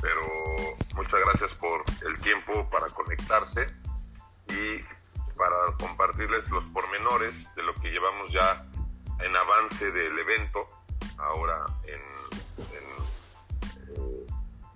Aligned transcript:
Pero 0.00 0.22
muchas 0.94 1.20
gracias 1.20 1.52
por 1.54 1.84
el 2.06 2.20
tiempo 2.20 2.68
para 2.70 2.86
conectarse 2.88 3.66
y 4.48 4.78
para 5.36 5.76
compartirles 5.78 6.48
los 6.50 6.64
pormenores 6.66 7.34
de 7.54 7.62
lo 7.62 7.74
que 7.74 7.90
llevamos 7.90 8.30
ya 8.32 8.64
en 9.20 9.36
avance 9.36 9.90
del 9.90 10.18
evento, 10.18 10.66
ahora 11.18 11.66
en, 11.84 12.00
eh, 12.76 13.00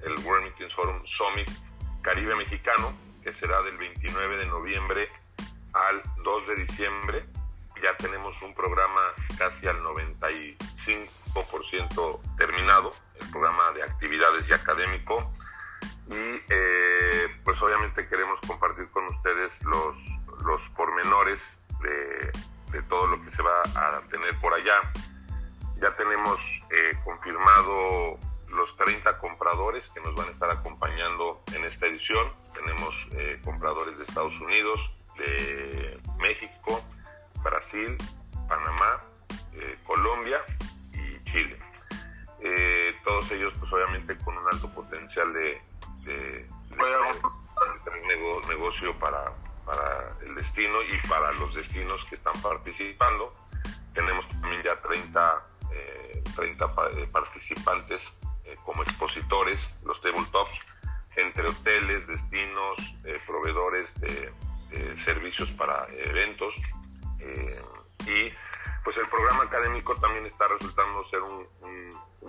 el 0.04 0.18
World 0.24 0.52
Forum 0.74 1.04
Summit 1.06 1.48
Caribe 2.02 2.34
Mexicano, 2.36 2.92
que 3.22 3.32
será 3.34 3.62
del 3.62 3.78
29 3.78 4.36
de 4.36 4.46
noviembre 4.46 5.08
al 5.72 6.02
2 6.22 6.46
de 6.48 6.56
diciembre. 6.56 7.24
Ya 7.82 7.96
tenemos 7.96 8.36
un 8.42 8.52
programa 8.54 9.00
casi 9.38 9.66
al 9.66 9.80
95% 9.82 12.20
terminado, 12.36 12.92
programa 13.34 13.72
de 13.72 13.82
actividades 13.82 14.48
y 14.48 14.52
académico. 14.52 15.32
Y 16.06 16.40
eh, 16.48 17.26
pues 17.44 17.60
obviamente 17.60 18.06
queremos 18.08 18.38
compartir 18.46 18.88
con 18.90 19.04
ustedes 19.06 19.50
los, 19.62 19.96
los 20.44 20.62
pormenores 20.70 21.40
de, 21.80 22.30
de 22.70 22.82
todo 22.84 23.08
lo 23.08 23.22
que 23.22 23.30
se 23.32 23.42
va 23.42 23.62
a 23.74 24.00
tener 24.08 24.38
por 24.40 24.54
allá. 24.54 24.80
Ya 25.80 25.92
tenemos 25.94 26.38
eh, 26.70 26.96
confirmado 27.04 28.18
los 28.48 28.76
30 28.76 29.18
compradores 29.18 29.88
que 29.88 30.00
nos 30.00 30.14
van 30.14 30.28
a 30.28 30.30
estar 30.30 30.50
acompañando 30.50 31.42
en 31.54 31.64
esta 31.64 31.86
edición. 31.86 32.32
Tenemos 32.54 32.94
eh, 33.12 33.40
compradores 33.44 33.98
de 33.98 34.04
Estados 34.04 34.38
Unidos, 34.40 34.78
de 35.18 36.00
México, 36.18 36.80
Brasil, 37.42 37.96
Panamá, 38.48 39.02
Colombia 39.86 40.40
y 40.92 41.22
Chile. 41.30 41.58
Todos 43.04 43.30
ellos 43.32 43.52
pues 43.58 43.72
obviamente 43.72 44.16
con 44.18 44.36
un 44.36 44.46
alto 44.52 44.68
potencial 44.72 45.32
de, 45.32 45.60
de, 46.04 46.48
negocio 48.48 48.94
para, 48.98 49.32
para 49.64 50.16
el 50.24 50.34
destino 50.34 50.82
y 50.82 51.08
para 51.08 51.32
los 51.32 51.54
destinos 51.54 52.04
que 52.06 52.16
están 52.16 52.40
participando. 52.42 53.32
Tenemos 53.94 54.28
también 54.28 54.62
ya 54.62 54.80
30, 54.80 55.46
30 56.34 56.74
participantes 57.12 58.02
como 58.64 58.82
expositores, 58.82 59.60
los 59.84 60.00
tabletops, 60.00 60.58
entre 61.16 61.48
hoteles, 61.48 62.06
destinos, 62.06 62.76
proveedores 63.26 63.94
de 64.00 64.32
servicios 65.04 65.50
para 65.52 65.86
eventos 65.90 66.54
eh, 67.20 67.62
y 68.06 68.32
pues 68.82 68.96
el 68.98 69.08
programa 69.08 69.44
académico 69.44 69.94
también 69.96 70.26
está 70.26 70.46
resultando 70.48 71.04
ser 71.06 71.22
un, 71.22 71.46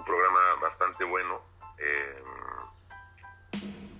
programa 0.03 0.39
bastante 0.61 1.03
bueno. 1.03 1.41
Eh, 1.77 2.23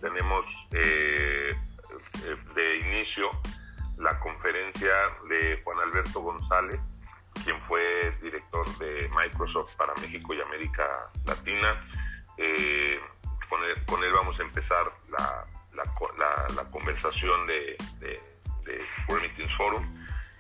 tenemos 0.02 0.46
eh, 0.72 1.56
de 2.56 2.78
inicio 2.78 3.30
la 3.98 4.20
conferencia 4.20 4.94
de 5.30 5.62
Juan 5.64 5.80
Alberto 5.80 6.22
González, 6.22 6.80
quien 7.44 7.60
fue 7.62 8.12
director 8.22 8.68
de 8.78 9.10
Microsoft 9.10 9.76
para 9.76 9.94
México 10.02 10.34
y 10.34 10.42
América 10.42 11.10
Latina. 11.26 11.88
Con 13.88 14.04
él, 14.04 14.14
vamos 14.14 14.40
a 14.40 14.44
empezar 14.44 14.92
la, 15.10 15.46
conversación 16.72 17.48
de 17.48 17.78
de 18.66 18.84
World 19.08 19.24
Meetings 19.24 19.56
Forum. 19.56 19.84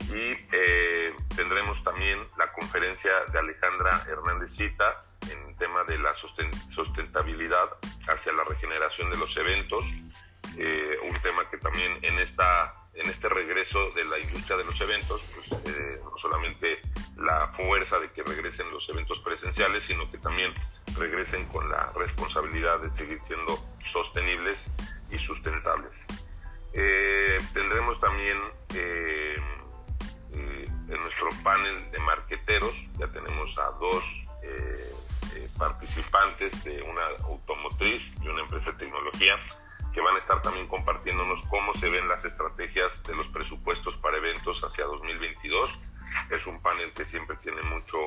Y 0.09 0.37
eh, 0.51 1.15
tendremos 1.35 1.81
también 1.83 2.19
la 2.37 2.51
conferencia 2.51 3.11
de 3.31 3.39
Alejandra 3.39 4.03
Hernández 4.07 4.51
Cita 4.51 5.04
en 5.31 5.55
tema 5.57 5.83
de 5.83 5.97
la 5.97 6.13
sustentabilidad 6.15 7.69
hacia 8.07 8.33
la 8.33 8.43
regeneración 8.43 9.09
de 9.11 9.17
los 9.17 9.35
eventos, 9.37 9.85
eh, 10.57 10.97
un 11.03 11.13
tema 11.21 11.49
que 11.49 11.57
también 11.57 11.99
en, 12.01 12.19
esta, 12.19 12.73
en 12.93 13.09
este 13.09 13.27
regreso 13.27 13.91
de 13.91 14.05
la 14.05 14.19
industria 14.19 14.57
de 14.57 14.63
los 14.63 14.79
eventos, 14.79 15.21
pues, 15.35 15.51
eh, 15.75 15.99
no 16.03 16.17
solamente 16.17 16.79
la 17.17 17.47
fuerza 17.49 17.99
de 17.99 18.09
que 18.11 18.23
regresen 18.23 18.71
los 18.71 18.87
eventos 18.89 19.19
presenciales, 19.19 19.83
sino 19.83 20.09
que 20.09 20.17
también 20.17 20.53
regresen 20.97 21.45
con 21.47 21.69
la 21.69 21.91
responsabilidad 21.95 22.79
de 22.79 22.89
seguir 22.91 23.19
siendo 23.27 23.59
sostenibles 23.83 24.59
y 25.11 25.17
sustentables. 25.17 25.91
Eh, 26.73 27.37
tendremos 27.53 27.99
también 27.99 28.37
en 30.87 30.99
nuestro 30.99 31.29
panel 31.43 31.91
de 31.91 31.99
marqueteros, 31.99 32.73
ya 32.97 33.07
tenemos 33.07 33.57
a 33.57 33.71
dos 33.79 34.03
participantes 35.57 36.63
de 36.63 36.81
una 36.81 37.05
automotriz 37.25 38.11
y 38.21 38.27
una 38.27 38.41
empresa 38.41 38.71
de 38.71 38.77
tecnología 38.77 39.35
que 39.93 40.01
van 40.01 40.15
a 40.15 40.19
estar 40.19 40.41
también 40.41 40.67
compartiéndonos 40.67 41.41
cómo 41.49 41.73
se 41.75 41.89
ven 41.89 42.07
las 42.07 42.23
estrategias 42.25 43.01
de 43.03 43.15
los 43.15 43.27
presupuestos 43.29 43.95
para 43.97 44.17
eventos 44.17 44.61
hacia 44.61 44.85
2022. 44.85 45.79
Es 46.31 46.45
un 46.47 46.61
panel 46.61 46.91
que 46.93 47.05
siempre 47.05 47.37
tiene 47.37 47.61
mucho, 47.61 47.97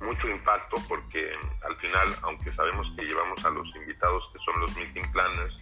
mucho 0.00 0.28
impacto 0.28 0.76
porque 0.88 1.32
al 1.62 1.76
final, 1.76 2.08
aunque 2.22 2.52
sabemos 2.52 2.92
que 2.96 3.04
llevamos 3.04 3.44
a 3.44 3.50
los 3.50 3.74
invitados 3.76 4.28
que 4.32 4.38
son 4.40 4.60
los 4.60 4.76
meeting 4.76 5.10
planners, 5.12 5.54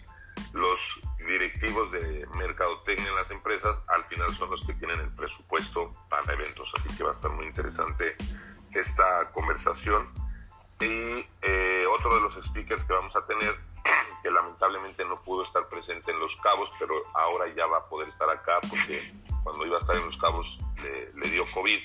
los 0.53 0.99
directivos 1.19 1.91
de 1.91 2.27
mercadotecnia 2.35 3.09
en 3.09 3.15
las 3.15 3.31
empresas 3.31 3.77
al 3.87 4.03
final 4.05 4.33
son 4.33 4.49
los 4.51 4.65
que 4.65 4.73
tienen 4.73 4.99
el 4.99 5.09
presupuesto 5.11 5.93
para 6.09 6.33
eventos, 6.33 6.71
así 6.77 6.97
que 6.97 7.03
va 7.03 7.11
a 7.11 7.13
estar 7.13 7.31
muy 7.31 7.45
interesante 7.45 8.15
esta 8.73 9.31
conversación. 9.31 10.09
Y 10.79 11.25
eh, 11.41 11.85
otro 11.91 12.15
de 12.15 12.21
los 12.21 12.45
speakers 12.45 12.83
que 12.85 12.93
vamos 12.93 13.15
a 13.15 13.25
tener, 13.25 13.55
que 14.23 14.31
lamentablemente 14.31 15.05
no 15.05 15.21
pudo 15.21 15.43
estar 15.43 15.67
presente 15.67 16.11
en 16.11 16.19
Los 16.19 16.35
Cabos, 16.37 16.69
pero 16.79 16.95
ahora 17.13 17.53
ya 17.55 17.65
va 17.65 17.77
a 17.77 17.85
poder 17.85 18.09
estar 18.09 18.29
acá 18.29 18.59
porque 18.69 19.13
cuando 19.43 19.65
iba 19.65 19.77
a 19.77 19.79
estar 19.79 19.95
en 19.95 20.05
Los 20.05 20.17
Cabos 20.17 20.59
le, 20.81 21.29
dio 21.29 21.45
COVID, 21.53 21.79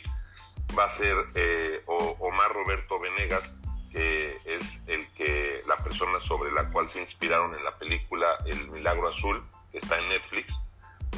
va 0.78 0.84
a 0.84 0.96
ser 0.96 1.16
eh, 1.34 1.82
Omar 1.86 2.52
Roberto 2.52 2.98
Venegas, 2.98 3.42
que 3.90 4.36
es 4.44 4.80
el 4.86 5.08
que 5.12 5.62
la 5.66 5.76
persona 5.76 6.20
sobre 6.20 6.52
la 6.52 6.70
cual 6.70 6.88
se 6.90 7.00
inspiraron 7.00 7.54
en 7.54 7.64
la 7.64 7.76
película 7.78 8.36
El 8.44 8.68
Milagro 8.70 9.08
Azul, 9.08 9.42
que 9.72 9.78
está 9.78 9.98
en 9.98 10.08
Netflix, 10.08 10.52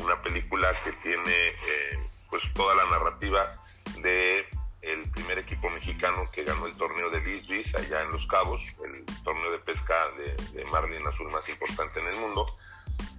una 0.02 0.20
película 0.22 0.72
que 0.84 0.92
tiene 0.92 1.48
eh, 1.48 1.98
pues 2.30 2.42
toda 2.54 2.74
la 2.74 2.84
narrativa 2.86 3.54
de 4.02 4.46
el 4.82 5.10
primer 5.10 5.38
equipo 5.38 5.68
mexicano 5.70 6.30
que 6.32 6.44
ganó 6.44 6.66
el 6.66 6.76
torneo 6.76 7.10
de 7.10 7.20
Lisbis 7.20 7.74
allá 7.74 8.02
en 8.02 8.12
Los 8.12 8.26
Cabos, 8.26 8.62
el 8.84 9.04
torneo 9.22 9.52
de 9.52 9.58
pesca 9.58 9.94
de, 10.54 10.64
Marlin 10.66 11.06
Azul 11.06 11.30
más 11.30 11.46
importante 11.48 12.00
en 12.00 12.06
el 12.06 12.20
mundo, 12.20 12.46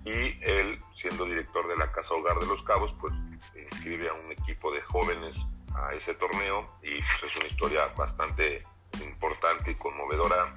y 0.05 0.44
él, 0.44 0.79
siendo 0.95 1.25
director 1.25 1.67
de 1.67 1.75
la 1.75 1.91
Casa 1.91 2.13
Hogar 2.13 2.39
de 2.39 2.47
Los 2.47 2.63
Cabos, 2.63 2.94
pues 3.00 3.13
inscribe 3.55 4.09
a 4.09 4.13
un 4.13 4.31
equipo 4.31 4.71
de 4.71 4.81
jóvenes 4.81 5.35
a 5.75 5.94
ese 5.94 6.13
torneo 6.16 6.67
y 6.83 6.97
es 6.97 7.35
una 7.38 7.47
historia 7.47 7.88
bastante 7.97 8.63
importante 9.03 9.71
y 9.71 9.75
conmovedora. 9.75 10.53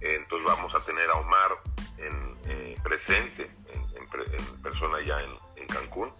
entonces 0.00 0.46
vamos 0.46 0.74
a 0.74 0.84
tener 0.84 1.08
a 1.10 1.14
Omar 1.14 1.58
en, 1.98 2.38
eh, 2.46 2.76
presente, 2.82 3.50
en, 3.72 4.62
persona 4.62 4.98
ya 5.04 5.20
en, 5.20 5.66
Cancún. 5.66 6.12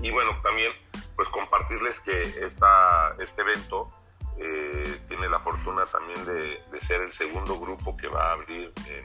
Y 0.00 0.10
bueno, 0.10 0.30
también 0.42 0.72
pues 1.16 1.28
compartirles 1.30 1.98
que 2.00 2.22
esta, 2.46 3.14
este 3.18 3.42
evento 3.42 3.90
eh, 4.38 5.00
tiene 5.08 5.28
la 5.28 5.40
fortuna 5.40 5.84
también 5.86 6.24
de, 6.24 6.80
ser 6.86 7.00
el 7.02 7.12
segundo 7.12 7.58
grupo 7.58 7.96
que 7.96 8.06
va 8.06 8.30
a 8.30 8.32
abrir 8.34 8.72
en 8.86 9.04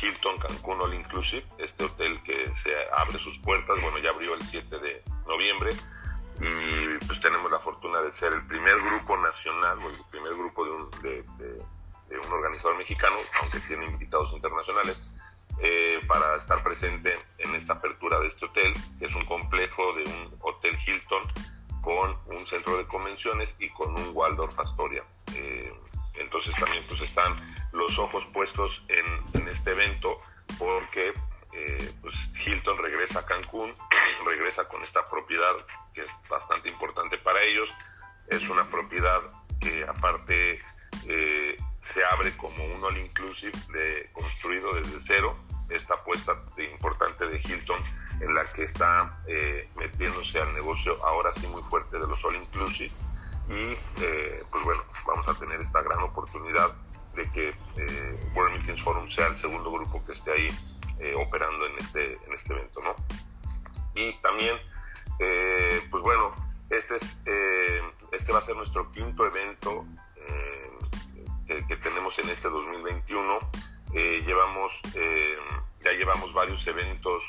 Hilton 0.00 0.38
Cancún 0.38 0.80
All 0.80 0.94
Inclusive, 0.94 1.44
este 1.58 1.84
hotel 1.84 2.20
que 2.22 2.50
se 2.62 2.72
abre 2.96 3.18
sus 3.18 3.38
puertas, 3.40 3.78
bueno, 3.82 3.98
ya 3.98 4.10
abrió 4.10 4.34
el 4.34 4.42
7 4.42 4.78
de 4.78 5.04
noviembre. 5.26 5.70
Y 6.40 7.04
pues 7.06 7.20
tenemos 7.20 7.52
la 7.52 7.58
fortuna 7.58 8.00
de 8.00 8.12
ser 8.14 8.32
el 8.32 8.46
primer 8.46 8.76
grupo 8.76 9.16
nacional 9.18 9.78
o 9.84 9.90
el 9.90 9.96
primer 10.10 10.32
grupo 10.32 10.64
de 10.64 10.70
un, 10.70 10.90
de, 11.02 11.24
un 12.26 12.32
organizador 12.32 12.78
mexicano, 12.78 13.16
aunque 13.42 13.60
tiene 13.60 13.84
invitados 13.84 14.32
internacionales, 14.32 14.98
para 16.10 16.34
estar 16.38 16.60
presente 16.64 17.16
en 17.38 17.54
esta 17.54 17.74
apertura 17.74 18.18
de 18.18 18.26
este 18.26 18.44
hotel, 18.44 18.74
que 18.98 19.06
es 19.06 19.14
un 19.14 19.24
complejo 19.26 19.94
de 19.94 20.02
un 20.02 20.36
hotel 20.40 20.76
Hilton 20.84 21.22
con 21.82 22.18
un 22.26 22.44
centro 22.48 22.76
de 22.78 22.86
convenciones 22.88 23.54
y 23.60 23.68
con 23.70 23.96
un 23.96 24.10
Waldorf 24.12 24.58
Astoria. 24.58 25.04
Eh, 25.36 25.72
entonces 26.14 26.52
también 26.56 26.82
pues 26.88 27.00
están 27.02 27.36
los 27.72 27.96
ojos 28.00 28.26
puestos 28.32 28.82
en, 28.88 29.46
este 29.46 29.70
evento 29.70 30.20
porque 30.58 31.12
eh, 31.52 31.92
pues 32.02 32.14
Hilton 32.44 32.78
regresa 32.78 33.20
a 33.20 33.26
Cancún, 33.26 33.72
regresa 34.26 34.66
con 34.66 34.82
esta 34.82 35.04
propiedad 35.04 35.54
que 35.94 36.00
es 36.00 36.10
bastante 36.28 36.68
importante 36.70 37.18
para 37.18 37.40
ellos. 37.42 37.68
Es 38.26 38.48
una 38.48 38.68
propiedad 38.68 39.20
que 39.60 39.84
aparte 39.84 40.60
eh, 41.06 41.56
se 41.84 42.04
abre 42.04 42.36
como 42.36 42.64
un 42.64 42.82
all 42.82 42.96
inclusive 42.96 44.10
construido 44.12 44.74
desde 44.74 45.00
cero. 45.02 45.36
Esta 45.70 45.94
apuesta 45.94 46.34
importante 46.58 47.26
de 47.26 47.38
Hilton 47.38 47.82
en 48.20 48.34
la 48.34 48.44
que 48.52 48.64
está 48.64 49.22
eh, 49.26 49.68
metiéndose 49.76 50.40
al 50.40 50.52
negocio 50.54 51.02
ahora 51.04 51.32
sí 51.34 51.46
muy 51.46 51.62
fuerte 51.62 51.98
de 51.98 52.06
los 52.06 52.22
all 52.24 52.36
inclusive. 52.36 52.92
Y 53.48 53.74
pues 54.50 54.64
bueno, 54.64 54.82
vamos 55.06 55.26
a 55.26 55.34
tener 55.38 55.60
esta 55.60 55.82
gran 55.82 56.00
oportunidad 56.00 56.72
de 57.14 57.28
que 57.30 57.48
eh, 57.76 58.30
World 58.34 58.58
Meetings 58.58 58.82
Forum 58.82 59.10
sea 59.10 59.26
el 59.28 59.36
segundo 59.38 59.70
grupo 59.70 60.04
que 60.04 60.12
esté 60.12 60.32
ahí 60.32 60.48
eh, 61.00 61.14
operando 61.16 61.66
en 61.66 61.78
este, 61.78 62.14
en 62.14 62.32
este 62.34 62.52
evento, 62.52 62.80
¿no? 62.82 62.94
Y 63.94 64.12
también, 64.20 64.56
eh, 65.18 65.82
pues 65.90 66.02
bueno, 66.02 66.32
este, 66.70 66.96
es, 66.96 67.02
este 68.12 68.32
va 68.32 68.38
a 68.38 68.42
ser 68.42 68.56
nuestro 68.56 68.90
quinto 68.92 69.26
evento 69.26 69.84
que, 71.46 71.66
que, 71.66 71.76
tenemos 71.78 72.16
en 72.20 72.28
este 72.28 72.48
2021. 72.48 73.38
Llevamos, 73.92 74.72
ya 75.82 75.92
llevamos 75.92 76.32
varios 76.32 76.66
eventos 76.66 77.22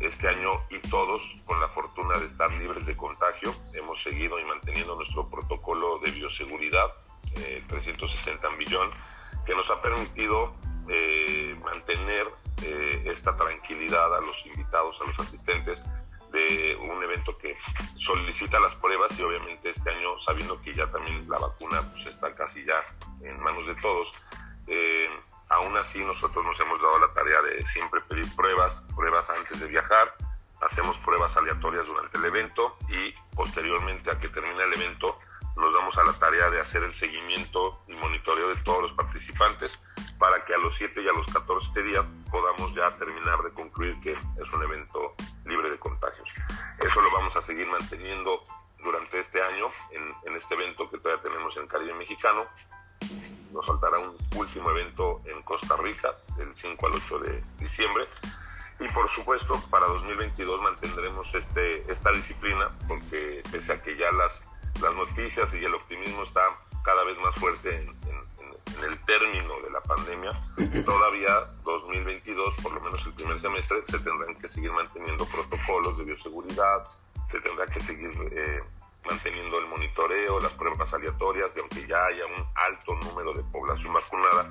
este 0.00 0.28
año 0.28 0.62
y 0.70 0.78
todos 0.88 1.22
con 1.44 1.60
la 1.60 1.68
fortuna 1.68 2.18
de 2.18 2.26
estar 2.26 2.50
libres 2.52 2.86
de 2.86 2.96
contagio. 2.96 3.54
Hemos 3.74 4.02
seguido 4.02 4.38
y 4.38 4.44
manteniendo 4.44 4.96
nuestro 4.96 5.26
protocolo 5.26 5.98
de 5.98 6.10
bioseguridad 6.10 6.92
360 7.68 8.46
eh, 8.46 8.50
billón, 8.58 8.90
que 9.46 9.54
nos 9.54 9.70
ha 9.70 9.80
permitido 9.80 10.54
eh, 10.88 11.56
mantener 11.62 12.26
eh, 12.62 13.02
esta 13.06 13.36
tranquilidad 13.36 14.16
a 14.16 14.20
los 14.20 14.44
invitados, 14.46 14.96
a 15.00 15.04
los 15.04 15.18
asistentes 15.20 15.82
de 16.32 16.76
un 16.76 17.02
evento 17.02 17.36
que 17.38 17.56
solicita 17.96 18.60
las 18.60 18.74
pruebas 18.76 19.18
y 19.18 19.22
obviamente 19.22 19.70
este 19.70 19.90
año 19.90 20.18
sabiendo 20.20 20.60
que 20.60 20.74
ya 20.74 20.86
también 20.90 21.28
la 21.28 21.38
vacuna 21.38 21.82
pues, 21.92 22.06
está 22.06 22.34
casi 22.34 22.64
ya 22.64 22.84
en 23.22 23.40
manos 23.40 23.66
de 23.66 23.74
todos. 23.76 24.12
Aún 25.48 25.76
así 25.76 26.02
nosotros 26.04 26.44
nos 26.44 26.58
hemos 26.60 26.80
dado 26.80 26.98
la 27.00 27.12
tarea 27.12 27.42
de 27.42 27.66
siempre 27.66 28.00
pedir 28.02 28.26
pruebas, 28.36 28.82
pruebas 28.94 29.28
antes 29.30 29.60
de 29.60 29.66
viajar, 29.66 30.14
hacemos 30.60 30.98
pruebas 30.98 31.36
aleatorias 31.36 31.86
durante 31.86 32.18
el 32.18 32.24
evento 32.24 32.76
y 32.88 33.12
posteriormente 33.34 34.10
a 34.10 34.18
que 34.18 34.28
termine 34.28 34.62
el 34.64 34.74
evento 34.74 35.18
nos 35.58 35.74
damos 35.74 35.98
a 35.98 36.04
la 36.04 36.12
tarea 36.12 36.50
de 36.50 36.60
hacer 36.60 36.84
el 36.84 36.94
seguimiento 36.94 37.80
y 37.88 37.94
monitoreo 37.94 38.48
de 38.48 38.62
todos 38.62 38.82
los 38.82 38.92
participantes 38.92 39.78
para 40.18 40.44
que 40.44 40.54
a 40.54 40.58
los 40.58 40.76
7 40.76 41.02
y 41.02 41.08
a 41.08 41.12
los 41.12 41.26
14 41.26 41.82
días 41.82 42.04
podamos 42.30 42.72
ya 42.74 42.96
terminar 42.96 43.42
de 43.42 43.50
concluir 43.50 43.98
que 44.00 44.12
es 44.12 44.52
un 44.52 44.62
evento 44.62 45.14
libre 45.44 45.70
de 45.70 45.78
contagios. 45.78 46.28
Eso 46.78 47.00
lo 47.00 47.10
vamos 47.10 47.34
a 47.34 47.42
seguir 47.42 47.66
manteniendo 47.66 48.42
durante 48.82 49.20
este 49.20 49.42
año 49.42 49.70
en, 49.90 50.14
en 50.26 50.36
este 50.36 50.54
evento 50.54 50.88
que 50.88 50.98
todavía 50.98 51.22
tenemos 51.22 51.56
en 51.56 51.66
Caribe 51.66 51.94
Mexicano. 51.94 52.46
Nos 53.52 53.66
faltará 53.66 53.98
un 53.98 54.16
último 54.36 54.70
evento 54.70 55.22
en 55.24 55.42
Costa 55.42 55.76
Rica 55.76 56.14
del 56.36 56.52
5 56.54 56.86
al 56.86 56.94
8 56.94 57.18
de 57.20 57.42
diciembre. 57.58 58.06
Y 58.80 58.88
por 58.92 59.08
supuesto, 59.10 59.60
para 59.70 59.86
2022 59.86 60.60
mantendremos 60.62 61.34
este, 61.34 61.90
esta 61.90 62.12
disciplina 62.12 62.70
porque 62.86 63.42
pese 63.50 63.72
a 63.72 63.82
que 63.82 63.96
ya 63.96 64.10
las 64.12 64.40
las 64.80 64.94
noticias 64.94 65.52
y 65.54 65.64
el 65.64 65.74
optimismo 65.74 66.22
está 66.22 66.40
cada 66.84 67.02
vez 67.04 67.18
más 67.18 67.34
fuerte 67.36 67.74
en, 67.74 67.98
el 68.84 69.04
término 69.06 69.60
de 69.64 69.70
la 69.70 69.80
pandemia. 69.80 70.30
Todavía 70.84 71.50
2022, 71.64 72.54
por 72.62 72.72
lo 72.74 72.80
menos 72.80 73.04
el 73.04 73.12
primer 73.12 73.40
semestre, 73.40 73.82
se 73.88 73.98
tendrán 73.98 74.36
que 74.36 74.48
seguir 74.48 74.70
manteniendo 74.70 75.26
protocolos 75.26 75.98
de 75.98 76.04
bioseguridad, 76.04 76.84
se 77.28 77.40
tendrá 77.40 77.66
que 77.66 77.80
seguir 77.80 78.12
eh, 78.30 78.62
manteniendo 79.06 79.58
el 79.58 79.66
monitoreo, 79.66 80.40
las 80.40 80.52
pruebas 80.52 80.92
aleatorias, 80.92 81.50
y 81.56 81.60
aunque 81.60 81.86
ya 81.86 82.04
haya 82.04 82.26
un 82.26 82.46
alto 82.54 82.94
número 82.94 83.32
de 83.32 83.42
población 83.44 83.92
vacunada, 83.92 84.50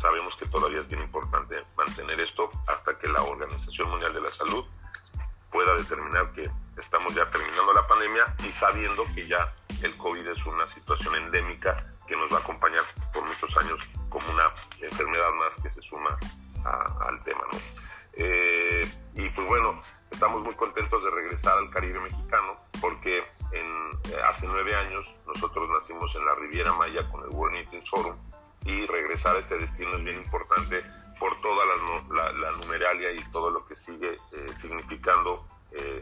sabemos 0.00 0.36
que 0.36 0.46
todavía 0.46 0.80
es 0.80 0.88
bien 0.88 1.02
importante 1.02 1.62
mantener 1.76 2.20
esto 2.20 2.50
hasta 2.66 2.98
que 2.98 3.08
la 3.08 3.22
Organización 3.22 3.90
Mundial 3.90 4.14
de 4.14 4.20
la 4.20 4.30
Salud 4.30 4.64
pueda 5.50 5.74
determinar 5.76 6.32
que 6.32 6.50
estamos 6.80 7.14
ya 7.14 7.30
terminando 7.30 7.72
la 7.72 7.86
pandemia 7.86 8.34
y 8.42 8.52
sabiendo 8.52 9.04
que 9.14 9.28
ya 9.28 9.52
el 9.82 9.96
COVID 9.96 10.26
es 10.26 10.44
una 10.46 10.66
situación 10.66 11.14
endémica 11.14 11.76
que 12.08 12.16
nos 12.16 12.32
va 12.32 12.38
a 12.38 12.40
acompañar 12.40 12.84
por 13.12 13.24
muchos 13.24 13.54
años 13.58 13.78
como 14.08 14.28
una 14.30 14.50
enfermedad 14.80 15.30
más 15.32 15.56
que 15.62 15.70
se 15.70 15.82
suma 15.82 16.18
al 16.64 17.22
tema. 17.24 17.44
Eh, 18.14 18.90
y 19.14 19.28
pues 19.30 19.46
bueno, 19.46 19.80
estamos 20.10 20.42
muy 20.42 20.54
contentos 20.54 21.02
de 21.04 21.10
regresar 21.10 21.58
al 21.58 21.70
Caribe 21.70 22.00
mexicano 22.00 22.56
porque 22.80 23.24
en, 23.52 24.12
eh, 24.12 24.20
hace 24.28 24.46
nueve 24.46 24.74
años 24.74 25.06
nosotros 25.26 25.68
nacimos 25.70 26.14
en 26.16 26.24
la 26.26 26.34
Riviera 26.34 26.72
Maya 26.74 27.08
con 27.10 27.24
el 27.24 27.30
World 27.30 27.54
Meeting 27.54 27.82
Forum 27.86 28.16
y 28.64 28.86
regresar 28.86 29.36
a 29.36 29.38
este 29.40 29.58
destino 29.58 29.96
es 29.96 30.04
bien 30.04 30.18
importante 30.18 30.82
por 31.18 31.40
toda 31.40 31.64
la, 32.10 32.32
la, 32.32 32.50
numeralia 32.52 33.12
y 33.12 33.22
todo 33.30 33.50
lo 33.50 33.64
que 33.66 33.76
sigue 33.76 34.12
eh, 34.12 34.46
significando 34.60 35.44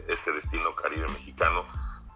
este 0.07 0.33
destino 0.33 0.75
caribe 0.75 1.07
mexicano 1.07 1.65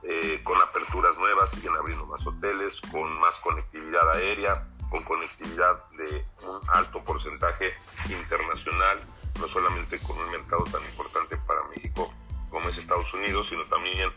eh, 0.08 0.40
con 0.44 0.62
aperturas 0.62 1.18
nuevas, 1.18 1.50
siguen 1.50 1.76
abriendo 1.76 2.06
más 2.06 2.26
hoteles, 2.28 2.80
con 2.92 3.12
más 3.20 3.34
conectividad 3.38 4.08
aérea, 4.16 4.64
con 4.92 5.04
conectividad 5.04 5.84
de 5.98 6.24
un 6.44 6.60
alto 6.74 7.04
porcentaje 7.04 7.74
internacional, 8.08 9.00
no 9.40 9.48
solamente 9.48 9.98
con 10.04 10.16
un 10.16 10.30
mercado 10.30 10.64
tan 10.66 10.84
importante 10.84 11.38
para 11.48 11.64
México 11.70 12.14
como 12.52 12.70
es 12.70 12.78
Estados 12.78 13.12
Unidos, 13.16 13.50
sino 13.50 13.66
también 13.66 14.14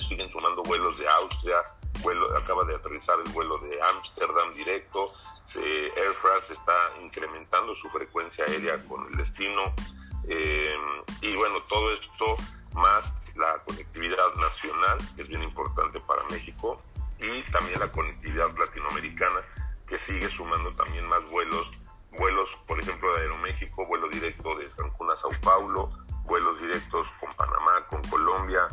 siguen 0.00 0.30
sumando 0.30 0.62
vuelos 0.62 0.98
de 0.98 1.08
Austria, 1.08 1.62
vuelo, 2.02 2.36
acaba 2.36 2.64
de 2.64 2.74
aterrizar 2.74 3.16
el 3.24 3.32
vuelo 3.32 3.58
de 3.58 3.80
Ámsterdam 3.82 4.54
directo, 4.54 5.12
Air 5.54 6.14
France 6.14 6.52
está 6.52 6.72
incrementando 7.02 7.74
su 7.76 7.88
frecuencia 7.90 8.44
aérea 8.46 8.82
con 8.84 9.06
el 9.06 9.16
destino, 9.16 9.74
eh, 10.28 10.76
y 11.20 11.34
bueno, 11.36 11.60
todo 11.68 11.92
esto 11.92 12.36
más 12.74 13.04
la 13.34 13.62
conectividad 13.64 14.34
nacional, 14.34 14.98
que 15.16 15.22
es 15.22 15.28
bien 15.28 15.42
importante 15.42 16.00
para 16.00 16.22
México, 16.24 16.80
y 17.18 17.42
también 17.50 17.80
la 17.80 17.90
conectividad 17.90 18.50
latinoamericana, 18.56 19.40
que 19.86 19.98
sigue 19.98 20.28
sumando 20.28 20.72
también 20.72 21.06
más 21.06 21.24
vuelos, 21.30 21.70
vuelos, 22.18 22.48
por 22.66 22.80
ejemplo, 22.80 23.14
de 23.14 23.22
Aeroméxico, 23.22 23.86
vuelo 23.86 24.08
directo 24.08 24.56
de 24.56 24.70
Cancún 24.70 25.10
a 25.10 25.16
Sao 25.16 25.30
Paulo, 25.42 25.90
vuelos 26.24 26.60
directos 26.60 27.06
con 27.20 27.30
Panamá, 27.32 27.86
con 27.88 28.02
Colombia. 28.04 28.68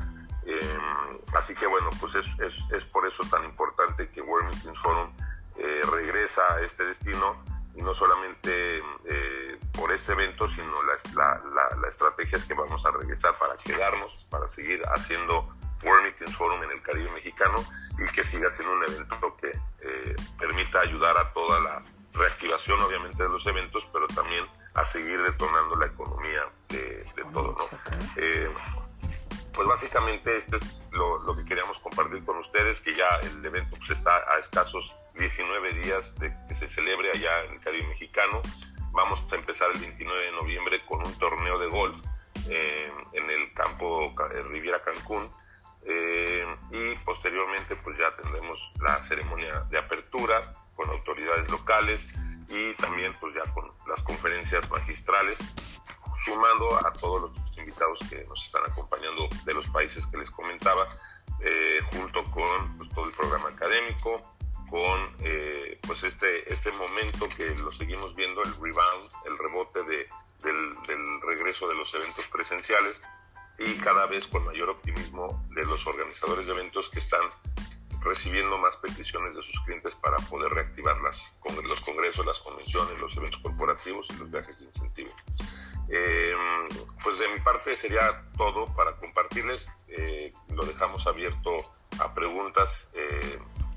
Em, 0.50 1.20
así 1.36 1.54
que 1.54 1.68
bueno, 1.68 1.92
pues 2.00 2.16
es, 2.16 2.26
es, 2.40 2.54
es, 2.72 2.84
por 2.86 3.06
eso 3.06 3.22
tan 3.30 3.46
importante 3.46 4.10
que 4.10 4.24
Meetings 4.24 4.80
Forum 4.80 5.12
eh, 5.58 5.82
regresa 5.92 6.42
a 6.56 6.62
este 6.62 6.86
destino 6.86 7.44
y 7.76 7.84
no 7.84 7.94
solamente 7.94 8.80
eh, 9.06 9.60
por 9.74 9.92
este 9.92 10.14
evento, 10.14 10.50
sino 10.50 10.74
la, 11.14 11.40
la, 11.80 11.88
estrategia 11.88 12.40
es 12.40 12.46
que 12.46 12.56
vamos 12.56 12.84
a 12.84 12.92
regresar 12.92 13.38
para 13.38 13.58
quedarnos, 13.58 14.26
para 14.32 14.48
seguir 14.48 14.82
haciendo 14.88 15.46
Meetings 15.84 16.36
Forum 16.36 16.64
en 16.64 16.72
el 16.72 16.82
Caribe 16.82 17.12
mexicano 17.12 17.64
y 18.00 18.12
que 18.12 18.24
siga 18.24 18.52
siendo 18.52 18.74
un 18.74 18.84
evento 18.86 19.38
que 19.38 19.52
eh, 19.82 20.16
permita 20.40 20.80
ayudar 20.80 21.16
a 21.16 21.32
toda 21.32 21.60
la 21.60 21.84
reactivación, 22.14 22.82
obviamente, 22.82 23.22
de 23.22 23.30
los 23.30 23.46
eventos, 23.46 23.88
pero 23.94 24.08
también 24.08 24.46
a 24.74 24.84
seguir 24.86 25.22
detonando 25.22 25.76
la 25.76 25.86
economía 25.86 26.42
de, 26.70 27.06
todo, 27.34 27.56
¿no? 27.56 28.89
Pues 29.60 29.68
básicamente 29.68 30.38
esto 30.38 30.56
es 30.56 30.82
lo, 30.92 31.22
lo, 31.24 31.36
que 31.36 31.44
queríamos 31.44 31.78
compartir 31.80 32.24
con 32.24 32.38
ustedes, 32.38 32.80
que 32.80 32.96
ya 32.96 33.20
el 33.24 33.46
evento 33.46 33.76
pues, 33.76 33.90
está 33.90 34.16
a 34.16 34.40
escasos 34.40 34.96
19 35.16 35.74
días 35.74 36.16
de 36.16 36.34
que 36.48 36.56
se 36.56 36.70
celebre 36.70 37.12
allá 37.12 37.44
en 37.44 37.56
el 37.56 37.60
Caribe 37.60 37.90
mexicano. 37.90 38.42
Vamos 38.94 39.22
a 39.30 39.36
empezar 39.36 39.70
el 39.74 39.82
29 39.82 40.26
de 40.28 40.32
noviembre 40.32 40.86
con 40.86 41.06
un 41.06 41.14
torneo 41.20 41.60
de 41.60 41.68
golf 41.68 41.98
eh, 42.48 42.90
en 43.12 43.30
el 43.30 43.52
campo 43.52 44.16
eh, 44.34 44.44
Riviera 44.44 44.82
Cancún. 44.82 45.30
Eh, 45.84 46.46
y 46.72 46.96
posteriormente 47.04 47.76
pues 47.76 47.98
ya 47.98 48.16
tendremos 48.16 48.58
la 48.80 49.04
ceremonia 49.04 49.60
de 49.70 49.78
apertura 49.78 50.54
con 50.74 50.90
autoridades 50.90 51.52
locales 51.52 52.02
y 52.48 52.74
también 52.76 53.14
pues 53.20 53.36
ya 53.36 53.44
con 53.54 53.70
las 53.90 54.02
conferencias 54.04 54.70
magistrales 54.70 55.38
sumando 56.24 56.88
a 56.88 56.94
todos 56.94 57.24
los 57.24 57.49
que 58.10 58.24
nos 58.26 58.44
están 58.44 58.64
acompañando 58.70 59.28
de 59.46 59.54
los 59.54 59.68
países 59.68 60.06
que 60.08 60.18
les 60.18 60.30
comentaba 60.32 60.88
junto 61.94 62.24
con 62.32 62.78
pues, 62.78 62.90
todo 62.90 63.06
el 63.06 63.14
programa 63.14 63.50
académico 63.50 64.22
con 64.70 65.16
eh, 65.20 65.80
pues 65.86 66.04
este, 66.04 66.52
este 66.52 66.72
momento 66.72 67.28
que 67.36 67.56
lo 67.56 67.72
seguimos 67.72 68.16
viendo, 68.16 68.42
el 68.44 68.54
rebound, 68.56 69.12
el 69.26 69.38
rebote 69.38 69.84
de, 69.84 70.08
del, 70.44 71.22
regreso 71.22 71.68
de 71.68 71.76
los 71.76 71.94
eventos 71.94 72.28
presenciales 72.28 73.02
y 73.58 73.76
cada 73.78 74.06
vez 74.06 74.28
con 74.28 74.46
mayor 74.46 74.70
optimismo 74.70 75.44
de 75.56 75.66
los 75.66 75.86
organizadores 75.86 76.46
de 76.46 76.54
eventos 76.54 76.90
que 76.90 77.00
están 77.00 77.22
recibiendo 78.02 78.58
más 78.58 78.76
peticiones 78.78 79.36
de 79.36 79.44
sus 79.44 79.60
clientes 79.62 79.94
para 79.96 80.18
poder 80.30 80.52
reactivarlas 80.54 81.22
con 81.40 81.56
los 81.68 81.82
congresos, 81.82 82.26
las 82.26 82.40
convenciones, 82.40 82.98
los 83.02 83.16
eventos 83.18 83.42
corporativos 83.42 84.08
y 84.12 84.18
los 84.18 84.32
viajes 84.32 84.58
de 84.60 84.66
incentivo. 84.66 85.12
Eh, 85.92 86.34
pues 87.04 87.18
de 87.18 87.28
mi 87.30 87.40
parte 87.40 87.76
sería 87.78 88.24
todo 88.38 88.66
para 88.76 88.96
compartirles. 88.98 89.68
Eh, 89.88 90.32
lo 90.54 90.64
dejamos 90.66 91.06
abierto 91.08 91.74
a 92.00 92.14
preguntas. 92.14 92.70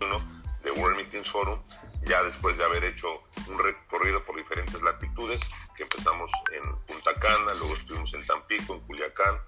uno, 0.00 0.42
de 0.62 0.70
World 0.70 0.96
Meetings 0.96 1.30
Forum, 1.30 1.60
ya 2.04 2.22
después 2.22 2.56
de 2.56 2.64
haber 2.64 2.84
hecho 2.84 3.22
un 3.48 3.58
recorrido 3.58 4.22
por 4.24 4.36
diferentes 4.36 4.80
latitudes, 4.82 5.40
que 5.76 5.82
empezamos 5.82 6.30
en 6.52 6.76
Punta 6.86 7.14
Cana, 7.14 7.54
luego 7.54 7.74
estuvimos 7.74 8.12
en 8.14 8.24
Tampico, 8.26 8.74
en 8.74 8.80
Culiacán, 8.80 9.38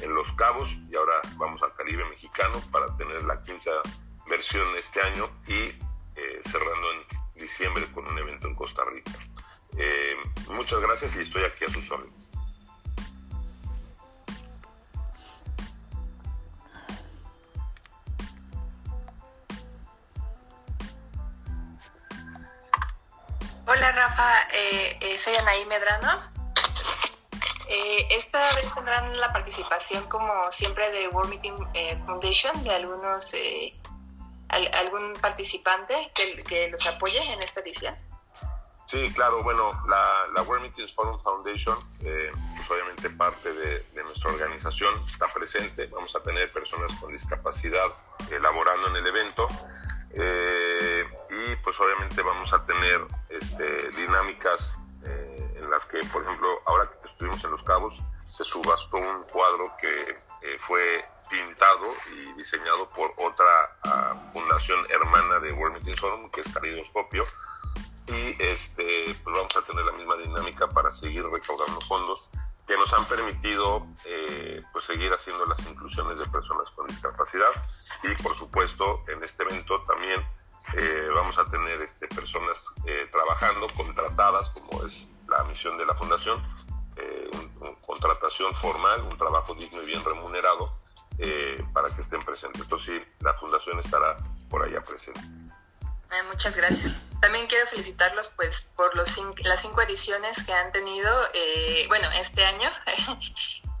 en 0.00 0.14
Los 0.14 0.30
Cabos 0.32 0.70
y 0.90 0.96
ahora 0.96 1.20
vamos 1.36 1.62
al 1.62 1.72
Caribe 1.74 2.04
mexicano 2.08 2.60
para 2.70 2.94
tener 2.96 3.22
la 3.24 3.42
quinta 3.42 3.70
versión 4.28 4.66
este 4.76 5.00
año 5.00 5.28
y 5.46 5.54
eh, 6.16 6.42
cerrando 6.50 6.92
en 6.92 7.40
diciembre 7.40 7.86
con 7.92 8.06
un 8.06 8.18
evento 8.18 8.46
en 8.46 8.54
Costa 8.54 8.82
Rica. 8.84 9.12
Eh, 9.78 10.16
muchas 10.48 10.80
gracias 10.80 11.14
y 11.16 11.20
estoy 11.20 11.44
aquí 11.44 11.64
a 11.64 11.68
sus 11.68 11.90
órdenes. 11.90 12.26
Hola 23.68 23.90
Rafa, 23.90 24.42
eh, 24.52 24.96
eh, 25.00 25.18
soy 25.18 25.34
Anaí 25.34 25.64
Medrano. 25.66 26.22
Eh, 27.68 28.06
esta 28.10 28.54
vez 28.54 28.72
tendrán 28.72 29.18
la 29.18 29.32
participación, 29.32 30.08
como 30.08 30.52
siempre, 30.52 30.88
de 30.92 31.08
World 31.08 31.30
Meeting 31.30 32.06
Foundation, 32.06 32.62
de 32.62 32.70
algunos, 32.70 33.34
algún 34.48 35.14
participante 35.14 36.12
que, 36.14 36.68
los 36.70 36.86
apoye 36.86 37.20
en 37.32 37.42
esta 37.42 37.58
edición. 37.58 37.96
Sí, 38.90 39.12
claro, 39.14 39.42
bueno, 39.42 39.72
la, 39.88 40.28
la 40.34 40.60
Meetings 40.60 40.94
Forum 40.94 41.20
Foundation, 41.20 41.76
pues 41.98 42.70
obviamente 42.70 43.10
parte 43.10 43.52
de, 43.52 44.04
nuestra 44.04 44.30
organización, 44.30 44.94
está 45.10 45.26
presente. 45.26 45.86
Vamos 45.86 46.14
a 46.14 46.22
tener 46.22 46.52
personas 46.52 46.92
con 47.00 47.12
discapacidad 47.12 47.88
elaborando 48.30 48.88
en 48.88 48.96
el 48.96 49.06
evento. 49.06 49.48
Eh, 50.12 51.04
y 51.30 51.56
pues 51.56 51.78
obviamente 51.80 52.22
vamos 52.22 52.52
a 52.52 52.62
tener 52.64 53.04
este, 53.28 53.90
dinámicas 53.90 54.72
eh, 55.04 55.54
en 55.56 55.70
las 55.70 55.84
que, 55.86 55.98
por 56.12 56.22
ejemplo, 56.22 56.48
ahora 56.66 56.88
que 57.02 57.08
estuvimos 57.08 57.42
en 57.44 57.50
Los 57.50 57.62
Cabos, 57.64 57.98
se 58.30 58.44
subastó 58.44 58.98
un 58.98 59.24
cuadro 59.24 59.72
que 59.80 60.10
eh, 60.42 60.56
fue 60.58 61.04
pintado 61.28 61.94
y 62.12 62.32
diseñado 62.34 62.88
por 62.90 63.12
otra 63.16 63.76
ah, 63.84 64.14
fundación 64.32 64.86
hermana 64.90 65.40
de 65.40 65.52
Meeting 65.52 65.96
Forum, 65.96 66.30
que 66.30 66.42
es 66.42 66.52
Caridoscopio, 66.52 67.26
y 68.08 68.36
este, 68.42 69.16
pues 69.24 69.36
vamos 69.36 69.56
a 69.56 69.62
tener 69.62 69.84
la 69.84 69.92
misma 69.92 70.16
dinámica 70.16 70.68
para 70.68 70.92
seguir 70.94 71.24
recaudando 71.24 71.80
fondos 71.82 72.28
que 72.66 72.76
nos 72.76 72.92
han 72.92 73.04
permitido 73.06 73.86
eh, 74.04 74.62
pues 74.72 74.84
seguir 74.84 75.12
haciendo 75.12 75.46
las 75.46 75.58
inclusiones 75.66 76.18
de 76.18 76.24
personas 76.26 76.68
con 76.70 76.86
discapacidad. 76.86 77.50
Y 78.02 78.22
por 78.22 78.36
supuesto 78.36 79.04
en 79.08 79.22
este 79.22 79.44
evento 79.44 79.82
también 79.82 80.20
eh, 80.76 81.08
vamos 81.14 81.38
a 81.38 81.44
tener 81.46 81.80
este, 81.80 82.08
personas 82.08 82.58
eh, 82.86 83.08
trabajando 83.10 83.68
contratadas 83.76 84.48
como 84.50 84.84
es 84.84 85.06
la 85.28 85.44
misión 85.44 85.78
de 85.78 85.86
la 85.86 85.94
fundación 85.94 86.42
un, 87.60 87.74
contratación 87.86 88.54
formal 88.54 89.02
un 89.02 89.18
trabajo 89.18 89.54
digno 89.54 89.82
y 89.82 89.86
bien 89.86 90.04
remunerado 90.04 90.72
para 91.72 91.94
que 91.94 92.02
estén 92.02 92.24
presentes. 92.24 92.62
Entonces 92.62 93.02
sí 93.02 93.12
la 93.20 93.34
fundación 93.34 93.78
estará 93.80 94.16
por 94.48 94.62
allá 94.62 94.82
presente 94.82 95.20
muchas 96.28 96.56
gracias. 96.56 96.92
También 97.20 97.46
quiero 97.46 97.66
felicitarlos 97.66 98.28
pues 98.36 98.66
por 98.76 98.94
los 98.94 99.08
las 99.44 99.62
cinco 99.62 99.82
ediciones 99.82 100.36
que 100.44 100.52
han 100.52 100.70
tenido, 100.72 101.10
eh, 101.34 101.84
bueno, 101.88 102.08
este 102.20 102.44
año. 102.44 102.70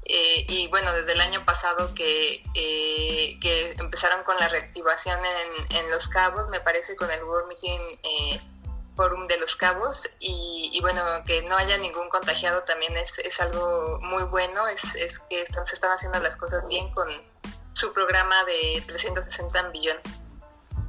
eh, 0.04 0.46
y 0.48 0.68
bueno, 0.68 0.92
desde 0.92 1.12
el 1.12 1.20
año 1.20 1.44
pasado 1.44 1.94
que, 1.94 2.42
eh, 2.54 3.38
que 3.40 3.72
empezaron 3.78 4.24
con 4.24 4.36
la 4.38 4.48
reactivación 4.48 5.20
en, 5.24 5.76
en, 5.76 5.90
Los 5.90 6.08
Cabos, 6.08 6.48
me 6.48 6.60
parece 6.60 6.96
con 6.96 7.10
el 7.10 7.22
World 7.24 7.48
Meeting 7.48 8.00
eh, 8.02 8.40
Forum 8.96 9.26
de 9.26 9.38
Los 9.38 9.54
Cabos. 9.56 10.08
Y, 10.18 10.70
y, 10.72 10.80
bueno, 10.80 11.02
que 11.26 11.42
no 11.42 11.56
haya 11.56 11.76
ningún 11.76 12.08
contagiado 12.08 12.62
también 12.62 12.96
es, 12.96 13.18
es 13.18 13.38
algo 13.40 13.98
muy 14.00 14.24
bueno, 14.24 14.66
es, 14.68 14.82
es 14.94 15.20
que 15.20 15.42
están, 15.42 15.66
se 15.66 15.74
están 15.74 15.92
haciendo 15.92 16.18
las 16.20 16.36
cosas 16.36 16.66
bien 16.68 16.90
con 16.92 17.08
su 17.74 17.92
programa 17.92 18.44
de 18.44 18.82
360 18.86 19.68
billones. 19.68 20.25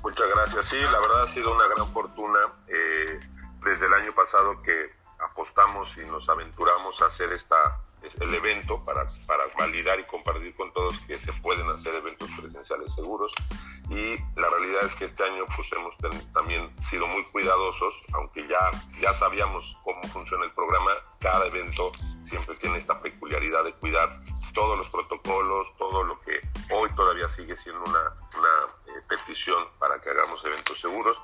Muchas 0.08 0.30
gracias. 0.30 0.68
Sí, 0.68 0.78
la 0.78 1.02
verdad 1.02 1.24
ha 1.24 1.34
sido 1.34 1.54
una 1.54 1.68
gran 1.68 1.86
fortuna. 1.92 2.40
Eh, 2.70 3.20
desde 3.62 3.88
el 3.88 3.94
año 3.94 4.14
pasado 4.14 4.62
que 4.62 4.90
apostamos 5.20 5.98
y 5.98 6.06
nos 6.06 6.30
aventuramos 6.30 7.02
a 7.02 7.08
hacer 7.08 7.34
esta 7.34 7.58
el 8.22 8.34
evento 8.34 8.82
para, 8.86 9.06
para 9.26 9.44
validar 9.60 10.00
y 10.00 10.06
compartir 10.06 10.56
con 10.56 10.72
todos 10.72 10.98
que 11.00 11.20
se 11.20 11.34
pueden 11.42 11.70
hacer 11.72 11.94
eventos 11.96 12.30
presenciales 12.40 12.94
seguros 12.96 13.34
y 13.90 14.16
la 14.40 14.48
realidad 14.50 14.86
es 14.86 14.96
que 14.96 15.06
este 15.06 15.24
año 15.24 15.44
pues 15.56 15.68
hemos 15.74 15.94
también 16.32 16.72
sido 16.90 17.08
muy 17.08 17.24
cuidadosos 17.26 17.94
aunque 18.14 18.48
ya, 18.48 18.70
ya 19.02 19.14
sabíamos 19.16 19.76
cómo 19.84 20.02
funciona 20.04 20.46
el 20.46 20.52
programa 20.52 20.92
cada 21.20 21.48
evento 21.48 21.92
siempre 22.30 22.56
tiene 22.58 22.78
esta 22.78 23.02
peculiaridad 23.02 23.64
de 23.64 23.74
cuidar 23.74 24.22
todos 24.54 24.78
los 24.78 24.88
protocolos 24.90 25.76
todo 25.78 26.04
lo 26.04 26.22
que 26.22 26.40
hoy 26.72 26.90
todavía 26.96 27.28
sigue 27.30 27.58
siendo 27.58 27.84
una, 27.84 28.14
una 28.38 28.77
petición 29.02 29.68
para 29.80 30.00
que 30.02 30.10
hagamos 30.10 30.44
eventos 30.46 30.80
seguros 30.80 31.20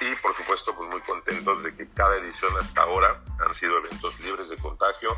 y 0.00 0.14
por 0.16 0.34
supuesto 0.34 0.74
pues 0.74 0.88
muy 0.88 1.00
contentos 1.02 1.62
de 1.62 1.74
que 1.76 1.88
cada 1.90 2.16
edición 2.16 2.56
hasta 2.58 2.82
ahora 2.82 3.22
han 3.38 3.54
sido 3.54 3.78
eventos 3.78 4.18
libres 4.20 4.48
de 4.48 4.56
contagio, 4.56 5.16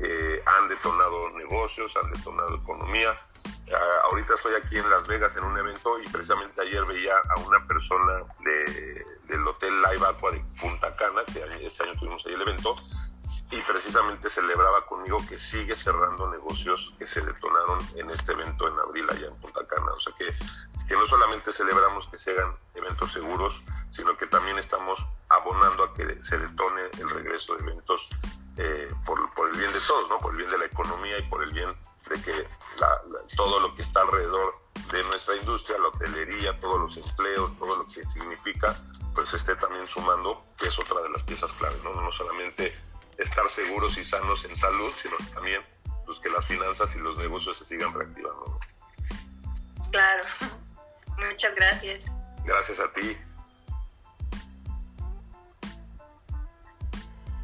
eh, 0.00 0.42
han 0.46 0.68
detonado 0.68 1.30
negocios, 1.30 1.94
han 2.02 2.10
detonado 2.12 2.56
economía. 2.56 3.18
Ah, 3.72 4.06
ahorita 4.10 4.34
estoy 4.34 4.54
aquí 4.54 4.78
en 4.78 4.88
Las 4.88 5.06
Vegas 5.06 5.36
en 5.36 5.44
un 5.44 5.56
evento 5.58 5.98
y 6.00 6.08
precisamente 6.08 6.60
ayer 6.62 6.84
veía 6.84 7.14
a 7.28 7.40
una 7.40 7.66
persona 7.66 8.24
de, 8.40 9.04
del 9.24 9.46
Hotel 9.46 9.82
Live 9.82 10.06
Aqua 10.06 10.30
de 10.30 10.44
Punta 10.60 10.94
Cana, 10.96 11.22
que 11.26 11.66
este 11.66 11.82
año 11.82 11.92
tuvimos 11.98 12.24
ahí 12.26 12.34
el 12.34 12.42
evento, 12.42 12.74
y 13.52 13.60
precisamente 13.60 14.30
celebraba 14.30 14.80
conmigo 14.86 15.18
que 15.28 15.38
sigue 15.38 15.76
cerrando 15.76 16.28
negocios 16.30 16.94
que 16.98 17.06
se 17.06 17.20
detonaron 17.20 17.78
en 17.96 18.10
este 18.10 18.32
evento 18.32 18.66
en 18.66 18.78
abril 18.78 19.06
allá 19.10 19.26
en 19.26 19.36
Punta 19.36 19.66
Cana. 19.66 19.92
O 19.92 20.00
sea 20.00 20.14
que, 20.16 20.34
que 20.88 20.94
no 20.94 21.06
solamente 21.06 21.52
celebramos 21.52 22.08
que 22.08 22.16
se 22.16 22.30
hagan 22.30 22.56
eventos 22.74 23.12
seguros, 23.12 23.62
sino 23.90 24.16
que 24.16 24.26
también 24.26 24.58
estamos 24.58 25.04
abonando 25.28 25.84
a 25.84 25.92
que 25.92 26.22
se 26.24 26.38
detone 26.38 26.82
el 26.98 27.10
regreso 27.10 27.54
de 27.56 27.62
eventos 27.62 28.08
eh, 28.56 28.90
por, 29.04 29.32
por, 29.34 29.50
el 29.50 29.58
bien 29.58 29.72
de 29.74 29.80
todos, 29.80 30.08
¿no? 30.08 30.18
por 30.18 30.32
el 30.32 30.38
bien 30.38 30.50
de 30.50 30.58
la 30.58 30.64
economía 30.64 31.18
y 31.18 31.22
por 31.28 31.42
el 31.42 31.52
bien 31.52 31.76
de 32.08 32.22
que 32.22 32.48
todo 33.36 33.60
lo 33.60 33.74
que 33.74 33.82
está 33.82 34.00
alrededor 34.00 34.54
de 34.90 35.04
nuestra 35.04 35.36
industria, 35.36 35.78
la 35.78 35.88
hotelería, 35.88 36.56
todos 36.56 36.80
los 36.80 36.96
empleos, 36.96 37.58
todo 37.58 37.76
lo 37.76 37.86
que 37.86 38.02
significa, 38.08 38.74
pues 39.14 39.32
esté 39.34 39.54
también 39.56 39.86
sumando, 39.88 40.42
que 40.56 40.68
es 40.68 40.78
otra 40.78 41.02
de 41.02 41.10
las 41.10 41.22
piezas 41.24 41.52
claves, 41.52 41.84
¿no? 41.84 41.92
No 42.00 42.10
solamente 42.12 42.74
estar 43.22 43.48
seguros 43.50 43.96
y 43.98 44.04
sanos 44.04 44.44
en 44.44 44.56
salud, 44.56 44.92
sino 45.02 45.16
también 45.34 45.62
pues, 46.04 46.18
que 46.20 46.30
las 46.30 46.46
finanzas 46.46 46.94
y 46.94 46.98
los 46.98 47.16
negocios 47.18 47.58
se 47.58 47.64
sigan 47.64 47.92
reactivando. 47.94 48.58
Claro, 49.90 50.24
muchas 51.30 51.54
gracias. 51.54 52.00
Gracias 52.44 52.80
a 52.80 52.92
ti. 52.92 53.16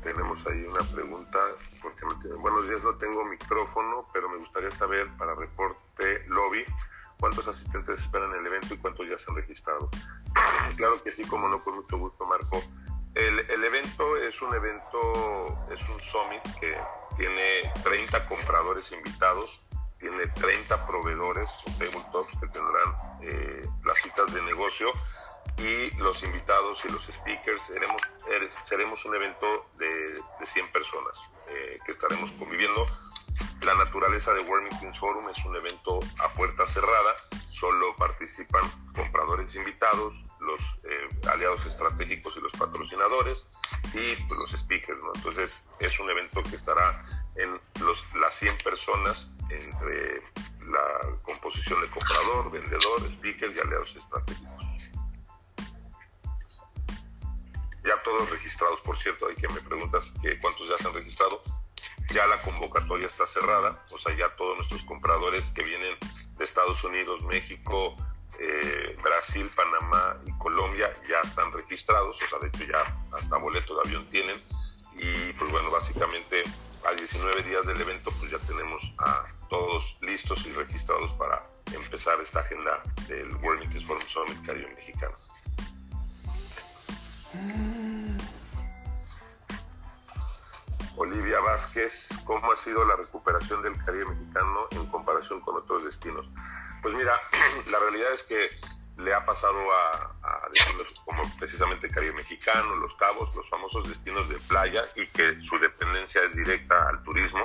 Tenemos 0.02 0.38
ahí 0.46 0.64
una 0.64 0.84
pregunta, 0.92 1.38
porque 1.82 2.28
buenos 2.34 2.68
días, 2.68 2.82
no 2.82 2.94
tengo 2.96 3.24
micrófono, 3.24 4.08
pero 4.12 4.28
me 4.28 4.38
gustaría 4.38 4.70
saber 4.72 5.08
para 5.18 5.34
reporte 5.34 6.24
lobby 6.28 6.64
cuántos 7.20 7.46
asistentes 7.48 8.00
esperan 8.00 8.32
el 8.32 8.46
evento 8.46 8.74
y 8.74 8.78
cuántos 8.78 9.08
ya 9.08 9.18
se 9.18 9.24
han 9.28 9.36
registrado. 9.36 9.90
Claro 10.76 11.02
que 11.02 11.10
sí, 11.10 11.24
como 11.24 11.48
no, 11.48 11.62
con 11.64 11.76
mucho 11.76 11.98
gusto, 11.98 12.24
Marco. 12.26 12.62
El, 13.18 13.64
evento 13.64 14.16
es 14.16 14.40
un 14.42 14.54
evento, 14.54 15.66
es 15.72 15.88
un 15.88 16.00
summit 16.00 16.40
que 16.60 16.78
tiene 17.16 17.72
30 17.82 18.26
compradores 18.26 18.92
invitados, 18.92 19.60
tiene 19.98 20.28
30 20.28 20.86
proveedores 20.86 21.50
o 21.66 21.78
que 22.40 22.46
tendrán 22.46 22.94
eh, 23.20 23.68
las 23.84 23.98
citas 23.98 24.32
de 24.32 24.40
negocio 24.42 24.92
y 25.56 25.90
los 25.96 26.22
invitados 26.22 26.78
y 26.84 26.92
los 26.92 27.02
speakers 27.06 27.60
seremos, 27.66 28.00
seremos 28.64 29.04
un 29.04 29.16
evento 29.16 29.66
de, 29.78 29.88
de 30.38 30.46
100 30.52 30.70
personas 30.70 31.16
eh, 31.48 31.80
que 31.84 31.92
estaremos 31.92 32.30
conviviendo. 32.38 32.86
La 33.62 33.74
naturaleza 33.74 34.32
de 34.32 34.44
Meetings 34.44 34.96
Forum 34.96 35.28
es 35.28 35.44
un 35.44 35.56
evento 35.56 35.98
a 36.20 36.32
puerta 36.34 36.68
cerrada, 36.68 37.16
solo 37.50 37.96
participan 37.96 38.62
compradores 38.94 39.52
invitados, 39.56 40.14
los 40.40 40.60
eh, 40.84 41.08
aliados 41.30 41.64
estratégicos 41.66 42.36
y 42.36 42.40
los 42.40 42.52
patrocinadores 42.52 43.44
y 43.94 44.16
pues, 44.24 44.40
los 44.40 44.60
speakers. 44.60 44.98
¿no? 45.02 45.12
Entonces 45.14 45.62
es 45.80 45.98
un 46.00 46.10
evento 46.10 46.42
que 46.42 46.56
estará 46.56 47.04
en 47.36 47.58
los, 47.80 48.04
las 48.14 48.34
100 48.38 48.58
personas 48.58 49.30
entre 49.50 50.22
la 50.66 51.20
composición 51.22 51.80
de 51.80 51.88
comprador, 51.88 52.50
vendedor, 52.50 53.00
speakers 53.12 53.56
y 53.56 53.60
aliados 53.60 53.96
estratégicos. 53.96 54.64
Ya 57.84 58.02
todos 58.02 58.28
registrados, 58.28 58.80
por 58.80 58.98
cierto, 58.98 59.28
hay 59.28 59.34
que 59.36 59.48
me 59.48 59.60
preguntas 59.62 60.12
cuántos 60.42 60.68
ya 60.68 60.76
se 60.76 60.88
han 60.88 60.94
registrado. 60.94 61.42
Ya 62.12 62.26
la 62.26 62.40
convocatoria 62.42 63.06
está 63.06 63.26
cerrada, 63.26 63.84
o 63.90 63.98
sea, 63.98 64.16
ya 64.16 64.34
todos 64.36 64.56
nuestros 64.56 64.82
compradores 64.82 65.44
que 65.52 65.62
vienen 65.62 65.96
de 66.36 66.44
Estados 66.44 66.82
Unidos, 66.84 67.22
México, 67.24 67.96
eh, 68.38 68.96
Brasil, 69.02 69.50
Panamá 69.54 70.16
y 70.24 70.32
Colombia 70.38 70.90
ya 71.08 71.20
están 71.28 71.52
registrados, 71.52 72.16
o 72.22 72.28
sea, 72.28 72.38
de 72.38 72.48
hecho 72.48 72.64
ya 72.64 73.16
hasta 73.16 73.36
boleto 73.36 73.74
de 73.74 73.88
avión 73.88 74.06
tienen. 74.10 74.42
Y 74.96 75.32
pues 75.34 75.50
bueno, 75.50 75.70
básicamente 75.70 76.42
a 76.84 76.92
19 76.94 77.42
días 77.42 77.66
del 77.66 77.80
evento 77.80 78.10
pues 78.18 78.30
ya 78.30 78.38
tenemos 78.38 78.82
a 78.98 79.26
todos 79.48 79.96
listos 80.02 80.44
y 80.46 80.52
registrados 80.52 81.10
para 81.12 81.42
empezar 81.72 82.20
esta 82.20 82.40
agenda 82.40 82.82
del 83.06 83.34
World 83.36 83.60
Meetings 83.60 83.86
Forum 83.86 84.02
Summit 84.06 84.46
Caribe 84.46 84.74
Mexicano. 84.74 85.16
Olivia 90.96 91.38
Vázquez, 91.40 91.92
¿cómo 92.24 92.50
ha 92.50 92.56
sido 92.56 92.84
la 92.84 92.96
recuperación 92.96 93.62
del 93.62 93.76
Caribe 93.84 94.06
mexicano 94.06 94.66
en 94.72 94.86
comparación 94.86 95.40
con 95.40 95.56
otros 95.56 95.84
destinos? 95.84 96.26
Pues 96.82 96.94
mira, 96.94 97.20
la 97.70 97.78
realidad 97.78 98.12
es 98.12 98.22
que 98.24 98.50
le 98.98 99.14
ha 99.14 99.24
pasado 99.24 99.58
a, 99.72 100.48
destinos 100.52 100.86
como 101.04 101.22
precisamente 101.38 101.88
Caribe 101.88 102.14
Mexicano, 102.14 102.74
Los 102.76 102.94
Cabos, 102.96 103.34
los 103.34 103.48
famosos 103.48 103.88
destinos 103.88 104.28
de 104.28 104.36
playa 104.48 104.82
y 104.96 105.06
que 105.08 105.40
su 105.48 105.58
dependencia 105.58 106.22
es 106.22 106.34
directa 106.34 106.88
al 106.88 107.02
turismo. 107.02 107.44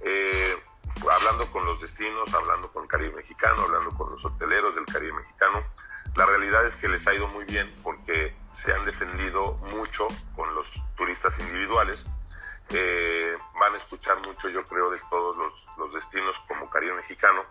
Eh, 0.00 0.56
hablando 1.10 1.50
con 1.50 1.64
los 1.64 1.80
destinos, 1.80 2.32
hablando 2.32 2.72
con 2.72 2.86
Caribe 2.86 3.16
Mexicano, 3.16 3.62
hablando 3.62 3.90
con 3.90 4.10
los 4.10 4.24
hoteleros 4.24 4.74
del 4.74 4.86
Caribe 4.86 5.12
Mexicano, 5.12 5.62
la 6.16 6.26
realidad 6.26 6.66
es 6.66 6.74
que 6.76 6.88
les 6.88 7.06
ha 7.06 7.14
ido 7.14 7.28
muy 7.28 7.44
bien 7.44 7.72
porque 7.82 8.34
se 8.54 8.72
han 8.72 8.84
defendido 8.84 9.54
mucho 9.72 10.08
con 10.34 10.54
los 10.54 10.68
turistas 10.96 11.38
individuales. 11.38 12.04
Eh, 12.70 13.34
van 13.58 13.74
a 13.74 13.76
escuchar 13.76 14.18
mucho, 14.26 14.48
yo 14.48 14.62
creo, 14.64 14.90
de 14.90 15.00
todos 15.10 15.36
los, 15.36 15.66
los 15.76 15.92
destinos 15.92 16.36
como 16.48 16.68
Caribe 16.70 16.94
Mexicano 16.94 17.44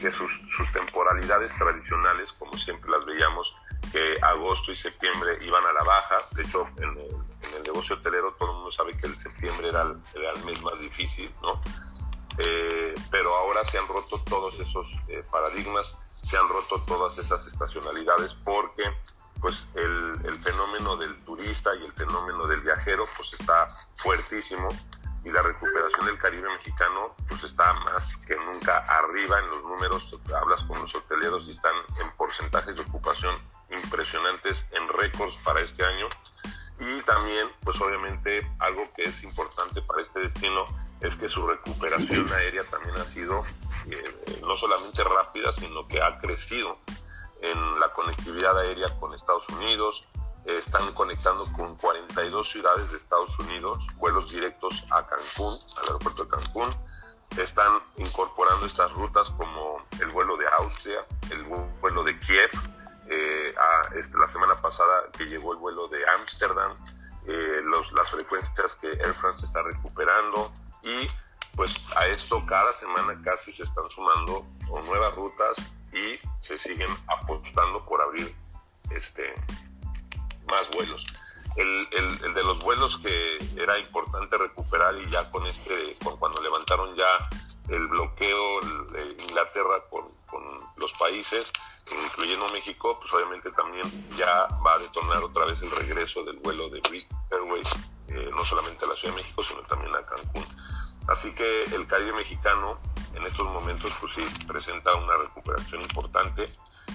que 0.00 0.10
sus, 0.12 0.30
sus 0.56 0.72
temporalidades 0.72 1.52
tradicionales, 1.56 2.32
como 2.32 2.52
siempre 2.54 2.90
las 2.90 3.04
veíamos, 3.04 3.52
que 3.92 4.16
agosto 4.22 4.72
y 4.72 4.76
septiembre 4.76 5.38
iban 5.44 5.64
a 5.64 5.72
la 5.72 5.82
baja. 5.82 6.16
De 6.32 6.42
hecho, 6.42 6.66
en 6.78 6.96
el, 6.98 7.62
negocio 7.62 7.96
hotelero 7.96 8.32
todo 8.34 8.50
el 8.50 8.54
mundo 8.56 8.72
sabe 8.72 8.96
que 8.96 9.06
el 9.06 9.16
septiembre 9.16 9.68
era 9.68 9.82
el, 9.82 10.44
mes 10.44 10.62
más 10.62 10.78
difícil, 10.78 11.30
¿no? 11.42 11.60
Eh, 12.38 12.94
pero 13.10 13.34
ahora 13.34 13.64
se 13.64 13.78
han 13.78 13.88
roto 13.88 14.20
todos 14.22 14.54
esos 14.54 14.86
eh, 15.08 15.24
paradigmas, 15.30 15.94
se 16.22 16.36
han 16.36 16.46
roto 16.48 16.80
todas 16.82 17.18
esas 17.18 17.46
estacionalidades 17.46 18.34
porque 18.44 18.84
pues 19.40 19.66
el, 19.74 20.14
el, 20.24 20.36
fenómeno 20.42 20.96
del 20.96 21.16
turista 21.24 21.74
y 21.76 21.84
el 21.84 21.92
fenómeno 21.92 22.46
del 22.46 22.60
viajero 22.60 23.06
pues 23.16 23.32
está 23.38 23.68
fuertísimo 23.96 24.68
y 25.28 25.32
la 25.32 25.42
recuperación 25.42 26.06
del 26.06 26.18
Caribe 26.18 26.48
mexicano 26.48 27.14
pues 27.28 27.44
está 27.44 27.74
más 27.74 28.16
que 28.26 28.34
nunca 28.36 28.78
arriba 28.78 29.38
en 29.40 29.50
los 29.50 29.64
números, 29.64 30.16
hablas 30.34 30.64
con 30.64 30.80
los 30.80 30.94
hoteleros 30.94 31.46
y 31.46 31.50
están 31.50 31.74
en 32.00 32.10
porcentajes 32.16 32.74
de 32.74 32.80
ocupación 32.80 33.36
impresionantes, 33.70 34.64
en 34.72 34.88
récords 34.88 35.36
para 35.44 35.60
este 35.60 35.84
año. 35.84 36.06
Y 36.80 37.02
también, 37.02 37.48
pues 37.62 37.78
obviamente, 37.80 38.50
algo 38.60 38.88
que 38.96 39.04
es 39.04 39.22
importante 39.22 39.82
para 39.82 40.00
este 40.00 40.20
destino 40.20 40.64
es 41.00 41.14
que 41.16 41.28
su 41.28 41.46
recuperación 41.46 42.32
aérea 42.32 42.64
también 42.64 42.96
ha 42.96 43.04
sido 43.04 43.42
eh, 43.90 44.40
no 44.46 44.56
solamente 44.56 45.04
rápida, 45.04 45.52
sino 45.52 45.86
que 45.86 46.00
ha 46.00 46.18
crecido 46.20 46.78
en 47.42 47.80
la 47.80 47.88
conectividad 47.90 48.58
aérea 48.58 48.98
con 48.98 49.12
Estados 49.12 49.46
Unidos, 49.50 50.04
están 50.44 50.92
conectando 50.92 51.44
con 51.52 51.76
42 51.76 52.48
ciudades 52.48 52.90
de 52.90 52.96
Estados 52.96 53.38
Unidos, 53.38 53.78
vuelos 53.96 54.30
directos 54.30 54.86
a 54.90 55.06
Cancún, 55.06 55.58
al 55.76 55.84
aeropuerto 55.84 56.24
de 56.24 56.30
Cancún. 56.30 56.74
Están 57.36 57.80
incorporando 57.96 58.66
estas 58.66 58.90
rutas 58.92 59.28
como 59.30 59.82
el 60.00 60.08
vuelo 60.08 60.36
de 60.36 60.46
Austria, 60.58 61.04
el 61.30 61.44
vuelo 61.80 62.02
de 62.02 62.18
Kiev, 62.20 62.50
eh, 63.08 63.54
este, 63.94 64.18
la 64.18 64.28
semana 64.28 64.60
pasada 64.60 65.10
que 65.16 65.24
llegó 65.24 65.52
el 65.52 65.58
vuelo 65.58 65.88
de 65.88 65.98
Ámsterdam, 66.16 66.76
eh, 67.26 67.60
las 67.92 68.10
frecuencias 68.10 68.74
que 68.80 68.88
Air 68.88 69.14
France 69.14 69.44
está 69.44 69.62
recuperando 69.62 70.50
y 70.82 71.08
pues 71.54 71.74
a 71.96 72.06
esto 72.06 72.44
cada 72.46 72.72
semana 72.74 73.20
casi 73.22 73.52
se 73.52 73.64
están 73.64 73.88
sumando 73.90 74.46
nuevas 74.84 75.14
rutas 75.14 75.56
y 75.92 76.18
se 76.40 76.58
siguen 76.58 76.88
apostando 77.08 77.84
por 77.84 78.00
abrir 78.00 78.34
este 78.90 79.34
más 80.50 80.68
vuelos. 80.70 81.06
El, 81.56 81.88
el, 81.92 82.34
de 82.34 82.44
los 82.44 82.58
vuelos 82.60 82.98
que 82.98 83.38
era 83.56 83.78
importante 83.78 84.38
recuperar 84.38 84.94
y 84.96 85.10
ya 85.10 85.28
con 85.30 85.46
este, 85.46 85.96
cuando 86.18 86.40
levantaron 86.40 86.94
ya 86.94 87.28
el 87.68 87.86
bloqueo 87.88 88.60
de 88.92 89.16
Inglaterra 89.24 89.82
con, 89.90 90.08
con, 90.26 90.42
los 90.76 90.92
países, 90.92 91.50
incluyendo 92.04 92.48
México, 92.50 92.98
pues 93.00 93.12
obviamente 93.12 93.50
también 93.52 93.84
ya 94.16 94.46
va 94.64 94.74
a 94.74 94.78
detonar 94.78 95.22
otra 95.24 95.46
vez 95.46 95.60
el 95.60 95.70
regreso 95.72 96.22
del 96.22 96.36
vuelo 96.38 96.68
de 96.68 96.80
British 96.80 97.08
Airways, 97.32 97.68
eh, 98.08 98.30
no 98.32 98.44
solamente 98.44 98.84
a 98.84 98.88
la 98.88 98.94
Ciudad 98.94 99.14
de 99.14 99.22
México, 99.22 99.42
sino 99.42 99.60
también 99.62 99.94
a 99.96 100.02
Cancún. 100.02 100.46
Así 101.08 101.32
que 101.32 101.64
el 101.64 101.86
Caribe 101.86 102.12
mexicano 102.12 102.78
en 103.14 103.26
estos 103.26 103.46
momentos 103.48 103.92
pues 104.00 104.14
sí 104.14 104.22
presenta 104.46 104.94
una 104.94 105.16
recuperación 105.16 105.82
importante 105.82 106.52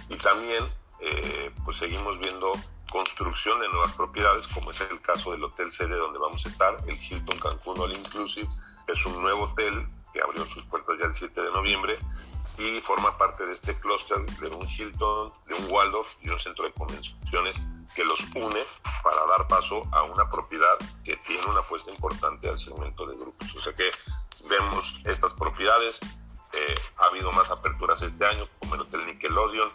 y 0.07 0.15
también 0.17 0.63
eh, 0.99 1.51
pues 1.65 1.77
seguimos 1.77 2.17
viendo 2.19 2.53
construcción 2.93 3.59
de 3.59 3.67
nuevas 3.69 3.91
propiedades, 3.93 4.47
como 4.49 4.69
es 4.69 4.79
el 4.81 5.01
caso 5.01 5.31
del 5.31 5.43
Hotel 5.43 5.71
Sede 5.71 5.95
donde 5.95 6.19
vamos 6.19 6.45
a 6.45 6.49
estar, 6.49 6.77
el 6.85 6.95
Hilton 6.95 7.39
Cancún 7.39 7.79
All 7.79 7.91
Inclusive, 7.91 8.47
es 8.87 9.05
un 9.07 9.19
nuevo 9.19 9.45
hotel 9.45 9.87
que 10.13 10.21
abrió 10.21 10.45
sus 10.45 10.63
puertas 10.65 10.99
ya 10.99 11.07
el 11.07 11.15
7 11.15 11.41
de 11.41 11.51
noviembre 11.51 11.97
y 12.59 12.81
forma 12.81 13.17
parte 13.17 13.47
de 13.47 13.53
este 13.53 13.79
clúster 13.79 14.23
de 14.23 14.47
un 14.47 14.69
Hilton, 14.69 15.33
de 15.47 15.55
un 15.55 15.71
Waldorf 15.71 16.07
y 16.21 16.29
un 16.29 16.39
centro 16.39 16.65
de 16.65 16.71
convenciones 16.73 17.55
que 17.95 18.03
los 18.03 18.19
une 18.35 18.63
para 19.03 19.25
dar 19.25 19.47
paso 19.47 19.81
a 19.91 20.03
una 20.03 20.29
propiedad 20.29 20.77
que 21.03 21.17
tiene 21.17 21.47
una 21.47 21.61
apuesta 21.61 21.89
importante 21.89 22.47
al 22.47 22.59
segmento 22.59 23.07
de 23.07 23.15
grupos. 23.15 23.55
O 23.55 23.61
sea 23.61 23.73
que 23.73 23.89
vemos 24.47 25.01
estas 25.05 25.33
propiedades, 25.33 25.97
eh, 26.53 26.75
ha 26.97 27.05
habido 27.05 27.31
más 27.31 27.49
aperturas 27.49 27.99
este 28.03 28.23
año, 28.23 28.47
como 28.59 28.75
el 28.75 28.81
Hotel 28.81 29.07
Nickelodeon, 29.07 29.71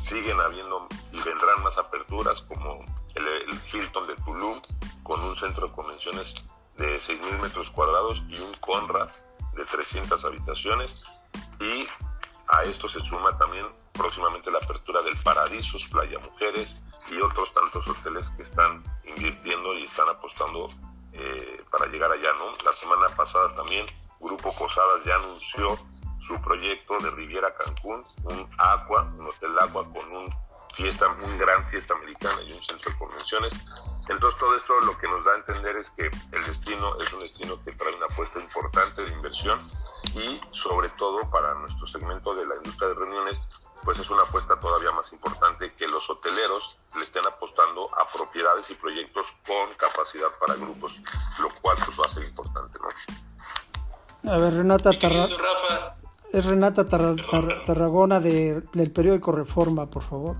siguen 0.00 0.40
habiendo 0.40 0.86
y 1.12 1.20
vendrán 1.20 1.62
más 1.62 1.76
aperturas 1.78 2.42
como 2.42 2.84
el, 3.14 3.26
Hilton 3.72 4.06
de 4.06 4.16
Tulum 4.16 4.60
con 5.02 5.20
un 5.20 5.36
centro 5.36 5.68
de 5.68 5.72
convenciones 5.72 6.34
de 6.76 7.00
6.000 7.00 7.40
metros 7.40 7.70
cuadrados 7.70 8.22
y 8.28 8.38
un 8.38 8.52
Conrad 8.54 9.08
de 9.54 9.64
300 9.64 10.24
habitaciones 10.24 11.02
y 11.60 11.86
a 12.48 12.62
esto 12.64 12.88
se 12.88 13.00
suma 13.00 13.36
también 13.38 13.66
próximamente 13.92 14.50
la 14.50 14.58
apertura 14.58 15.02
del 15.02 15.16
Paradisos 15.18 15.86
Playa 15.88 16.18
Mujeres 16.18 16.74
y 17.10 17.20
otros 17.20 17.52
tantos 17.52 17.86
hoteles 17.88 18.28
que 18.36 18.44
están 18.44 18.82
invirtiendo 19.04 19.74
y 19.74 19.84
están 19.84 20.08
apostando 20.08 20.68
eh, 21.12 21.62
para 21.70 21.86
llegar 21.86 22.10
allá, 22.10 22.32
¿no? 22.34 22.56
La 22.64 22.72
semana 22.72 23.08
pasada 23.16 23.54
también 23.54 23.86
Grupo 24.20 24.54
Posadas 24.54 25.04
ya 25.04 25.16
anunció 25.16 25.78
su 26.20 26.40
proyecto 26.40 26.98
de 26.98 27.10
Riviera 27.10 27.54
Cancún, 27.54 28.04
un 28.24 28.48
Aqua, 28.58 29.02
un 29.02 29.26
hotel 29.26 29.58
Aqua 29.58 29.84
con 29.84 30.16
un 30.16 30.30
fiesta, 30.74 31.08
un 31.08 31.38
gran 31.38 31.64
fiesta 31.66 31.94
americana 31.94 32.42
y 32.42 32.52
un 32.52 32.62
centro 32.62 32.90
de 32.92 32.98
convenciones. 32.98 33.52
Entonces 34.08 34.38
todo 34.38 34.56
esto 34.56 34.80
lo 34.80 34.96
que 34.98 35.08
nos 35.08 35.24
da 35.24 35.32
a 35.32 35.36
entender 35.36 35.76
es 35.76 35.90
que 35.90 36.10
el 36.32 36.44
destino 36.46 36.96
es 37.00 37.12
un 37.12 37.20
destino 37.20 37.62
que 37.64 37.72
trae 37.72 37.94
una 37.94 38.06
apuesta 38.06 38.40
importante 38.40 39.04
de 39.04 39.12
inversión 39.12 39.60
y 40.14 40.40
sobre 40.52 40.88
todo 40.90 41.28
para 41.30 41.54
nuestro 41.54 41.86
segmento 41.86 42.34
de 42.34 42.46
la 42.46 42.56
industria 42.56 42.88
de 42.88 42.94
reuniones, 42.94 43.38
pues 43.84 43.98
es 43.98 44.10
una 44.10 44.22
apuesta 44.22 44.58
todavía 44.58 44.90
más 44.92 45.12
importante 45.12 45.72
que 45.74 45.86
los 45.86 46.08
hoteleros 46.08 46.78
le 46.96 47.04
estén 47.04 47.26
apostando 47.26 47.86
a 47.98 48.08
propiedades 48.12 48.68
y 48.70 48.74
proyectos 48.74 49.26
con 49.46 49.72
capacidad 49.74 50.28
para 50.38 50.54
grupos, 50.54 50.92
lo 51.38 51.54
cual 51.60 51.76
pues 51.84 51.98
va 51.98 52.04
a 52.06 52.14
ser 52.14 52.24
importante, 52.24 52.78
¿no? 52.78 54.30
A 54.32 54.36
ver, 54.36 54.54
Renata 54.54 54.90
Rafa, 54.92 55.96
es 56.32 56.44
Renata 56.44 56.88
Tarragona 56.88 58.20
de, 58.20 58.62
del 58.72 58.90
periódico 58.90 59.32
Reforma, 59.32 59.90
por 59.90 60.02
favor. 60.02 60.36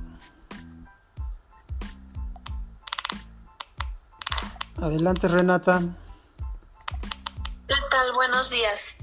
Adelante, 4.80 5.28
Renata. 5.28 5.82
¿Qué 7.68 7.74
tal? 7.90 8.12
Buenos 8.14 8.50
días. 8.50 8.94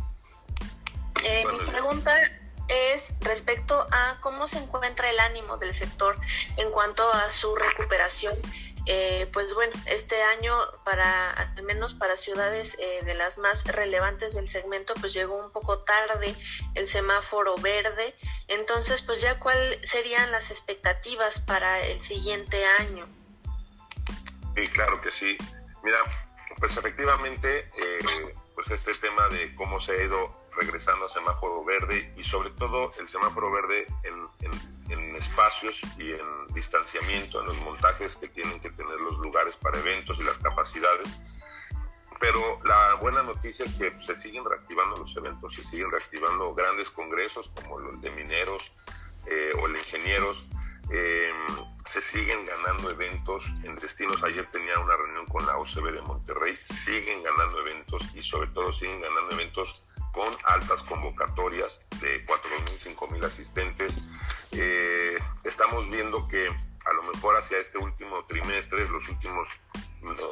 Eh, 1.23 1.45
mi 1.51 1.71
pregunta 1.71 2.15
es 2.67 3.03
respecto 3.21 3.85
a 3.91 4.17
cómo 4.21 4.47
se 4.47 4.57
encuentra 4.57 5.09
el 5.09 5.19
ánimo 5.19 5.57
del 5.57 5.73
sector 5.73 6.17
en 6.57 6.71
cuanto 6.71 7.03
a 7.11 7.29
su 7.29 7.55
recuperación 7.55 8.33
eh, 8.89 9.29
pues 9.33 9.53
bueno, 9.53 9.73
este 9.85 10.23
año 10.23 10.55
para, 10.85 11.31
al 11.31 11.63
menos 11.63 11.93
para 11.93 12.15
ciudades 12.15 12.73
eh, 12.79 13.01
de 13.03 13.15
las 13.15 13.37
más 13.37 13.65
relevantes 13.65 14.33
del 14.33 14.49
segmento, 14.49 14.93
pues 15.01 15.13
llegó 15.13 15.35
un 15.43 15.51
poco 15.51 15.79
tarde 15.79 16.33
el 16.73 16.87
semáforo 16.87 17.55
verde. 17.57 18.15
Entonces, 18.47 19.01
pues 19.01 19.19
ya 19.19 19.39
cuáles 19.39 19.89
serían 19.89 20.31
las 20.31 20.51
expectativas 20.51 21.41
para 21.41 21.85
el 21.85 22.01
siguiente 22.01 22.65
año. 22.65 23.07
Sí, 24.55 24.67
claro 24.69 25.01
que 25.01 25.11
sí. 25.11 25.37
Mira, 25.83 25.99
pues 26.57 26.77
efectivamente, 26.77 27.67
eh, 27.77 28.35
pues 28.55 28.71
este 28.71 28.93
tema 28.95 29.27
de 29.27 29.53
cómo 29.55 29.81
se 29.81 29.91
ha 29.91 30.03
ido 30.03 30.29
regresando 30.59 31.05
a 31.05 31.09
semáforo 31.09 31.63
verde 31.63 32.13
y 32.17 32.23
sobre 32.23 32.49
todo 32.51 32.91
el 32.99 33.07
semáforo 33.07 33.51
verde 33.51 33.87
en, 34.03 34.51
en 34.89 35.15
espacios 35.15 35.79
y 35.97 36.11
en 36.11 36.47
distanciamiento, 36.53 37.41
en 37.41 37.47
los 37.47 37.57
montajes 37.57 38.15
que 38.15 38.27
tienen 38.27 38.59
que 38.59 38.69
tener 38.71 38.99
los 38.99 39.17
lugares 39.19 39.55
para 39.57 39.79
eventos 39.79 40.17
y 40.19 40.23
las 40.23 40.37
capacidades. 40.37 41.09
Pero 42.19 42.59
la 42.63 42.95
buena 42.95 43.21
noticia 43.21 43.65
es 43.65 43.75
que 43.75 43.93
se 44.05 44.15
siguen 44.17 44.43
reactivando 44.43 44.97
los 45.01 45.15
eventos, 45.15 45.53
se 45.53 45.63
siguen 45.65 45.91
reactivando 45.91 46.53
grandes 46.55 46.89
congresos 46.89 47.49
como 47.49 47.79
los 47.79 48.01
de 48.01 48.09
mineros 48.11 48.63
eh, 49.27 49.51
o 49.61 49.67
el 49.67 49.77
ingenieros, 49.77 50.43
em, 50.89 51.65
se 51.85 52.01
siguen 52.01 52.45
ganando 52.45 52.89
eventos 52.89 53.43
en 53.63 53.75
destinos. 53.75 54.23
Ayer 54.23 54.49
tenía 54.51 54.79
una 54.79 54.95
reunión 54.95 55.25
con 55.27 55.45
la 55.45 55.57
OCB 55.57 55.91
de 55.91 56.01
Monterrey. 56.01 56.57
Siguen 56.85 57.23
ganando 57.23 57.59
eventos 57.59 58.03
y 58.15 58.21
sobre 58.21 58.47
todo 58.47 58.73
siguen 58.73 58.99
ganando 58.99 59.35
eventos 59.35 59.83
con 60.17 60.35
altas 60.45 60.81
convocatorias 60.81 61.79
de 62.01 62.25
4.000, 62.25 62.95
5.000 62.95 63.23
asistentes. 63.23 63.95
Eh, 64.51 65.15
estamos 65.43 65.87
viendo 65.91 66.27
que 66.27 66.47
a 66.47 66.93
lo 66.93 67.03
mejor 67.03 67.37
hacia 67.37 67.59
este 67.59 67.77
último 67.77 68.25
trimestre, 68.25 68.89
los 68.89 69.07
últimos 69.07 69.47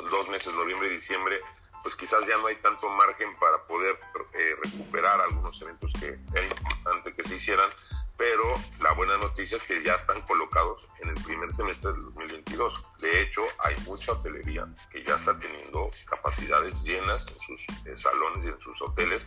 dos 0.10 0.28
meses, 0.30 0.52
noviembre 0.56 0.88
y 0.88 0.96
diciembre, 0.96 1.38
pues 1.84 1.96
quizás 1.96 2.26
ya 2.26 2.36
no 2.38 2.48
hay 2.48 2.56
tanto 2.56 2.90
margen 2.90 3.36
para 3.38 3.62
poder 3.68 4.00
eh, 4.34 4.56
recuperar 4.64 5.22
algunos 5.22 5.62
eventos 5.62 5.94
que 6.00 6.18
era 6.34 6.48
importante 6.48 7.14
que 7.14 7.24
se 7.24 7.36
hicieran, 7.36 7.70
pero 8.18 8.56
la 8.80 8.92
buena 8.94 9.18
noticia 9.18 9.58
es 9.58 9.64
que 9.66 9.84
ya 9.84 9.94
están 9.94 10.20
colocados 10.22 10.82
en 11.04 11.10
el 11.10 11.24
primer 11.24 11.56
semestre 11.56 11.92
del 11.92 12.06
2022. 12.06 12.84
De 13.02 13.22
hecho, 13.22 13.44
hay 13.60 13.76
mucha 13.86 14.14
hotelería 14.14 14.68
que 14.90 15.04
ya 15.04 15.16
está 15.16 15.38
teniendo 15.38 15.92
capacidades 16.10 16.74
llenas 16.82 17.24
en 17.28 17.40
sus 17.40 17.86
eh, 17.86 17.96
salones 17.96 18.46
y 18.46 18.48
en 18.48 18.60
sus 18.62 18.82
hoteles, 18.82 19.24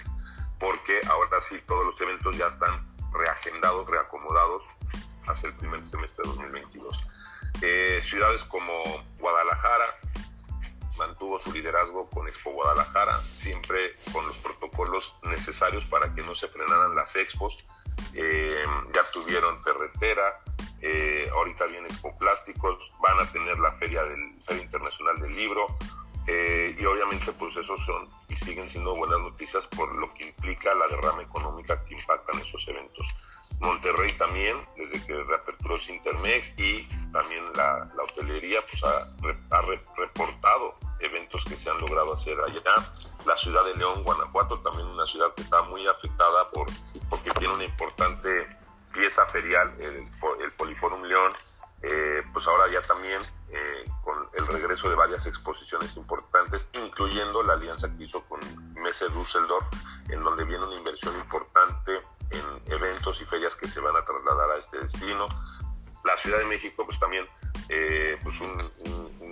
porque 0.58 1.00
ahora 1.08 1.40
sí 1.48 1.56
todos 1.66 1.86
los 1.86 2.00
eventos 2.00 2.36
ya 2.36 2.48
están 2.48 2.82
reagendados, 3.12 3.86
reacomodados 3.88 4.64
hacia 5.26 5.48
el 5.48 5.54
primer 5.56 5.84
semestre 5.86 6.24
de 6.24 6.30
2022. 6.30 7.04
Eh, 7.62 8.00
ciudades 8.02 8.42
como 8.44 8.72
Guadalajara, 9.18 9.98
mantuvo 10.96 11.38
su 11.38 11.52
liderazgo 11.52 12.08
con 12.10 12.28
Expo 12.28 12.50
Guadalajara, 12.50 13.20
siempre 13.40 13.92
con 14.12 14.26
los 14.26 14.36
protocolos 14.38 15.14
necesarios 15.22 15.84
para 15.86 16.12
que 16.14 16.22
no 16.22 16.34
se 16.34 16.48
frenaran 16.48 16.94
las 16.94 17.14
expos. 17.16 17.56
Eh, 18.14 18.64
ya 18.94 19.10
tuvieron 19.12 19.62
ferretera, 19.62 20.40
eh, 20.80 21.28
ahorita 21.32 21.66
viene 21.66 21.88
Expo 21.88 22.16
Plásticos, 22.18 22.92
van 23.00 23.18
a 23.20 23.30
tener 23.32 23.58
la 23.58 23.72
Feria, 23.72 24.04
del, 24.04 24.34
Feria 24.46 24.62
Internacional 24.62 25.20
del 25.20 25.34
Libro, 25.34 25.66
eh, 26.30 26.76
y 26.78 26.84
obviamente 26.84 27.32
pues 27.32 27.56
esos 27.56 27.80
son 27.86 28.06
y 28.28 28.36
siguen 28.36 28.68
siendo 28.68 28.94
buenas 28.94 29.18
noticias 29.18 29.66
por 29.68 29.94
lo 29.94 30.12
que 30.12 30.26
implica 30.26 30.74
la 30.74 30.86
derrama 30.88 31.22
económica 31.22 31.82
que 31.86 31.94
impactan 31.94 32.38
esos 32.38 32.68
eventos. 32.68 33.06
Monterrey 33.60 34.12
también, 34.12 34.58
desde 34.76 35.06
que 35.06 35.24
reaperturó 35.24 35.76
Intermex 35.88 36.52
y 36.58 36.84
también 37.12 37.42
la, 37.54 37.90
hotelería 38.04 38.60
pues 38.70 38.84
ha, 38.84 39.62
reportado 39.96 40.74
eventos 41.00 41.42
que 41.44 41.56
se 41.56 41.70
han 41.70 41.78
logrado 41.78 42.14
hacer 42.14 42.38
allá. 42.40 42.74
La 43.24 43.36
ciudad 43.38 43.64
de 43.64 43.76
León, 43.76 44.04
Guanajuato, 44.04 44.58
también 44.58 44.86
una 44.86 45.06
ciudad 45.06 45.32
que 45.34 45.42
está 45.42 45.62
muy 45.62 45.86
afectada 45.86 46.46
por, 46.48 46.66
porque 47.08 47.30
tiene 47.38 47.54
una 47.54 47.64
importante 47.64 48.46
pieza 48.92 49.24
ferial, 49.26 49.74
el, 49.80 50.06
el 50.44 50.52
Poliforum 50.58 51.02
León, 51.04 51.32
eh, 51.82 52.22
pues 52.34 52.46
ahora 52.46 52.70
ya 52.70 52.82
también 52.82 53.20
eh, 53.50 53.84
con 54.02 54.28
el 54.34 54.46
regreso 54.46 54.90
de 54.90 54.94
varias 54.94 55.24
exposiciones 55.26 55.96
importantes, 55.96 56.66
incluyendo 56.74 57.42
la 57.42 57.54
alianza 57.54 57.88
que 57.96 58.04
hizo 58.04 58.22
con 58.24 58.40
Messe 58.74 59.08
Düsseldorf, 59.08 59.66
en 60.10 60.22
donde 60.22 60.44
viene 60.44 60.64
una 60.64 60.76
inversión 60.76 61.14
importante 61.16 62.00
en 62.30 62.72
eventos 62.72 63.20
y 63.22 63.24
ferias 63.24 63.56
que 63.56 63.68
se 63.68 63.80
van 63.80 63.96
a 63.96 64.04
trasladar 64.04 64.50
a 64.50 64.58
este 64.58 64.78
destino. 64.78 65.28
La 66.04 66.16
Ciudad 66.18 66.38
de 66.38 66.44
México, 66.44 66.84
pues 66.84 66.98
también, 67.00 67.26
eh, 67.68 68.18
pues 68.22 68.38
un, 68.40 68.58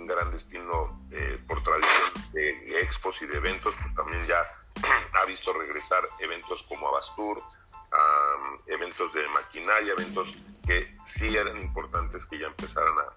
gran 0.07 0.31
destino 0.31 1.05
eh, 1.11 1.37
por 1.49 1.61
tradición 1.61 2.31
de 2.31 2.79
expos 2.79 3.21
y 3.21 3.25
de 3.25 3.37
eventos, 3.37 3.75
pues 3.81 3.93
también 3.93 4.25
ya 4.25 4.41
ha 5.21 5.25
visto 5.25 5.51
regresar 5.51 6.01
eventos 6.19 6.63
como 6.63 6.87
Abastur, 6.87 7.37
eventos 8.67 9.13
de 9.13 9.27
maquinaria, 9.29 9.93
eventos 9.93 10.33
que 10.65 10.95
sí 11.15 11.35
eran 11.35 11.57
importantes 11.61 12.25
que 12.25 12.39
ya 12.39 12.47
empezaran 12.47 12.93
a, 12.99 13.16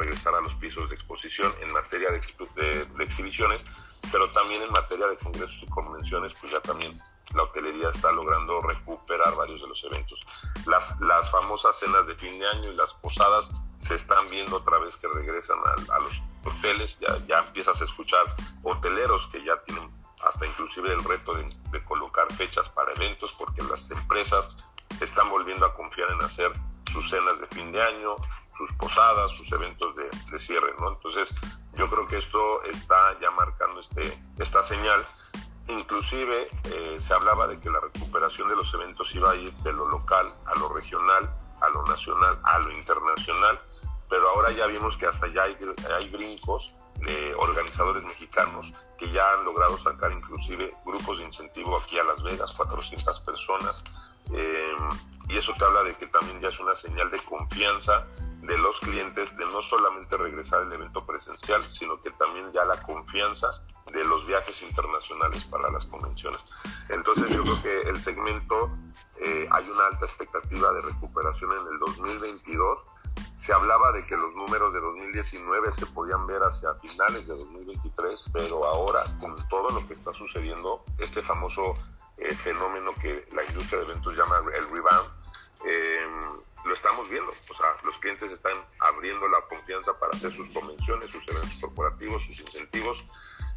regresar 0.00 0.34
a 0.34 0.40
los 0.40 0.54
pisos 0.54 0.88
de 0.88 0.94
exposición 0.94 1.52
en 1.60 1.72
materia 1.72 2.10
de, 2.10 3.04
exhibiciones, 3.04 3.62
pero 4.10 4.30
también 4.32 4.62
en 4.62 4.72
materia 4.72 5.06
de 5.06 5.16
congresos 5.18 5.58
y 5.62 5.66
convenciones, 5.66 6.32
pues 6.40 6.52
ya 6.52 6.60
también 6.60 7.00
la 7.34 7.44
hotelería 7.44 7.90
está 7.90 8.10
logrando 8.10 8.60
recuperar 8.60 9.34
varios 9.36 9.60
de 9.60 9.68
los 9.68 9.84
eventos. 9.84 10.18
Las, 10.66 11.00
las 11.00 11.30
famosas 11.30 11.78
cenas 11.78 12.06
de 12.06 12.14
fin 12.16 12.38
de 12.38 12.46
año 12.48 12.72
y 12.72 12.76
las 12.76 12.92
posadas 12.94 13.48
se 13.86 13.94
están 13.94 14.26
viendo 14.28 14.56
otra 14.56 14.78
vez 14.78 14.96
que 14.96 15.08
regresan 15.08 15.58
a, 15.90 15.98
los 16.00 16.20
hoteles, 16.44 16.98
ya, 17.00 17.18
ya 17.26 17.38
empiezas 17.40 17.80
a 17.80 17.84
escuchar 17.84 18.24
hoteleros 18.62 19.28
que 19.32 19.44
ya 19.44 19.56
tienen 19.64 20.00
hasta 20.22 20.46
inclusive 20.46 20.92
el 20.92 21.02
reto 21.04 21.34
de, 21.34 21.84
colocar 21.84 22.32
fechas 22.34 22.68
para 22.70 22.92
eventos 22.92 23.32
porque 23.32 23.62
las 23.62 23.90
empresas 23.90 24.48
están 25.00 25.30
volviendo 25.30 25.66
a 25.66 25.74
confiar 25.74 26.10
en 26.10 26.22
hacer 26.22 26.52
sus 26.92 27.08
cenas 27.08 27.40
de 27.40 27.46
fin 27.48 27.72
de 27.72 27.82
año, 27.82 28.16
sus 28.60 28.72
posadas, 28.74 29.30
sus 29.32 29.50
eventos 29.52 29.96
de, 29.96 30.38
cierre, 30.38 30.74
¿no? 30.78 30.92
Entonces 30.92 31.28
yo 31.74 31.88
creo 31.88 32.06
que 32.06 32.18
esto 32.18 32.62
está 32.64 33.18
ya 33.20 33.30
marcando 33.30 33.80
este, 33.80 34.22
esta 34.38 34.62
señal 34.64 35.06
Inclusive 35.70 36.48
eh, 36.64 36.98
se 37.00 37.14
hablaba 37.14 37.46
de 37.46 37.60
que 37.60 37.70
la 37.70 37.78
recuperación 37.78 38.48
de 38.48 38.56
los 38.56 38.72
eventos 38.74 39.14
iba 39.14 39.30
a 39.30 39.36
ir 39.36 39.52
de 39.58 39.72
lo 39.72 39.86
local 39.88 40.26
a 40.46 40.58
lo 40.58 40.68
regional, 40.70 41.30
a 41.60 41.68
lo 41.68 41.84
nacional, 41.84 42.38
a 42.42 42.58
lo 42.58 42.72
internacional, 42.72 43.60
pero 44.08 44.28
ahora 44.30 44.50
ya 44.50 44.66
vimos 44.66 44.96
que 44.96 45.06
hasta 45.06 45.28
ya 45.28 45.44
hay, 45.44 45.56
hay 45.96 46.08
brincos 46.08 46.72
de 46.96 47.34
organizadores 47.36 48.02
mexicanos 48.02 48.72
que 48.98 49.10
ya 49.12 49.32
han 49.34 49.44
logrado 49.44 49.78
sacar 49.78 50.10
inclusive 50.10 50.74
grupos 50.84 51.18
de 51.18 51.26
incentivo 51.26 51.76
aquí 51.76 51.98
a 51.98 52.04
Las 52.04 52.22
Vegas, 52.22 52.52
400 52.54 53.20
personas, 53.20 53.82
eh, 54.34 54.74
y 55.28 55.36
eso 55.36 55.52
te 55.56 55.64
habla 55.64 55.84
de 55.84 55.94
que 55.94 56.06
también 56.08 56.40
ya 56.40 56.48
es 56.48 56.58
una 56.58 56.74
señal 56.74 57.10
de 57.10 57.18
confianza 57.20 58.04
de 58.42 58.58
los 58.58 58.80
clientes 58.80 59.36
de 59.36 59.44
no 59.46 59.60
solamente 59.62 60.16
regresar 60.16 60.60
al 60.60 60.72
evento 60.72 61.04
presencial, 61.04 61.62
sino 61.70 62.00
que 62.02 62.10
también 62.12 62.50
ya 62.52 62.64
la 62.64 62.80
confianza 62.82 63.50
de 63.92 64.04
los 64.04 64.26
viajes 64.26 64.62
internacionales 64.62 65.44
para 65.44 65.70
las 65.70 65.84
convenciones. 65.86 66.40
Entonces 66.88 67.28
yo 67.34 67.42
creo 67.42 67.62
que 67.62 67.88
el 67.88 68.00
segmento, 68.00 68.70
eh, 69.18 69.48
hay 69.50 69.68
una 69.68 69.86
alta 69.86 70.06
expectativa 70.06 70.72
de 70.72 70.80
recuperación 70.82 71.52
en 71.52 71.72
el 71.72 71.78
2022. 71.78 72.78
Se 73.38 73.52
hablaba 73.52 73.92
de 73.92 74.06
que 74.06 74.16
los 74.16 74.34
números 74.34 74.72
de 74.72 74.80
2019 74.80 75.72
se 75.76 75.86
podían 75.86 76.26
ver 76.26 76.42
hacia 76.42 76.74
finales 76.74 77.26
de 77.26 77.34
2023, 77.34 78.30
pero 78.32 78.64
ahora 78.64 79.02
con 79.18 79.36
todo 79.48 79.70
lo 79.70 79.86
que 79.86 79.94
está 79.94 80.12
sucediendo, 80.12 80.84
este 80.98 81.22
famoso 81.22 81.76
eh, 82.16 82.34
fenómeno 82.34 82.92
que 83.00 83.26
la 83.32 83.44
industria 83.44 83.80
de 83.80 83.86
eventos 83.86 84.16
llama 84.16 84.38
el 84.54 84.70
rebound, 84.70 85.10
eh, 85.64 86.06
lo 86.64 86.74
estamos 86.74 87.08
viendo. 87.08 87.32
O 87.48 87.54
sea, 87.54 87.76
los 87.84 87.96
clientes 87.98 88.30
están 88.32 88.56
abriendo 88.80 89.28
la 89.28 89.40
confianza 89.42 89.98
para 89.98 90.12
hacer 90.12 90.32
sus 90.34 90.48
convenciones, 90.50 91.10
sus 91.10 91.26
eventos 91.28 91.54
corporativos, 91.60 92.24
sus 92.24 92.40
incentivos. 92.40 93.04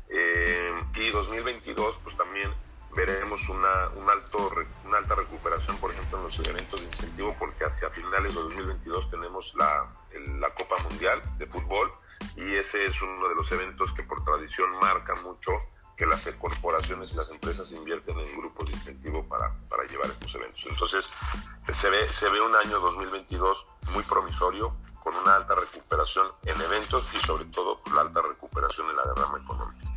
Eh, 0.09 0.73
y 0.95 1.09
2022, 1.09 1.99
pues 2.03 2.15
también 2.17 2.53
veremos 2.95 3.47
una, 3.49 3.89
un 3.95 4.09
alto, 4.09 4.51
una 4.85 4.97
alta 4.97 5.15
recuperación, 5.15 5.77
por 5.77 5.91
ejemplo, 5.91 6.19
en 6.19 6.23
los 6.25 6.47
eventos 6.47 6.79
de 6.79 6.85
incentivo, 6.87 7.35
porque 7.39 7.65
hacia 7.65 7.89
finales 7.89 8.35
de 8.35 8.41
2022 8.41 9.09
tenemos 9.09 9.53
la, 9.55 9.91
la 10.39 10.53
Copa 10.53 10.77
Mundial 10.83 11.21
de 11.37 11.47
Fútbol 11.47 11.91
y 12.35 12.55
ese 12.55 12.85
es 12.85 13.01
uno 13.01 13.27
de 13.27 13.35
los 13.35 13.51
eventos 13.51 13.91
que 13.93 14.03
por 14.03 14.23
tradición 14.23 14.71
marca 14.79 15.15
mucho 15.23 15.51
que 15.97 16.05
las 16.05 16.23
corporaciones 16.39 17.11
y 17.11 17.15
las 17.15 17.29
empresas 17.29 17.71
invierten 17.71 18.19
en 18.19 18.37
grupos 18.37 18.69
de 18.69 18.73
incentivo 18.73 19.23
para, 19.27 19.53
para 19.69 19.83
llevar 19.83 20.07
estos 20.07 20.33
eventos. 20.35 20.63
Entonces, 20.67 21.09
se 21.79 21.89
ve, 21.89 22.11
se 22.11 22.29
ve 22.29 22.41
un 22.41 22.55
año 22.55 22.79
2022 22.79 23.65
muy 23.91 24.03
promisorio, 24.03 24.75
con 25.03 25.15
una 25.15 25.35
alta 25.35 25.55
recuperación 25.55 26.27
en 26.45 26.59
eventos 26.61 27.05
y 27.13 27.25
sobre 27.25 27.45
todo 27.45 27.81
la 27.93 28.01
alta 28.01 28.21
recuperación 28.21 28.89
en 28.89 28.95
la 28.95 29.03
derrama 29.03 29.37
económica. 29.37 29.93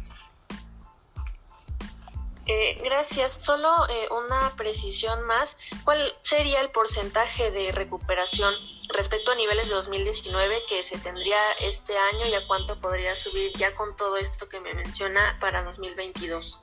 Eh, 2.46 2.80
gracias. 2.84 3.34
Solo 3.34 3.88
eh, 3.88 4.08
una 4.10 4.50
precisión 4.56 5.22
más. 5.24 5.56
¿Cuál 5.84 6.12
sería 6.22 6.60
el 6.60 6.70
porcentaje 6.70 7.50
de 7.50 7.72
recuperación 7.72 8.54
respecto 8.88 9.30
a 9.30 9.34
niveles 9.34 9.68
de 9.68 9.74
2019 9.74 10.62
que 10.68 10.82
se 10.82 10.98
tendría 10.98 11.40
este 11.60 11.96
año 11.96 12.26
y 12.26 12.34
a 12.34 12.46
cuánto 12.46 12.80
podría 12.80 13.14
subir 13.16 13.52
ya 13.56 13.74
con 13.74 13.96
todo 13.96 14.16
esto 14.16 14.48
que 14.48 14.60
me 14.60 14.74
menciona 14.74 15.36
para 15.40 15.62
2022? 15.62 16.60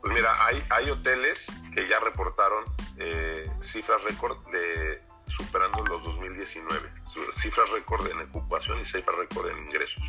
Pues 0.00 0.14
mira, 0.14 0.46
hay, 0.46 0.64
hay 0.70 0.90
hoteles 0.90 1.46
que 1.74 1.88
ya 1.88 1.98
reportaron 2.00 2.64
eh, 2.98 3.50
cifras 3.62 4.02
récord 4.04 4.38
de 4.50 5.02
superando 5.26 5.84
los 5.84 6.02
2019, 6.04 6.88
cifras 7.36 7.68
récord 7.70 8.06
en 8.08 8.20
ocupación 8.20 8.80
y 8.80 8.84
cifras 8.84 9.16
récord 9.16 9.50
en 9.50 9.58
ingresos. 9.58 10.02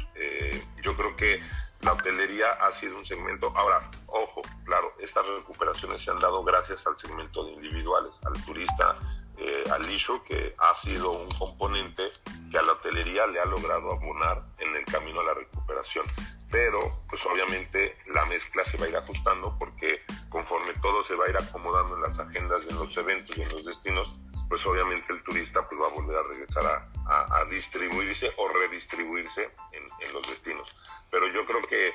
yo 0.82 0.96
creo 0.96 1.16
que 1.18 1.42
la 1.82 1.94
hotelería 1.94 2.52
ha 2.54 2.72
sido 2.74 2.98
un 2.98 3.06
segmento, 3.06 3.54
ahora, 3.56 3.90
ojo, 4.08 4.42
claro, 4.66 4.94
estas 5.00 5.26
recuperaciones 5.26 6.02
se 6.02 6.12
han 6.12 6.20
dado 6.20 6.44
gracias 6.44 6.86
al 6.86 6.98
segmento 6.98 7.46
de 7.46 7.54
individuales, 7.54 8.12
al 8.26 8.34
turista, 8.44 8.98
eh, 9.40 9.64
al 9.72 9.84
leisure, 9.84 10.22
que 10.24 10.56
ha 10.58 10.76
sido 10.78 11.12
un 11.12 11.30
componente 11.32 12.12
que 12.52 12.58
a 12.58 12.62
la 12.62 12.74
hotelería 12.74 13.26
le 13.28 13.40
ha 13.40 13.46
logrado 13.46 13.94
abonar 13.94 14.44
en 14.58 14.76
el 14.76 14.86
camino 14.86 15.22
a 15.22 15.24
la 15.24 15.34
recuperación. 15.34 16.06
Pero, 16.52 17.04
pues 17.08 17.24
obviamente 17.26 17.98
la 18.08 18.26
mezcla 18.26 18.66
se 18.66 18.78
va 18.78 18.86
a 18.86 18.90
ir 18.90 18.98
ajustando 18.98 19.56
porque 19.58 20.02
conforme 20.30 20.74
todo 20.82 21.04
se 21.04 21.16
va 21.16 21.26
a 21.26 21.30
ir 21.30 21.38
acomodando 21.38 21.96
en 21.96 22.02
las 22.02 22.18
agendas 22.20 22.62
en 22.68 22.76
los 22.76 22.96
eventos 22.98 23.38
y 23.38 23.44
en 23.44 23.50
los 23.50 23.66
destinos, 23.66 24.14
pues 24.50 24.66
obviamente 24.66 25.14
el 25.14 25.24
turista 25.24 25.68
pues 25.70 25.80
va 25.80 25.88
a 25.88 25.92
volver 25.92 26.18
a 26.18 26.24
regresar 26.24 26.90
a, 27.08 27.40
a, 27.40 27.46
distribuirse 27.46 28.32
o 28.38 28.48
redistribuirse 28.48 29.52
en, 29.72 29.86
en 30.08 30.14
los 30.14 30.28
destinos. 30.28 30.76
Pero 31.12 31.28
yo 31.28 31.46
creo 31.46 31.62
que 31.62 31.94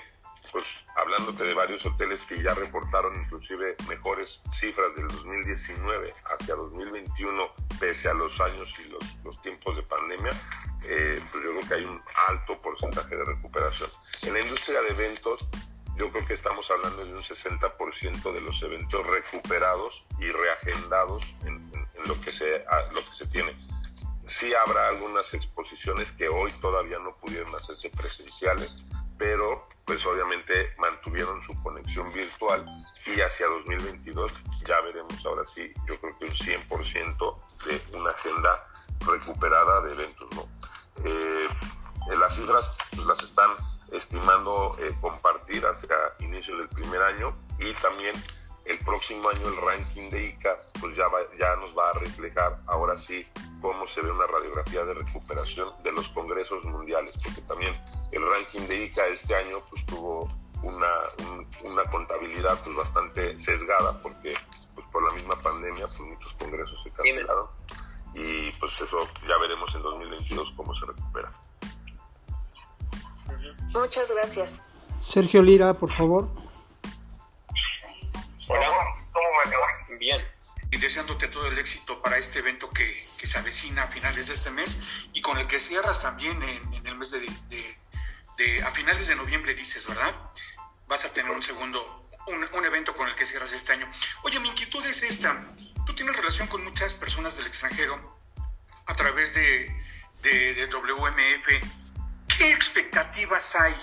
pues 0.52 0.64
hablándote 1.14 1.44
de 1.44 1.54
varios 1.54 1.84
hoteles 1.86 2.22
que 2.22 2.42
ya 2.42 2.54
reportaron 2.54 3.14
inclusive 3.16 3.76
mejores 3.88 4.40
cifras 4.52 4.94
del 4.96 5.08
2019 5.08 6.14
hacia 6.24 6.54
2021, 6.54 7.48
pese 7.78 8.08
a 8.08 8.14
los 8.14 8.40
años 8.40 8.74
y 8.84 8.88
los, 8.88 9.16
los 9.24 9.40
tiempos 9.42 9.76
de 9.76 9.82
pandemia, 9.84 10.32
eh, 10.82 11.22
pues 11.30 11.44
yo 11.44 11.50
creo 11.50 11.68
que 11.68 11.74
hay 11.74 11.84
un 11.84 12.02
alto 12.28 12.58
porcentaje 12.60 13.16
de 13.16 13.24
recuperación. 13.24 13.90
En 14.22 14.34
la 14.34 14.40
industria 14.40 14.80
de 14.82 14.88
eventos, 14.88 15.46
yo 15.96 16.10
creo 16.10 16.26
que 16.26 16.34
estamos 16.34 16.68
hablando 16.70 17.04
de 17.04 17.14
un 17.14 17.22
60% 17.22 18.32
de 18.32 18.40
los 18.40 18.62
eventos 18.62 19.06
recuperados 19.06 20.04
y 20.18 20.26
reagendados 20.26 21.24
en, 21.44 21.70
lo, 22.06 22.20
que 22.20 22.32
se, 22.32 22.64
lo 22.92 23.00
que 23.08 23.14
se 23.14 23.26
tiene. 23.26 23.56
Sí 24.26 24.52
habrá 24.54 24.88
algunas 24.88 25.32
exposiciones 25.34 26.10
que 26.12 26.28
hoy 26.28 26.50
todavía 26.60 26.98
no 26.98 27.12
pudieron 27.12 27.54
hacerse 27.54 27.90
presenciales, 27.90 28.76
pero 29.18 29.68
pues 29.84 30.04
obviamente 30.06 30.74
mantuvieron 30.78 31.42
su 31.44 31.54
conexión 31.62 32.12
virtual 32.12 32.64
y 33.06 33.20
hacia 33.20 33.46
2022 33.46 34.32
ya 34.66 34.80
veremos 34.80 35.24
ahora 35.26 35.42
sí, 35.54 35.72
yo 35.86 36.00
creo 36.00 36.18
que 36.18 36.24
un 36.24 36.30
100% 36.30 37.36
de 37.66 37.98
una 37.98 38.10
agenda 38.10 38.66
recuperada 39.06 39.82
de 39.82 39.92
eventos, 39.92 40.28
¿no? 40.34 40.48
Eh, 41.04 41.48
las 42.18 42.34
cifras 42.34 42.74
pues, 42.90 43.06
las 43.06 43.22
están 43.22 43.50
estimando 43.92 44.76
eh, 44.80 44.94
compartir 45.00 45.64
hacia 45.66 45.96
inicio 46.20 46.56
del 46.56 46.68
primer 46.68 47.02
año 47.02 47.34
y 47.58 47.72
también 47.74 48.14
el 48.64 48.78
próximo 48.78 49.28
año 49.28 49.46
el 49.46 49.56
ranking 49.56 50.10
de 50.10 50.28
ICA 50.28 50.58
pues 50.80 50.96
ya, 50.96 51.06
ya 51.38 51.56
nos 51.56 51.76
va 51.76 51.90
a 51.90 51.92
reflejar 51.94 52.56
ahora 52.66 52.98
sí 52.98 53.26
cómo 53.60 53.86
se 53.88 54.00
ve 54.00 54.10
una 54.10 54.26
radiografía 54.26 54.84
de 54.84 54.94
recuperación 54.94 55.70
de 55.82 55.92
los 55.92 56.08
congresos 56.10 56.64
mundiales, 56.64 57.14
porque 57.22 57.40
también 57.42 57.76
el 58.12 58.22
ranking 58.28 58.66
de 58.68 58.84
ICA 58.84 59.06
este 59.08 59.34
año 59.34 59.58
pues 59.70 59.84
tuvo 59.86 60.30
una, 60.62 60.86
una 61.62 61.84
contabilidad 61.84 62.58
pues 62.64 62.76
bastante 62.76 63.38
sesgada, 63.38 64.00
porque 64.02 64.34
pues 64.74 64.86
por 64.88 65.02
la 65.06 65.14
misma 65.14 65.36
pandemia 65.42 65.86
pues 65.88 66.00
muchos 66.00 66.32
congresos 66.34 66.82
se 66.82 66.90
cancelaron 66.90 67.46
y 68.14 68.50
pues 68.52 68.72
eso 68.80 68.98
ya 69.28 69.36
veremos 69.38 69.74
en 69.74 69.82
2022 69.82 70.52
cómo 70.56 70.74
se 70.74 70.86
recupera. 70.86 71.30
Muchas 73.72 74.10
gracias. 74.10 74.62
Sergio 75.00 75.42
Lira, 75.42 75.74
por 75.74 75.90
favor. 75.90 76.43
Y 80.74 80.76
deseándote 80.76 81.28
todo 81.28 81.46
el 81.46 81.56
éxito 81.56 82.02
para 82.02 82.18
este 82.18 82.40
evento 82.40 82.68
que, 82.68 83.06
se 83.22 83.38
avecina 83.38 83.84
a 83.84 83.88
finales 83.88 84.26
de 84.26 84.34
este 84.34 84.50
mes 84.50 84.76
y 85.12 85.22
con 85.22 85.38
el 85.38 85.46
que 85.46 85.60
cierras 85.60 86.02
también 86.02 86.42
en, 86.42 86.84
el 86.84 86.96
mes 86.96 87.12
de, 87.12 88.62
a 88.64 88.72
finales 88.72 89.06
de 89.06 89.14
noviembre, 89.14 89.54
dices, 89.54 89.86
¿verdad? 89.86 90.12
Vas 90.88 91.04
a 91.04 91.12
tener 91.12 91.30
un 91.30 91.44
segundo, 91.44 92.10
un, 92.26 92.64
evento 92.64 92.94
con 92.96 93.08
el 93.08 93.14
que 93.14 93.24
cierras 93.24 93.52
este 93.52 93.72
año. 93.72 93.88
Oye, 94.24 94.40
mi 94.40 94.48
inquietud 94.48 94.84
es 94.84 95.04
esta. 95.04 95.46
Tú 95.86 95.94
tienes 95.94 96.16
relación 96.16 96.48
con 96.48 96.64
muchas 96.64 96.92
personas 96.92 97.36
del 97.36 97.46
extranjero 97.46 98.18
a 98.86 98.96
través 98.96 99.32
de, 99.32 99.80
de, 100.22 100.66
WMF. 100.66 102.36
¿Qué 102.36 102.52
expectativas 102.52 103.54
hay 103.54 103.74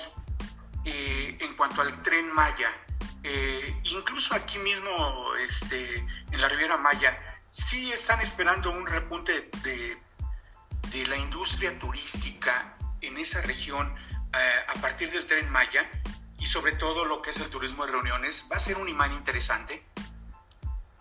eh, 0.84 1.38
en 1.39 1.56
cuanto 1.56 1.82
al 1.82 2.04
tren 2.04 2.30
Maya? 2.34 2.69
Eh, 3.23 3.81
incluso 3.84 4.34
aquí 4.34 4.57
mismo 4.57 5.36
este, 5.36 5.97
en 5.97 6.41
la 6.41 6.49
Riviera 6.49 6.77
Maya, 6.77 7.17
sí 7.49 7.91
están 7.91 8.21
esperando 8.21 8.71
un 8.71 8.88
repunte 8.88 9.49
de, 9.63 10.01
de 10.89 11.07
la 11.07 11.17
industria 11.17 11.77
turística 11.77 12.75
en 13.01 13.17
esa 13.17 13.41
región 13.41 13.93
eh, 14.34 14.65
a 14.67 14.73
partir 14.81 15.12
del 15.12 15.25
tren 15.27 15.49
Maya 15.51 15.89
y 16.39 16.45
sobre 16.45 16.73
todo 16.73 17.05
lo 17.05 17.21
que 17.21 17.29
es 17.29 17.39
el 17.39 17.49
turismo 17.49 17.86
de 17.86 17.91
reuniones. 17.91 18.47
¿Va 18.51 18.55
a 18.55 18.60
ser 18.60 18.77
un 18.77 18.89
imán 18.89 19.13
interesante? 19.13 19.84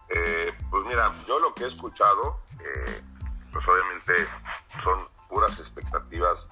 Eh, 0.09 0.53
pues 0.71 0.85
mira, 0.87 1.15
yo 1.27 1.39
lo 1.39 1.55
que 1.55 1.65
he 1.65 1.69
escuchado, 1.69 2.43
pues 3.53 3.67
obviamente 3.67 4.29
son 4.83 5.09
puras 5.29 5.59
expectativas 5.59 6.47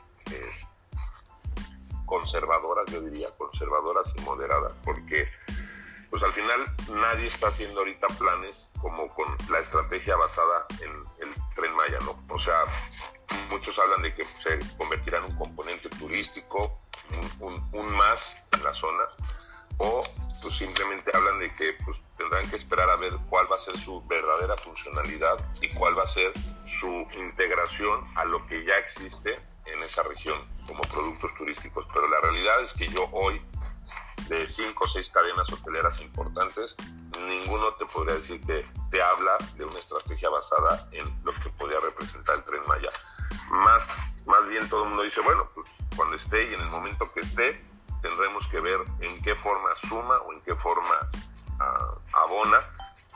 conservadoras, 2.09 2.90
yo 2.90 3.01
diría, 3.03 3.31
conservadoras 3.37 4.09
y 4.16 4.21
moderadas, 4.23 4.73
porque 4.85 5.29
pues 6.11 6.23
al 6.23 6.33
final 6.33 6.61
nadie 6.90 7.27
está 7.27 7.49
haciendo 7.49 7.81
ahorita 7.81 8.07
planes 8.18 8.66
como 8.81 9.07
con 9.09 9.27
la 9.51 9.59
estrategia 9.61 10.16
basada 10.16 10.66
en 10.81 10.90
el 11.21 11.35
tren 11.55 11.75
Maya, 11.75 11.99
¿no? 12.01 12.18
O 12.35 12.38
sea, 12.38 12.64
muchos 13.51 13.79
hablan 13.79 14.03
de 14.03 14.14
que 14.14 14.25
se 14.42 14.59
convertirá 14.77 15.18
en 15.18 15.25
un 15.25 15.37
componente 15.37 15.88
turístico, 15.90 16.81
un, 17.40 17.94
más 17.94 18.21
en 18.53 18.64
la 18.64 18.75
zona, 18.75 19.05
o 19.79 20.05
pues 20.40 20.55
simplemente 20.57 21.11
hablan 21.14 21.40
de 21.40 21.55
que 21.57 21.75
pues 21.85 21.99
tendrán 22.16 22.49
que 22.49 22.57
esperar 22.57 22.88
a 22.88 22.97
ver 22.97 23.12
cuál 23.29 23.51
va 23.51 23.57
a 23.57 23.61
ser 23.61 23.77
su 23.79 24.05
verdadera 24.07 24.57
funcionalidad 24.57 25.38
y 25.61 25.68
cuál 25.71 25.99
va 25.99 26.05
a 26.05 26.09
ser 26.09 26.33
su 26.66 27.07
integración 27.12 28.01
a 28.14 28.25
lo 28.25 28.47
que 28.47 28.64
ya 28.64 28.77
existe 28.79 29.38
esa 29.88 30.03
región 30.03 30.38
como 30.66 30.83
productos 30.83 31.35
turísticos. 31.35 31.87
Pero 31.92 32.09
la 32.09 32.20
realidad 32.20 32.62
es 32.62 32.72
que 32.74 32.87
yo 32.88 33.09
hoy 33.12 33.40
de 34.29 34.46
cinco 34.46 34.85
o 34.85 34.88
seis 34.88 35.09
cadenas 35.11 35.51
hoteleras 35.53 36.01
importantes, 36.01 36.77
ninguno 37.18 37.72
te 37.74 37.87
podría 37.87 38.16
decir 38.16 38.40
que 38.42 38.66
te 38.90 39.03
habla 39.03 39.37
de 39.57 39.64
una 39.64 39.79
estrategia 39.79 40.29
basada 40.29 40.88
en 40.92 41.07
lo 41.24 41.33
que 41.35 41.48
podría 41.51 41.81
representar 41.81 42.37
el 42.37 42.44
tren 42.44 42.62
Maya. 42.66 42.90
Más, 43.51 43.83
más 44.27 44.46
bien 44.48 44.68
todo 44.68 44.85
el 44.85 44.90
mundo 44.90 45.05
dice, 45.05 45.20
bueno, 45.20 45.48
pues 45.55 45.66
cuando 45.96 46.16
esté 46.16 46.51
y 46.51 46.55
en 46.55 46.61
el 46.61 46.68
momento 46.68 47.11
que 47.12 47.20
esté, 47.20 47.64
tendremos 48.03 48.46
que 48.48 48.61
ver 48.61 48.81
en 49.01 49.20
qué 49.22 49.35
forma 49.37 49.70
suma 49.88 50.16
o 50.18 50.33
en 50.33 50.40
qué 50.42 50.55
forma 50.57 51.11
ah, 51.61 51.94
abona. 52.12 52.61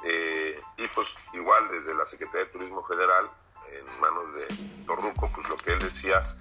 Eh, 0.05 0.57
y 0.79 0.89
pues 0.89 1.15
igual 1.33 1.69
desde 1.71 1.95
la 1.95 2.07
Secretaría 2.07 2.47
de 2.47 2.53
Turismo 2.53 2.85
Federal, 2.87 3.31
en 3.71 4.01
manos 4.01 4.35
de 4.35 4.85
Torruco, 4.85 5.31
pues 5.35 5.49
lo 5.49 5.57
que 5.57 5.73
él 5.73 5.79
decía 5.79 6.37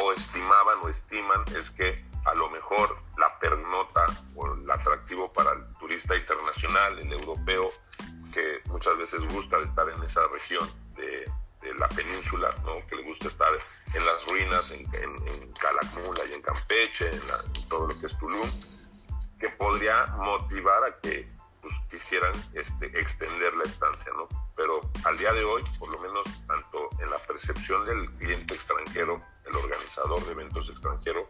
o 0.00 0.12
estimaban 0.12 0.78
o 0.82 0.88
estiman 0.88 1.44
es 1.56 1.70
que 1.70 2.04
a 2.24 2.34
lo 2.34 2.50
mejor 2.50 2.98
la 3.16 3.38
pernota 3.38 4.06
o 4.34 4.54
el 4.54 4.70
atractivo 4.70 5.32
para 5.32 5.52
el 5.52 5.64
turista 5.78 6.16
internacional, 6.16 6.98
el 6.98 7.12
europeo, 7.12 7.70
que 8.32 8.60
muchas 8.66 8.96
veces 8.98 9.20
gusta 9.32 9.58
de 9.58 9.64
estar 9.64 9.88
en 9.88 10.02
esa 10.02 10.26
región 10.28 10.68
de, 10.96 11.30
la 11.78 11.88
península, 11.88 12.54
¿no? 12.64 12.84
que 12.88 12.96
le 12.96 13.02
gusta 13.02 13.28
estar 13.28 13.52
en 13.92 14.06
las 14.06 14.26
ruinas, 14.26 14.70
en, 14.70 14.80
en, 14.94 15.16
y 16.28 16.32
en 16.32 16.42
Campeche, 16.42 17.10
en, 17.10 17.68
todo 17.68 17.86
lo 17.86 18.00
que 18.00 18.06
es 18.06 18.18
Tulum, 18.18 18.48
que 19.38 19.48
podría 19.50 20.06
motivar 20.06 20.82
a 20.84 20.98
que 21.00 21.28
pues, 21.60 21.74
quisieran 21.90 22.32
este, 22.54 22.86
extender 22.98 23.54
la 23.54 23.64
estancia, 23.64 24.12
¿no? 24.16 24.28
Pero 24.56 24.80
al 25.04 25.18
día 25.18 25.32
de 25.32 25.44
hoy, 25.44 25.62
por 25.78 25.90
lo 25.90 26.00
menos 26.00 26.24
tanto 26.46 26.88
en 27.00 27.10
la 27.10 27.18
percepción 27.18 27.86
del 27.86 28.10
cliente 28.12 28.54
extranjero, 28.54 29.22
el 29.48 29.56
organizador 29.56 30.24
de 30.24 30.32
eventos 30.32 30.68
extranjero, 30.68 31.28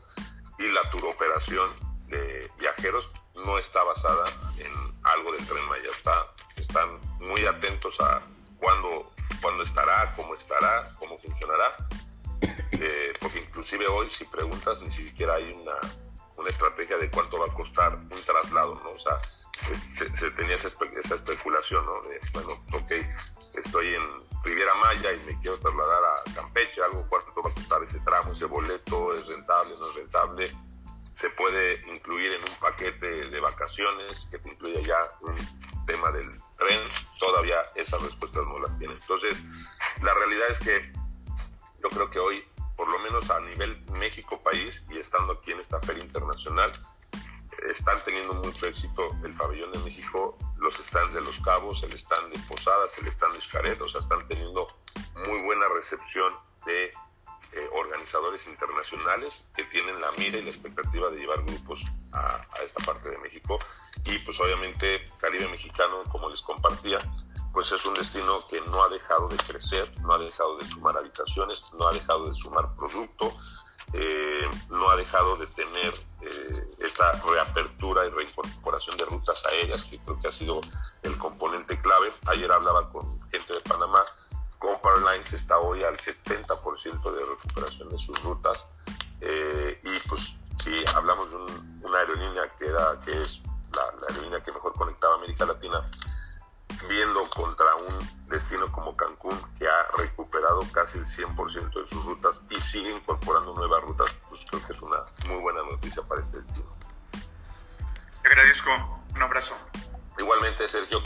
y 0.58 0.68
la 0.68 0.90
turoperación 0.90 1.70
de 2.08 2.50
viajeros 2.58 3.08
no 3.34 3.58
está 3.58 3.82
basada 3.84 4.24
en 4.58 4.72
algo 5.04 5.32
del 5.32 5.46
tren 5.46 5.64
Maya. 5.68 5.90
Está, 5.96 6.26
están 6.56 7.00
muy 7.20 7.44
atentos 7.46 7.96
a 8.00 8.22
cuándo, 8.58 9.12
cuándo 9.40 9.62
estará, 9.62 10.14
cómo 10.16 10.34
estará, 10.34 10.94
cómo 10.98 11.18
funcionará. 11.18 11.76
Eh, 12.72 13.12
porque 13.20 13.40
inclusive 13.40 13.86
hoy 13.88 14.08
si 14.10 14.24
preguntas 14.24 14.80
ni 14.80 14.90
siquiera 14.92 15.34
hay 15.34 15.52
una, 15.52 15.74
una 16.36 16.48
estrategia 16.48 16.96
de 16.96 17.10
cuánto 17.10 17.38
va 17.38 17.46
a 17.46 17.54
costar 17.54 17.96
un 17.96 18.22
traslado, 18.24 18.80
¿no? 18.84 18.90
O 18.90 18.98
sea, 18.98 19.20
se, 19.96 20.30
tenía 20.32 20.56
esa, 20.56 20.68
especulación, 20.68 21.84
¿no? 21.84 22.00
De, 22.02 22.20
bueno, 22.32 22.52
ok, 22.72 22.92
estoy 23.64 23.94
en 23.94 24.02
Riviera 24.44 24.74
Maya 24.76 25.12
y 25.12 25.18
me 25.24 25.40
quiero 25.40 25.58
trasladar 25.58 25.97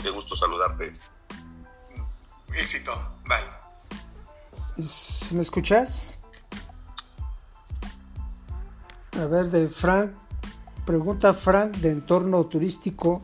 qué 0.03 0.11
gusto 0.11 0.35
saludarte. 0.35 0.93
Éxito, 2.55 2.93
bye. 3.25 4.85
¿Me 5.31 5.41
escuchas? 5.41 6.19
A 9.19 9.25
ver, 9.25 9.45
de 9.45 9.69
Frank, 9.69 10.11
pregunta 10.85 11.33
Frank 11.33 11.77
de 11.77 11.89
entorno 11.89 12.45
turístico 12.45 13.23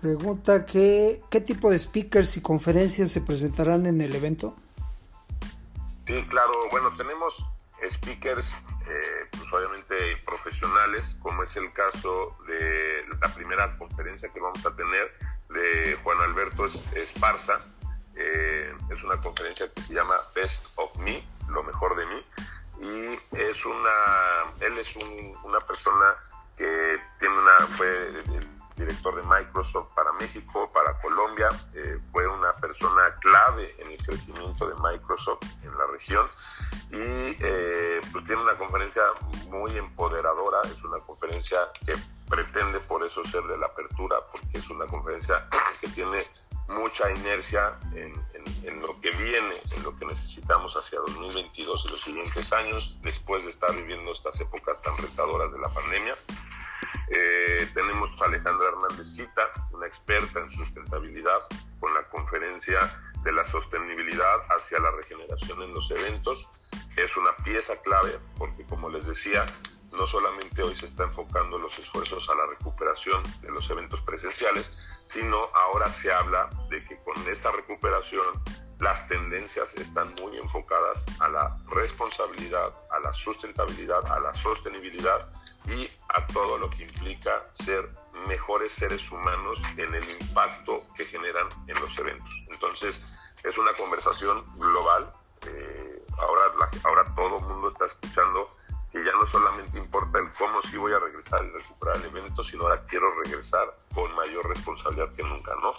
Pregunta 0.00 0.64
que, 0.64 1.22
¿qué 1.28 1.40
tipo 1.40 1.70
de 1.70 1.78
speakers 1.78 2.36
y 2.36 2.40
conferencias 2.40 3.10
se 3.10 3.20
presentarán 3.20 3.84
en 3.86 4.00
el 4.00 4.14
evento? 4.14 4.54
Sí, 6.06 6.14
claro. 6.28 6.52
Bueno, 6.70 6.90
tenemos 6.96 7.44
speakers, 7.90 8.46
eh, 8.46 9.17
obviamente 9.52 10.16
profesionales, 10.24 11.16
como 11.20 11.42
es 11.42 11.56
el 11.56 11.72
caso 11.72 12.36
de 12.46 13.04
la 13.20 13.28
primera 13.34 13.76
conferencia 13.76 14.28
que 14.32 14.40
vamos 14.40 14.64
a 14.64 14.74
tener 14.74 15.12
de 15.48 15.98
Juan 16.02 16.20
Alberto 16.20 16.66
Esparza. 16.94 17.60
Eh, 18.14 18.74
es 18.90 19.02
una 19.04 19.20
conferencia 19.20 19.72
que 19.72 19.82
se 19.82 19.94
llama 19.94 20.14
Best 20.34 20.66
of 20.76 20.96
Me, 20.98 21.22
lo 21.48 21.62
mejor 21.62 21.96
de 21.96 22.06
mí. 22.06 22.26
Y 22.80 23.36
es 23.36 23.64
una, 23.64 24.54
él 24.60 24.78
es 24.78 24.94
una 24.96 25.60
persona 25.60 26.14
que 26.56 27.00
tiene 27.18 27.34
una, 27.38 27.56
director 28.78 29.16
de 29.16 29.22
Microsoft 29.22 29.92
para 29.94 30.12
México, 30.12 30.70
para 30.72 30.98
Colombia, 31.00 31.48
eh, 31.74 31.98
fue 32.12 32.26
una 32.26 32.52
persona 32.54 33.14
clave 33.20 33.74
en 33.78 33.90
el 33.90 33.98
crecimiento 33.98 34.68
de 34.68 34.74
Microsoft 34.76 35.42
en 35.62 35.76
la 35.76 35.86
región 35.86 36.28
y 36.90 37.36
eh, 37.40 38.00
pues 38.12 38.24
tiene 38.24 38.42
una 38.42 38.56
conferencia 38.56 39.02
muy 39.48 39.76
empoderadora, 39.76 40.62
es 40.64 40.82
una 40.84 40.98
conferencia 41.00 41.58
que 41.84 41.94
pretende 42.28 42.80
por 42.80 43.04
eso 43.04 43.24
ser 43.24 43.42
de 43.44 43.58
la 43.58 43.66
apertura, 43.66 44.16
porque 44.30 44.58
es 44.58 44.68
una 44.70 44.86
conferencia 44.86 45.48
que 45.80 45.88
tiene 45.88 46.26
mucha 46.68 47.10
inercia 47.10 47.78
en, 47.94 48.12
en, 48.64 48.82
lo 48.82 49.00
que 49.00 49.10
viene, 49.12 49.62
en 49.74 49.82
lo 49.82 49.96
que 49.96 50.04
necesitamos 50.04 50.74
hacia 50.76 50.98
2022 51.00 51.86
y 51.86 51.88
los 51.88 52.00
siguientes 52.02 52.52
años, 52.52 52.98
después 53.02 53.44
de 53.44 53.50
estar 53.50 53.74
viviendo 53.74 54.12
estas 54.12 54.38
épocas 54.40 54.80
tan 54.82 54.96
retadoras 54.98 55.50
de 55.52 55.58
la 55.58 55.68
pandemia. 55.68 56.14
Eh, 57.10 57.68
tenemos 57.74 58.10
a 58.20 58.26
Alejandra 58.26 58.68
Hernández 58.68 59.08
Cita, 59.08 59.50
una 59.72 59.86
experta 59.86 60.40
en 60.40 60.50
sustentabilidad, 60.50 61.40
con 61.80 61.94
la 61.94 62.02
conferencia 62.08 62.78
de 63.22 63.32
la 63.32 63.46
sostenibilidad 63.46 64.36
hacia 64.50 64.78
la 64.78 64.90
regeneración 64.90 65.62
en 65.62 65.74
los 65.74 65.90
eventos. 65.90 66.48
Es 66.96 67.16
una 67.16 67.34
pieza 67.44 67.76
clave 67.82 68.18
porque, 68.36 68.64
como 68.64 68.90
les 68.90 69.06
decía, 69.06 69.46
no 69.92 70.06
solamente 70.06 70.62
hoy 70.62 70.74
se 70.76 70.86
está 70.86 71.04
enfocando 71.04 71.58
los 71.58 71.78
esfuerzos 71.78 72.28
a 72.28 72.34
la 72.34 72.46
recuperación 72.46 73.22
de 73.40 73.50
los 73.50 73.68
eventos 73.70 74.00
presenciales, 74.02 74.70
sino 75.04 75.36
ahora 75.54 75.90
se 75.90 76.12
habla 76.12 76.50
de 76.68 76.84
que 76.84 76.98
con 76.98 77.16
esta 77.28 77.50
recuperación 77.52 78.26
las 78.78 79.08
tendencias 79.08 79.72
están 79.74 80.14
muy 80.20 80.36
enfocadas 80.36 81.02
a 81.20 81.28
la 81.28 81.56
responsabilidad, 81.70 82.72
a 82.90 83.00
la 83.00 83.12
sustentabilidad, 83.12 84.06
a 84.06 84.20
la 84.20 84.34
sostenibilidad 84.34 85.28
y 85.66 85.90
a 86.08 86.26
todo 86.26 86.58
lo 86.58 86.70
que 86.70 86.84
implica 86.84 87.44
ser 87.52 87.90
mejores 88.26 88.72
seres 88.72 89.10
humanos 89.10 89.58
en 89.76 89.94
el 89.94 90.10
impacto 90.20 90.82
que 90.96 91.04
generan 91.06 91.48
en 91.66 91.80
los 91.80 91.96
eventos. 91.98 92.30
Entonces, 92.48 93.00
es 93.44 93.58
una 93.58 93.72
conversación 93.74 94.44
global. 94.56 95.10
Eh, 95.46 96.02
ahora, 96.18 96.70
ahora 96.84 97.14
todo 97.14 97.38
el 97.38 97.44
mundo 97.44 97.70
está 97.70 97.86
escuchando 97.86 98.50
que 98.90 99.04
ya 99.04 99.12
no 99.12 99.26
solamente 99.26 99.78
importa 99.78 100.18
el 100.18 100.30
cómo 100.32 100.62
sí 100.62 100.76
voy 100.78 100.92
a 100.92 100.98
regresar 100.98 101.44
y 101.44 101.50
recuperar 101.50 101.96
el 101.96 102.06
evento, 102.06 102.42
sino 102.42 102.64
ahora 102.64 102.84
quiero 102.86 103.10
regresar 103.22 103.76
con 103.94 104.14
mayor 104.14 104.48
responsabilidad 104.48 105.14
que 105.14 105.22
nunca, 105.22 105.52
¿no? 105.62 105.74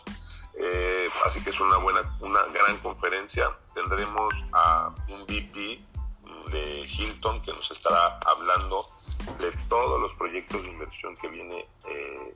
Eh, 0.56 1.10
así 1.26 1.44
que 1.44 1.50
es 1.50 1.60
una 1.60 1.78
buena, 1.78 2.02
una 2.20 2.44
gran 2.46 2.78
conferencia. 2.78 3.58
Tendremos 3.74 4.34
a 4.54 4.94
un 5.08 5.24
VP 5.24 5.84
de 6.52 6.86
Hilton 6.88 7.42
que 7.42 7.54
nos 7.54 7.70
estará 7.72 8.20
hablando 8.26 8.90
de 9.40 9.52
todos 9.68 10.00
los 10.02 10.14
proyectos 10.14 10.62
de 10.64 10.70
inversión 10.70 11.16
que 11.16 11.28
viene 11.28 11.58
eh, 11.58 11.68
eh, 11.90 12.34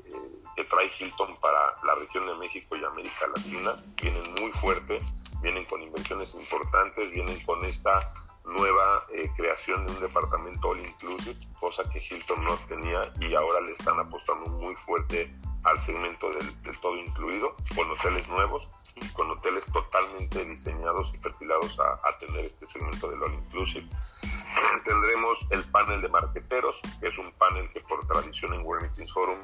que 0.55 0.63
trae 0.65 0.91
Hilton 0.99 1.35
para 1.37 1.59
la 1.83 1.95
región 1.95 2.27
de 2.27 2.35
México 2.35 2.75
y 2.75 2.83
América 2.83 3.27
Latina 3.35 3.75
vienen 4.01 4.33
muy 4.39 4.51
fuerte 4.53 5.01
vienen 5.41 5.65
con 5.65 5.81
inversiones 5.81 6.33
importantes 6.35 7.11
vienen 7.11 7.43
con 7.45 7.63
esta 7.65 8.13
nueva 8.45 9.05
eh, 9.11 9.29
creación 9.35 9.85
de 9.85 9.93
un 9.93 9.99
departamento 10.01 10.69
all 10.69 10.79
inclusive 10.85 11.37
cosa 11.59 11.89
que 11.89 11.99
Hilton 11.99 12.43
no 12.43 12.57
tenía 12.67 13.11
y 13.19 13.33
ahora 13.33 13.61
le 13.61 13.71
están 13.71 13.99
apostando 13.99 14.49
muy 14.51 14.75
fuerte 14.75 15.33
al 15.63 15.79
segmento 15.79 16.29
del, 16.31 16.61
del 16.63 16.79
todo 16.79 16.97
incluido 16.97 17.55
con 17.75 17.89
hoteles 17.91 18.27
nuevos 18.27 18.67
y 18.95 19.07
con 19.09 19.31
hoteles 19.31 19.65
totalmente 19.67 20.45
diseñados 20.45 21.11
y 21.13 21.17
perfilados 21.17 21.79
a, 21.79 22.17
tener 22.19 22.45
este 22.45 22.67
segmento 22.67 23.09
del 23.09 23.23
all 23.23 23.33
inclusive 23.33 23.87
tendremos 24.85 25.39
el 25.49 25.63
panel 25.65 26.01
de 26.01 26.09
marqueteros, 26.09 26.79
que 26.99 27.07
es 27.07 27.17
un 27.17 27.31
panel 27.33 27.69
que 27.71 27.81
por 27.81 28.05
tradición 28.07 28.53
en 28.53 28.65
World 28.65 28.83
Meetings 28.83 29.13
Forum 29.13 29.39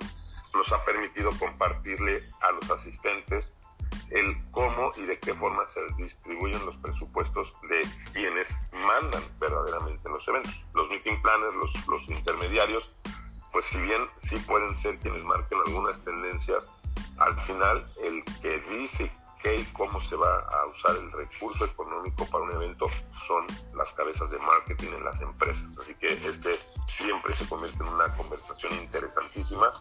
nos 0.54 0.72
ha 0.72 0.84
permitido 0.86 1.32
compartirle 1.40 2.30
a 2.42 2.52
los 2.52 2.70
asistentes 2.72 3.52
el 4.12 4.36
cómo 4.52 4.92
y 4.98 5.04
de 5.04 5.20
qué 5.20 5.34
forma 5.36 5.68
se 5.70 5.82
distribuyen 5.98 6.66
los 6.66 6.76
presupuestos 6.78 7.54
de 7.70 7.82
quienes 8.14 8.56
mandan 8.72 9.24
verdaderamente 9.40 10.08
en 10.08 10.14
los 10.14 10.28
eventos. 10.28 10.66
Los 10.74 10.90
meeting 10.90 11.22
planners, 11.22 11.56
los, 11.56 11.88
los 11.88 12.10
intermediarios, 12.10 12.90
pues 13.52 13.66
si 13.68 13.78
bien 13.80 14.08
sí 14.22 14.38
pueden 14.48 14.76
ser 14.78 14.98
quienes 15.00 15.24
marquen 15.24 15.60
algunas 15.68 16.04
tendencias, 16.04 16.66
al 17.20 17.40
final 17.42 17.92
el 18.04 18.24
que 18.42 18.60
dice 18.76 19.12
qué 19.42 19.56
y 19.56 19.66
cómo 19.74 20.00
se 20.02 20.16
va 20.16 20.40
a 20.40 20.66
usar 20.68 20.96
el 20.98 21.12
recurso 21.12 21.66
económico 21.66 22.26
para 22.30 22.44
un 22.44 22.52
evento 22.52 22.88
son 23.28 23.46
las 23.76 23.92
cabezas 23.94 24.30
de 24.32 24.38
marketing 24.40 24.90
en 24.94 25.04
las 25.04 25.20
empresas. 25.22 25.66
Así 25.80 25.94
que 25.96 26.08
este 26.28 26.60
siempre 26.88 27.36
se 27.36 27.48
convierte 27.48 27.82
en 27.84 27.90
una 27.90 28.16
conversación 28.16 28.74
interesantísima 28.74 29.72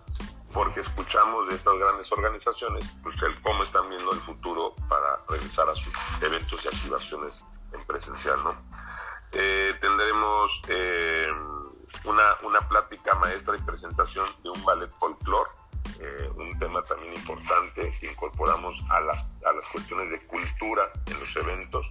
porque 0.52 0.80
escuchamos 0.80 1.48
de 1.48 1.56
estas 1.56 1.74
grandes 1.78 2.10
organizaciones 2.12 2.84
pues 3.02 3.20
el 3.22 3.40
cómo 3.42 3.64
están 3.64 3.88
viendo 3.88 4.12
el 4.12 4.20
futuro 4.20 4.74
para 4.88 5.20
regresar 5.28 5.68
a 5.68 5.74
sus 5.74 5.92
eventos 6.22 6.64
y 6.64 6.68
activaciones 6.68 7.42
en 7.72 7.84
presencial. 7.86 8.42
¿no? 8.44 8.54
Eh, 9.32 9.74
tendremos 9.80 10.60
eh, 10.68 11.28
una, 12.04 12.36
una 12.44 12.60
plática 12.68 13.14
maestra 13.16 13.56
y 13.56 13.62
presentación 13.62 14.26
de 14.42 14.50
un 14.50 14.64
ballet 14.64 14.90
folclore 14.98 15.50
eh, 16.00 16.30
un 16.36 16.58
tema 16.58 16.82
también 16.82 17.14
importante 17.14 17.92
que 18.00 18.10
incorporamos 18.10 18.82
a 18.90 19.00
las, 19.00 19.26
a 19.44 19.52
las 19.52 19.66
cuestiones 19.72 20.10
de 20.10 20.20
cultura 20.26 20.90
en 21.06 21.20
los 21.20 21.36
eventos. 21.36 21.86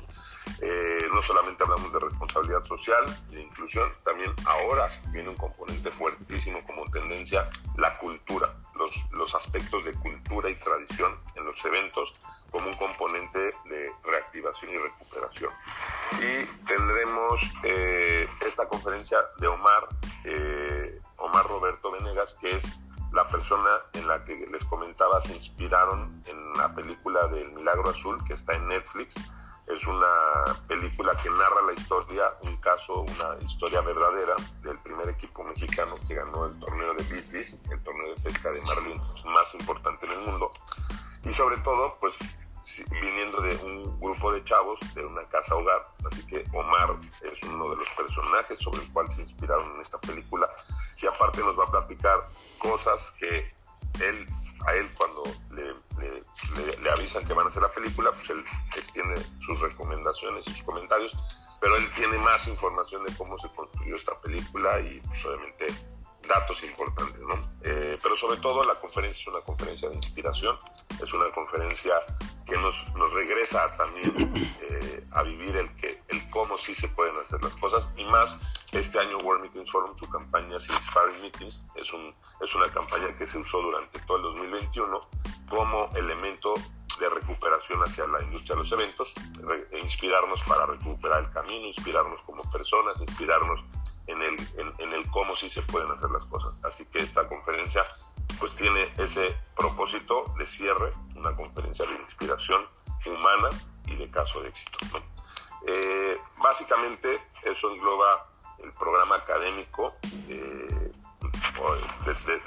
Eh, 0.61 1.07
no 1.13 1.21
solamente 1.21 1.63
hablamos 1.63 1.91
de 1.91 1.99
responsabilidad 1.99 2.63
social 2.63 3.03
y 3.29 3.35
de 3.35 3.41
inclusión, 3.41 3.91
también 4.03 4.33
ahora 4.45 4.89
viene 5.11 5.29
un 5.29 5.35
componente 5.35 5.91
fuertísimo 5.91 6.65
como 6.65 6.89
tendencia, 6.89 7.49
la 7.77 7.97
cultura, 7.97 8.53
los, 8.75 8.95
los 9.11 9.35
aspectos 9.35 9.83
de 9.85 9.93
cultura 9.93 10.49
y 10.49 10.55
tradición 10.55 11.19
en 11.35 11.45
los 11.45 11.63
eventos 11.65 12.13
como 12.49 12.69
un 12.69 12.75
componente 12.75 13.39
de 13.39 13.91
reactivación 14.03 14.71
y 14.71 14.77
recuperación. 14.77 15.51
Y 16.13 16.45
tendremos 16.65 17.41
eh, 17.63 18.27
esta 18.45 18.67
conferencia 18.67 19.17
de 19.39 19.47
Omar, 19.47 19.87
Omar 21.17 21.47
Roberto 21.47 21.91
Venegas, 21.91 22.35
que 22.39 22.57
es 22.57 22.79
la 23.11 23.27
persona 23.27 23.69
en 23.93 24.07
la 24.07 24.23
que 24.23 24.35
les 24.51 24.63
comentaba 24.65 25.21
se 25.21 25.35
inspiraron 25.35 26.21
en 26.25 26.53
la 26.53 26.73
película 26.73 27.27
del 27.27 27.51
Milagro 27.51 27.89
Azul 27.89 28.23
que 28.25 28.33
está 28.33 28.53
en 28.53 28.67
Netflix. 28.67 29.15
Es 29.67 29.85
una 29.85 30.55
película 30.67 31.13
que 31.21 31.29
narra 31.29 31.61
la 31.65 31.73
historia, 31.73 32.33
un 32.43 32.55
caso, 32.57 33.01
una 33.01 33.37
historia 33.41 33.81
verdadera 33.81 34.35
del 34.61 34.77
primer 34.79 35.09
equipo 35.09 35.43
mexicano 35.43 35.95
que 36.07 36.15
ganó 36.15 36.45
el 36.45 36.57
torneo 36.59 36.93
de 36.93 37.03
Bisbis, 37.03 37.55
el 37.69 37.83
torneo 37.83 38.15
de 38.15 38.21
pesca 38.21 38.51
de 38.51 38.61
marlin 38.61 39.01
más 39.25 39.53
importante 39.53 40.05
en 40.05 40.11
el 40.13 40.19
mundo. 40.19 40.53
y 41.23 41.33
sobre 41.33 41.57
todo, 41.57 41.97
pues 41.99 42.17
viniendo 42.89 43.41
de 43.41 43.55
un 43.57 43.99
grupo 43.99 44.31
de 44.31 44.43
chavos 44.43 44.79
de 44.93 45.05
una 45.05 45.23
casa 45.29 45.55
hogar, 45.55 45.87
así 46.11 46.25
que 46.25 46.43
Omar 46.53 46.95
es 47.23 47.43
uno 47.43 47.69
de 47.69 47.77
los 47.77 47.89
personajes 47.91 48.59
sobre 48.59 48.83
el 48.83 48.91
cual 48.91 49.09
se 49.09 49.21
inspiraron 49.21 49.73
en 49.75 49.81
esta 49.81 49.99
película. 49.99 50.49
Y 51.01 51.07
aparte 51.07 51.41
nos 51.41 51.57
va 51.57 51.65
a 51.65 51.71
platicar 51.71 52.25
cosas 52.59 52.99
que 53.19 53.53
él 54.01 54.27
a 54.65 54.73
él 54.73 54.89
cuando 54.97 55.23
le, 55.51 55.75
le, 56.81 56.89
avisan 56.89 57.25
que 57.25 57.33
van 57.33 57.45
a 57.45 57.49
hacer 57.49 57.61
la 57.61 57.71
película, 57.71 58.11
pues 58.11 58.29
él 58.29 58.43
extiende 58.75 59.15
sus 59.45 59.59
recomendaciones 59.59 60.47
y 60.47 60.51
sus 60.51 60.63
comentarios, 60.63 61.13
pero 61.61 61.75
él 61.75 61.89
tiene 61.95 62.17
más 62.17 62.47
información 62.47 63.05
de 63.05 63.15
cómo 63.15 63.37
se 63.39 63.49
construyó 63.49 63.95
esta 63.95 64.19
película 64.21 64.79
y 64.79 64.99
pues 65.01 65.25
obviamente 65.25 65.67
datos 66.27 66.61
importantes, 66.63 67.19
¿no? 67.21 67.35
Eh, 67.63 67.97
pero 68.01 68.15
sobre 68.15 68.37
todo 68.37 68.63
la 68.63 68.75
conferencia 68.75 69.21
es 69.21 69.27
una 69.27 69.41
conferencia 69.41 69.89
de 69.89 69.95
inspiración, 69.95 70.57
es 71.01 71.13
una 71.13 71.31
conferencia 71.31 71.95
que 72.47 72.57
nos, 72.57 72.75
nos 72.95 73.13
regresa 73.13 73.75
también 73.77 74.13
eh, 74.35 75.03
a 75.11 75.23
vivir 75.23 75.55
el, 75.55 75.75
que, 75.75 76.01
el 76.07 76.29
cómo 76.29 76.57
sí 76.57 76.73
se 76.73 76.87
pueden 76.87 77.17
hacer 77.19 77.43
las 77.43 77.53
cosas 77.55 77.87
y 77.97 78.05
más 78.05 78.35
este 78.71 78.99
año 78.99 79.17
World 79.19 79.43
Meetings 79.43 79.71
Forum, 79.71 79.95
su 79.97 80.09
campaña 80.09 80.55
Inspiring 80.55 81.21
Meetings, 81.21 81.67
es, 81.75 81.91
un, 81.93 82.13
es 82.41 82.55
una 82.55 82.69
campaña 82.69 83.13
que 83.15 83.27
se 83.27 83.37
usó 83.37 83.61
durante 83.61 83.99
todo 84.01 84.17
el 84.17 84.23
2021 84.23 85.09
como 85.49 85.89
elemento 85.95 86.53
de 86.99 87.09
recuperación 87.09 87.81
hacia 87.83 88.07
la 88.07 88.21
industria 88.23 88.55
de 88.55 88.63
los 88.63 88.71
eventos, 88.71 89.13
e 89.71 89.79
inspirarnos 89.79 90.41
para 90.43 90.65
recuperar 90.65 91.23
el 91.23 91.31
camino, 91.31 91.67
inspirarnos 91.67 92.19
como 92.21 92.49
personas, 92.51 92.99
inspirarnos 93.01 93.63
en 94.07 94.21
el, 94.21 94.37
en, 94.79 94.93
el 94.93 95.05
cómo 95.11 95.35
sí 95.35 95.49
se 95.49 95.61
pueden 95.63 95.91
hacer 95.91 96.09
las 96.09 96.25
cosas. 96.25 96.55
Así 96.63 96.85
que 96.85 96.99
esta 96.99 97.27
conferencia 97.27 97.83
pues 98.39 98.55
tiene 98.55 98.93
ese 98.97 99.35
propósito 99.55 100.33
de 100.37 100.45
cierre, 100.45 100.91
una 101.15 101.35
conferencia 101.35 101.85
de 101.85 101.95
inspiración 101.95 102.65
humana 103.05 103.49
y 103.85 103.95
de 103.95 104.09
caso 104.09 104.41
de 104.41 104.49
éxito. 104.49 104.77
Eh, 105.65 106.17
básicamente 106.37 107.19
eso 107.43 107.71
engloba 107.71 108.29
el 108.63 108.71
programa 108.73 109.15
académico 109.15 109.95
eh, 110.29 110.91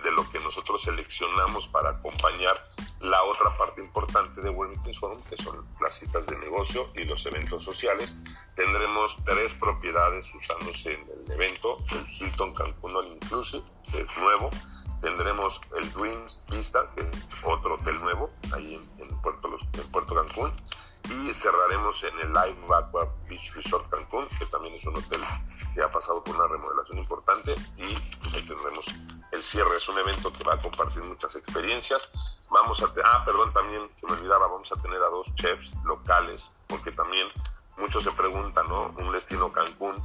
de, 0.03 0.11
lo 0.13 0.29
que 0.31 0.41
nosotros 0.41 0.83
seleccionamos 0.83 1.69
para 1.69 1.91
acompañar 1.91 2.63
la 3.01 3.23
otra 3.25 3.57
parte 3.57 3.81
importante 3.81 4.41
de 4.41 4.53
Meetings 4.53 4.99
Forum, 4.99 5.23
que 5.25 5.37
son 5.43 5.67
las 5.81 5.99
citas 5.99 6.27
de 6.27 6.37
negocio 6.39 6.91
y 6.95 7.05
los 7.05 7.25
eventos 7.27 7.63
sociales. 7.63 8.15
Tendremos 8.55 9.17
tres 9.25 9.55
propiedades 9.55 10.27
usándose 10.35 10.95
en 10.95 11.07
el 11.27 11.33
evento, 11.33 11.79
el 11.93 12.07
Hilton 12.09 12.55
Cancún 12.55 12.97
All 12.97 13.09
Inclusive, 13.09 13.65
que 13.91 14.03
es 14.03 14.17
nuevo, 14.19 14.51
tendremos 15.01 15.61
el 15.77 15.93
Dreams 15.93 16.41
Vista, 16.49 16.91
que 16.95 17.03
es 17.03 17.27
otro 17.45 17.75
hotel 17.75 18.01
nuevo, 18.01 18.31
ahí 18.55 18.75
en, 18.99 19.09
Puerto, 19.21 19.49
en 19.73 19.91
Puerto 19.91 20.15
Cancún, 20.15 20.53
y 21.09 21.35
cerraremos 21.35 22.03
en 22.05 22.19
el 22.21 22.33
Live 22.33 22.75
Aqua 22.77 23.09
Beach 23.29 23.53
Resort 23.55 23.89
Cancún, 23.91 24.29
que 24.39 24.47
también 24.47 24.75
es 24.75 24.85
un 24.85 24.97
hotel 24.97 25.21
que 25.75 25.83
ha 25.83 25.91
pasado 25.91 26.23
por 26.23 26.37
una 26.37 26.47
remodelación 26.47 26.99
importante 26.99 27.55
y 27.77 27.83
ahí 27.83 28.47
tendremos 28.47 28.85
el 29.33 29.43
cierre. 29.43 29.77
Es 29.77 29.89
un 29.89 29.99
evento 29.99 30.33
que 30.33 30.45
va 30.45 30.55
a 30.55 30.63
compartir 30.63 31.03
muchas 31.03 31.35
experiencias. 31.37 32.09
Vamos 32.51 32.83
a, 32.83 32.93
ah, 33.05 33.25
perdón, 33.25 33.53
también 33.53 33.89
se 33.99 34.07
me 34.07 34.13
olvidaba, 34.13 34.49
vamos 34.49 34.71
a 34.73 34.81
tener 34.83 35.03
a 35.03 35.09
dos 35.09 35.27
chefs 35.37 35.73
locales, 35.85 36.51
porque 36.67 36.93
también 36.93 37.29
muchos 37.79 38.05
se 38.05 38.13
preguntan, 38.13 38.69
¿no? 38.69 38.95
Un 38.99 39.13
destino 39.13 39.53
Cancún, 39.53 39.97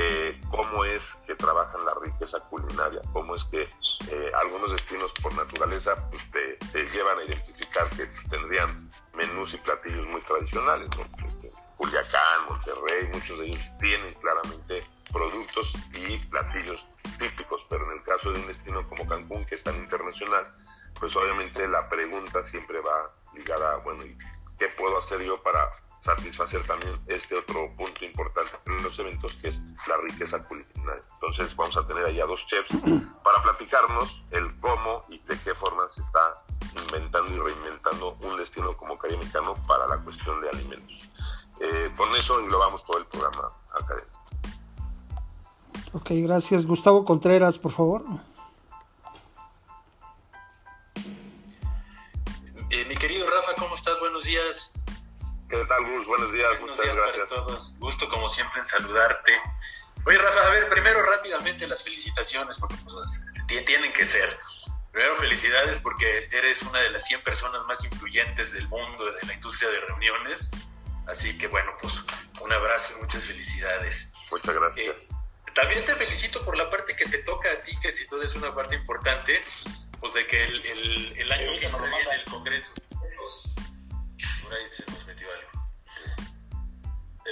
eh, 0.00 0.40
cómo 0.48 0.84
es 0.84 1.02
que 1.26 1.34
trabajan 1.34 1.84
la 1.84 1.92
riqueza 2.00 2.38
culinaria, 2.48 3.00
cómo 3.12 3.34
es 3.34 3.42
que 3.46 3.62
eh, 3.62 4.32
algunos 4.40 4.70
destinos 4.70 5.12
por 5.20 5.34
naturaleza 5.34 5.96
pues, 6.08 6.22
te, 6.30 6.86
llevan 6.86 7.18
a 7.18 7.24
identificar 7.24 7.90
que 7.90 8.06
tendrían 8.30 8.88
menús 9.16 9.54
y 9.54 9.56
platillos 9.56 10.06
muy 10.06 10.20
tradicionales, 10.20 10.88
¿no? 10.96 11.02
Este, 11.26 11.50
Culiacán, 11.76 12.44
Monterrey, 12.48 13.08
muchos 13.12 13.40
de 13.40 13.46
ellos 13.46 13.60
tienen 13.80 14.14
claramente 14.14 14.86
productos 15.12 15.72
y 15.92 16.18
platillos 16.28 16.86
típicos, 17.18 17.66
pero 17.68 17.84
en 17.90 17.98
el 17.98 18.02
caso 18.04 18.30
de 18.30 18.38
un 18.38 18.46
destino 18.46 18.86
como 18.86 19.04
Cancún, 19.04 19.44
que 19.46 19.56
es 19.56 19.64
tan 19.64 19.74
internacional, 19.76 20.46
pues 21.00 21.16
obviamente 21.16 21.66
la 21.66 21.88
pregunta 21.88 22.46
siempre 22.46 22.80
va 22.80 23.10
ligada 23.34 23.72
a, 23.72 23.76
bueno, 23.78 24.04
¿qué 24.60 24.68
puedo 24.68 24.98
hacer 24.98 25.22
yo 25.22 25.42
para 25.42 25.68
satisfacer 26.00 26.64
también 26.66 26.98
este 27.06 27.36
otro 27.36 27.70
punto 27.76 28.04
importante 28.04 28.52
en 28.66 28.82
los 28.82 28.98
eventos 28.98 29.34
que 29.34 29.48
es 29.48 29.60
la 29.86 29.96
riqueza 29.96 30.42
culinaria. 30.44 31.02
Entonces 31.14 31.54
vamos 31.56 31.76
a 31.76 31.86
tener 31.86 32.04
allá 32.04 32.26
dos 32.26 32.46
chefs 32.46 32.74
para 33.24 33.42
platicarnos 33.42 34.22
el 34.30 34.58
cómo 34.60 35.04
y 35.08 35.18
de 35.18 35.38
qué 35.40 35.54
forma 35.54 35.88
se 35.90 36.00
está 36.00 36.42
inventando 36.74 37.34
y 37.34 37.38
reinventando 37.38 38.16
un 38.20 38.36
destino 38.36 38.76
como 38.76 38.98
Caribe 38.98 39.18
Mexicano 39.18 39.54
para 39.66 39.86
la 39.86 39.98
cuestión 39.98 40.40
de 40.40 40.48
alimentos. 40.50 41.08
Eh, 41.60 41.92
con 41.96 42.14
eso 42.14 42.38
englobamos 42.38 42.84
todo 42.84 42.98
el 42.98 43.06
programa 43.06 43.52
académico. 43.74 44.18
Ok, 45.94 46.10
gracias. 46.10 46.66
Gustavo 46.66 47.04
Contreras, 47.04 47.58
por 47.58 47.72
favor. 47.72 48.04
Eh, 52.70 52.84
mi 52.86 52.96
querido 52.96 53.26
Rafa, 53.28 53.54
¿cómo 53.58 53.74
estás? 53.74 53.98
Buenos 53.98 54.24
días. 54.24 54.72
¿Qué 55.48 55.64
tal, 55.64 55.82
Gus? 55.86 56.06
Buenos 56.06 56.30
días. 56.30 56.60
Buenos 56.60 56.78
días 56.78 56.98
para 56.98 57.26
todos. 57.26 57.78
Gusto, 57.78 58.06
como 58.10 58.28
siempre, 58.28 58.58
en 58.58 58.66
saludarte. 58.66 59.32
Oye, 60.04 60.18
Rafa, 60.18 60.46
a 60.46 60.50
ver, 60.50 60.68
primero 60.68 61.02
rápidamente 61.02 61.66
las 61.66 61.82
felicitaciones, 61.82 62.58
porque 62.58 62.76
pues, 62.84 63.26
tienen 63.64 63.92
que 63.94 64.04
ser. 64.04 64.38
Primero, 64.92 65.16
felicidades 65.16 65.80
porque 65.80 66.28
eres 66.32 66.62
una 66.62 66.80
de 66.80 66.90
las 66.90 67.06
100 67.06 67.22
personas 67.22 67.64
más 67.66 67.82
influyentes 67.82 68.52
del 68.52 68.68
mundo 68.68 69.10
de 69.10 69.26
la 69.26 69.34
industria 69.34 69.70
de 69.70 69.80
reuniones. 69.80 70.50
Así 71.06 71.38
que, 71.38 71.46
bueno, 71.46 71.72
pues 71.80 72.04
un 72.42 72.52
abrazo 72.52 72.92
y 72.96 73.00
muchas 73.00 73.24
felicidades. 73.24 74.12
Muchas 74.30 74.54
gracias. 74.54 74.86
Eh, 74.86 75.08
también 75.54 75.82
te 75.86 75.94
felicito 75.94 76.44
por 76.44 76.58
la 76.58 76.68
parte 76.68 76.94
que 76.94 77.06
te 77.06 77.18
toca 77.18 77.50
a 77.50 77.62
ti, 77.62 77.74
que 77.80 77.90
si 77.90 78.06
todo 78.06 78.22
es 78.22 78.34
una 78.34 78.54
parte 78.54 78.76
importante, 78.76 79.40
pues 79.98 80.12
de 80.12 80.26
que 80.26 80.44
el, 80.44 80.66
el, 80.66 81.18
el 81.18 81.32
año 81.32 81.58
que 81.58 81.70
nos 81.70 81.80
viene 81.80 82.14
el 82.16 82.24
Congreso. 82.24 82.72
Por 84.42 84.52
ahí 84.54 84.66
se 84.70 84.84
nos. 84.90 85.07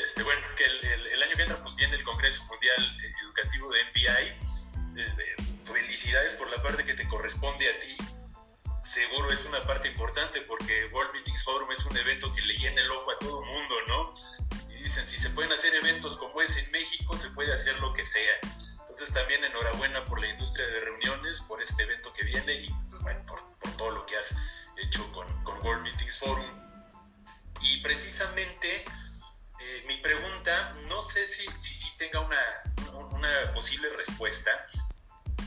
Este, 0.06 0.22
bueno, 0.22 0.40
que 0.56 0.64
el, 0.64 1.06
el, 1.08 1.22
año 1.24 1.34
que 1.34 1.42
entra 1.42 1.60
pues 1.64 1.74
viene 1.74 1.96
el 1.96 2.04
Congreso 2.04 2.44
Mundial 2.44 2.96
Educativo 3.24 3.68
de 3.72 3.84
MBI. 3.86 5.00
Eh, 5.02 5.36
felicidades 5.64 6.32
por 6.34 6.48
la 6.48 6.62
parte 6.62 6.84
que 6.84 6.94
te 6.94 7.08
corresponde 7.08 7.68
a 7.68 7.80
ti. 7.80 7.96
Seguro 8.84 9.32
es 9.32 9.44
una 9.46 9.64
parte 9.64 9.88
importante 9.88 10.42
porque 10.42 10.86
World 10.92 11.12
Meetings 11.12 11.42
Forum 11.42 11.72
es 11.72 11.84
un 11.86 11.96
evento 11.96 12.32
que 12.32 12.40
le 12.40 12.56
llena 12.56 12.82
el 12.82 12.90
ojo 12.92 13.10
a 13.10 13.18
todo 13.18 13.42
el 13.42 13.50
mundo, 13.50 13.74
¿no? 13.88 14.14
dicen, 14.70 15.04
si 15.04 15.18
se 15.18 15.28
pueden 15.30 15.50
hacer 15.52 15.74
eventos 15.74 16.16
como 16.16 16.40
es 16.40 16.56
en 16.56 16.70
México, 16.70 17.16
se 17.16 17.28
puede 17.30 17.52
hacer 17.52 17.76
lo 17.80 17.92
que 17.92 18.04
sea. 18.04 18.34
Entonces 18.78 19.12
también 19.12 19.42
enhorabuena 19.42 20.04
por 20.04 20.20
la 20.20 20.28
industria 20.28 20.68
de 20.68 20.80
reuniones, 20.82 21.40
por 21.40 21.60
este 21.60 21.82
evento 21.82 22.12
que 22.12 22.22
viene 22.22 22.52
y 22.52 22.70
pues, 22.90 23.02
bueno, 23.02 23.26
por, 23.26 23.42
todo 23.76 23.90
lo 23.90 24.06
que 24.06 24.16
has 24.16 24.36
hecho 24.76 25.10
con, 25.10 25.26
con 25.42 25.58
World 25.66 25.82
Meetings 25.82 26.18
Forum. 26.18 26.46
Y 27.60 27.78
precisamente 27.78 28.84
eh, 29.60 29.84
mi 29.86 29.96
pregunta, 29.98 30.74
no 30.88 31.00
sé 31.00 31.26
si, 31.26 31.46
si, 31.56 31.74
si 31.74 31.96
tenga 31.96 32.20
una, 32.20 32.40
una 33.10 33.52
posible 33.54 33.88
respuesta. 33.96 34.50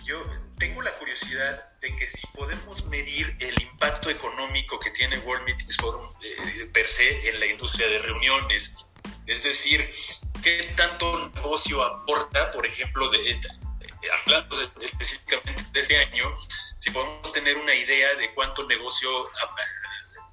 Yo 0.03 0.23
tengo 0.57 0.81
la 0.81 0.91
curiosidad 0.93 1.77
de 1.79 1.95
que 1.95 2.07
si 2.07 2.25
podemos 2.27 2.85
medir 2.85 3.35
el 3.39 3.61
impacto 3.61 4.09
económico 4.09 4.79
que 4.79 4.91
tiene 4.91 5.17
World 5.19 5.45
Meetings 5.45 5.77
Forum 5.77 6.11
eh, 6.21 6.69
per 6.73 6.87
se 6.87 7.29
en 7.29 7.39
la 7.39 7.45
industria 7.45 7.87
de 7.87 7.99
reuniones, 7.99 8.85
es 9.27 9.43
decir, 9.43 9.91
¿qué 10.43 10.73
tanto 10.75 11.29
negocio 11.35 11.83
aporta, 11.83 12.51
por 12.51 12.65
ejemplo, 12.65 13.09
de, 13.09 13.39
hablando 14.21 14.61
específicamente 14.81 15.63
de 15.71 15.79
este 15.79 15.97
año, 15.97 16.35
si 16.79 16.91
podemos 16.91 17.31
tener 17.33 17.57
una 17.57 17.73
idea 17.73 18.13
de 18.15 18.33
cuánto 18.33 18.65
negocio 18.65 19.09
ah, 19.41 19.55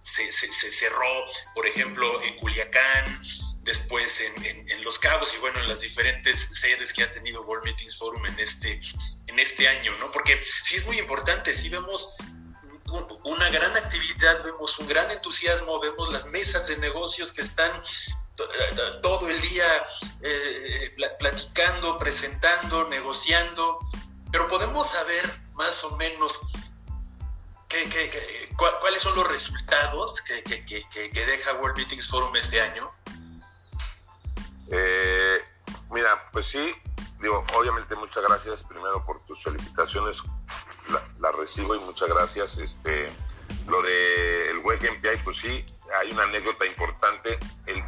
se, 0.03 0.33
cerró, 0.33 1.27
por 1.55 1.67
ejemplo, 1.67 2.23
en 2.23 2.37
Culiacán, 2.37 3.23
después 3.67 4.21
en, 4.21 4.83
Los 4.85 4.99
Cabos 4.99 5.35
y 5.35 5.39
bueno, 5.39 5.61
en 5.61 5.69
las 5.69 5.81
diferentes 5.81 6.41
sedes 6.61 6.93
que 6.93 7.03
ha 7.03 7.13
tenido 7.13 7.43
World 7.43 7.65
Meetings 7.65 7.99
Forum 7.99 8.25
en 8.25 8.39
este, 8.39 8.81
en 9.27 9.39
este 9.39 9.69
año, 9.69 9.97
¿no? 9.99 10.13
Porque 10.13 10.41
sí 10.63 10.77
es 10.77 10.87
muy 10.87 10.99
importante, 10.99 11.53
si 11.53 11.69
vemos 11.69 12.15
una 13.25 13.51
gran 13.51 13.77
actividad, 13.77 14.45
vemos 14.45 14.79
un 14.79 14.87
gran 14.87 15.11
entusiasmo, 15.11 15.81
vemos 15.81 16.13
las 16.13 16.27
mesas 16.27 16.69
de 16.69 16.77
negocios 16.79 17.33
que 17.33 17.43
están 17.43 17.83
todo 19.03 19.29
el 19.29 19.41
día 19.41 19.67
eh, 20.23 20.95
platicando, 21.19 21.99
presentando, 21.99 22.89
negociando, 22.89 23.81
pero 24.31 24.47
podemos 24.47 24.89
saber 24.89 25.41
más 25.55 25.83
o 25.83 25.97
menos 25.97 26.39
qué, 27.69 28.49
cuáles 28.81 29.03
son 29.03 29.17
los 29.17 29.27
resultados 29.27 30.23
que, 30.23 30.43
deja 31.27 31.55
World 31.55 31.77
Meetings 31.79 32.07
Forum 32.07 32.37
este 32.37 32.61
año. 32.61 32.91
Eh, 34.71 35.39
mira, 35.91 36.29
pues 36.33 36.47
sí, 36.47 36.73
digo, 37.21 37.45
obviamente 37.55 37.95
muchas 37.97 38.23
gracias 38.23 38.63
primero 38.65 39.05
por 39.05 39.25
tus 39.25 39.43
felicitaciones, 39.43 40.23
las 40.91 41.03
la 41.19 41.33
recibo 41.33 41.75
y 41.75 41.81
muchas 41.81 42.09
gracias. 42.09 42.59
Este, 42.59 43.09
lo 43.69 43.83
del 43.83 44.49
el 44.49 44.59
WEG 44.59 44.99
MPI, 44.99 45.23
pues 45.25 45.39
sí, 45.39 45.65
hay 46.01 46.11
una 46.13 46.25
anécdota 46.25 46.67
importante. 46.67 47.39
El, 47.67 47.83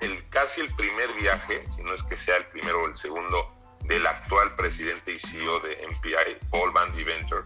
el, 0.00 0.28
casi 0.30 0.60
el 0.60 0.74
primer 0.74 1.12
viaje, 1.14 1.64
si 1.74 1.82
no 1.82 1.94
es 1.94 2.02
que 2.04 2.16
sea 2.16 2.36
el 2.36 2.46
primero 2.46 2.82
o 2.82 2.86
el 2.86 2.96
segundo, 2.96 3.52
del 3.84 4.06
actual 4.06 4.54
presidente 4.56 5.12
y 5.12 5.18
CEO 5.18 5.60
de 5.60 5.86
MPI, 5.86 6.48
Paul 6.50 6.72
Van 6.72 6.94
Deventer, 6.94 7.44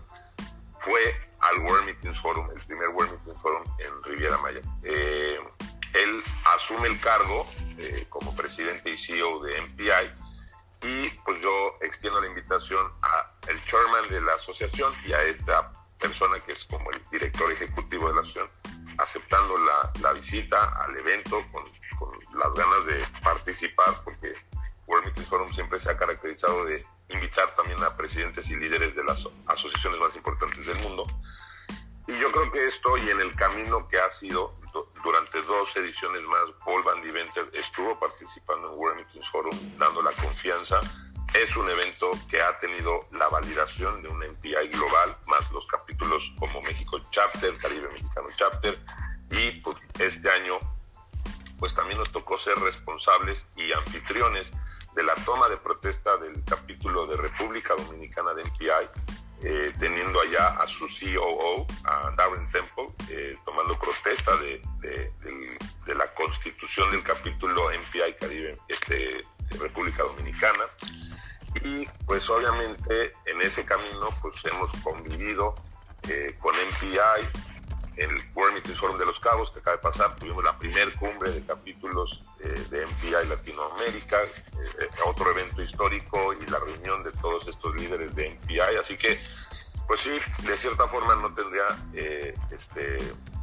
fue 0.81 1.15
al 1.41 1.59
World 1.61 1.87
Meetings 1.87 2.21
Forum, 2.21 2.49
el 2.55 2.65
primer 2.67 2.89
World 2.89 3.13
Meetings 3.13 3.43
Forum 3.43 3.63
en 3.79 4.03
Riviera 4.05 4.39
Maya. 4.39 4.61
Eh, 4.83 5.39
él 5.95 6.23
asume 6.55 6.89
el 6.89 7.01
cargo 7.01 7.47
eh, 7.79 8.07
como 8.09 8.35
presidente 8.35 8.91
y 8.91 8.99
CEO 8.99 9.41
de 9.43 9.61
MPI 9.63 10.31
y 10.83 11.11
pues 11.25 11.41
yo 11.43 11.77
extiendo 11.83 12.21
la 12.21 12.27
invitación 12.27 12.91
a 13.03 13.29
el 13.49 13.63
chairman 13.67 14.09
de 14.09 14.21
la 14.21 14.35
asociación 14.35 14.95
y 15.05 15.13
a 15.13 15.23
esta 15.23 15.71
persona 15.99 16.41
que 16.41 16.53
es 16.53 16.65
como 16.65 16.91
el 16.91 17.03
director 17.11 17.53
ejecutivo 17.53 18.09
de 18.09 18.15
la 18.15 18.21
asociación, 18.23 18.49
aceptando 18.99 19.59
la, 19.59 19.93
la 20.01 20.13
visita 20.15 20.65
al 20.83 20.97
evento 20.97 21.45
con, 21.53 21.65
con, 21.99 22.19
las 22.39 22.55
ganas 22.55 22.87
de 22.87 23.05
participar, 23.23 23.95
porque 24.05 24.35
World 24.87 25.07
Meeting 25.07 25.25
Forum 25.25 25.53
siempre 25.53 25.79
se 25.81 25.91
ha 25.91 25.97
caracterizado 25.97 26.65
de 26.65 26.85
invitar 27.11 27.55
también 27.57 27.83
a 27.83 27.95
presidentes 27.97 28.49
y 28.49 28.57
líderes 28.57 28.95
de 28.95 29.05
las 29.05 29.23
asociaciones 29.47 30.01
más 30.01 30.17
importantes 30.17 30.65
del 30.65 30.81
mundo. 30.83 31.05
Y 32.07 32.19
yo 32.19 32.33
creo 32.33 32.51
que 32.51 32.67
esto 32.67 32.97
y 32.97 33.11
en 33.11 33.21
el 33.21 33.35
camino 33.37 33.87
que 33.89 33.99
ha 33.99 34.11
sido 34.11 34.60
durante 35.03 35.43
dos 35.43 35.75
ediciones 35.77 36.23
más, 36.29 36.51
Paul 36.65 36.83
Van 36.83 37.03
Deventer 37.03 37.51
estuvo 37.53 37.99
participando 37.99 38.73
en 38.91 38.97
Meetings 38.97 39.29
Forum, 39.31 39.57
dando 39.79 40.03
la 40.03 40.13
confianza. 40.13 40.81
Es 41.35 41.57
un 41.57 41.69
evento 41.71 42.11
que 42.29 42.43
ha 42.43 42.59
tenido 42.59 43.07
la 43.13 43.29
validación 43.29 44.03
de 44.03 44.09
un 44.09 44.19
MPI 44.19 44.69
global, 44.73 45.17
más 45.27 45.51
los 45.53 45.67
capítulos 45.67 46.33
como 46.39 46.61
México 46.63 47.01
Chapter, 47.11 47.57
Caribe 47.59 47.89
Mexicano 47.89 48.29
Chapter, 48.37 48.79
y 49.31 49.53
pues, 49.61 49.77
este 49.99 50.29
año 50.31 50.59
pues 51.59 51.75
también 51.75 51.99
nos 51.99 52.11
tocó 52.11 52.39
ser 52.39 52.57
responsables 52.59 53.47
y 53.55 53.71
anfitriones 53.73 54.51
de 54.95 55.03
la 55.03 55.15
toma 55.27 55.49
de 55.49 55.59
protesta 55.59 56.17
del 56.17 56.43
capítulo 56.45 57.07
de 57.07 57.17
República 57.17 57.75
Dominicana 57.77 58.35
de 58.35 58.45
MPI, 58.45 59.20
eh, 59.43 59.73
teniendo 59.79 60.21
allá 60.21 60.49
a 60.49 60.67
su 60.67 60.87
COO, 60.87 61.67
a 61.85 62.11
Darren 62.17 62.51
Temple, 62.51 62.89
eh, 63.09 63.37
tomando 63.45 63.79
protesta 63.79 64.37
de, 64.37 64.61
la 65.87 66.07
constitución 66.15 66.89
del 66.91 67.03
capítulo 67.03 67.69
MPI 67.71 68.15
Caribe, 68.21 68.59
este, 68.69 69.25
República 69.59 70.03
Dominicana. 70.03 70.65
Y 71.65 71.87
pues 72.07 72.29
obviamente 72.31 73.13
en 73.27 73.43
ese 73.43 73.65
camino 73.65 74.09
pues 74.23 74.37
hemos 74.45 74.71
convivido 74.83 75.55
eh, 76.09 76.37
con 76.39 76.55
MPI, 76.55 77.27
en 78.01 78.11
el 78.11 78.23
World 78.35 78.77
Forum 78.77 78.99
de 78.99 79.05
los 79.05 79.21
Cabos 79.21 79.51
que 79.51 79.59
acaba 79.59 79.77
de 79.77 79.83
pasar, 79.83 80.17
tuvimos 80.17 80.43
la 80.43 80.59
primer 80.59 80.93
cumbre 80.95 81.31
de 81.31 81.45
capítulos 81.45 82.23
eh, 82.41 82.49
de 82.71 82.87
MPI 82.87 83.29
Latinoamérica, 83.29 84.23
eh, 84.23 84.89
otro 85.05 85.31
evento 85.31 85.63
histórico 85.63 86.33
y 86.33 86.47
la 86.47 86.59
reunión 86.59 87.05
de 87.05 87.13
todos 87.13 87.47
estos 87.47 87.75
líderes 87.77 88.15
de 88.15 88.31
MPI, 88.31 88.77
así 88.81 88.97
que 88.97 89.21
pues 89.87 90.01
sí, 90.01 90.19
de 90.45 90.57
cierta 90.57 90.87
forma 90.89 91.17
no 91.17 91.35
tendría 91.35 91.67
este, 91.93 92.99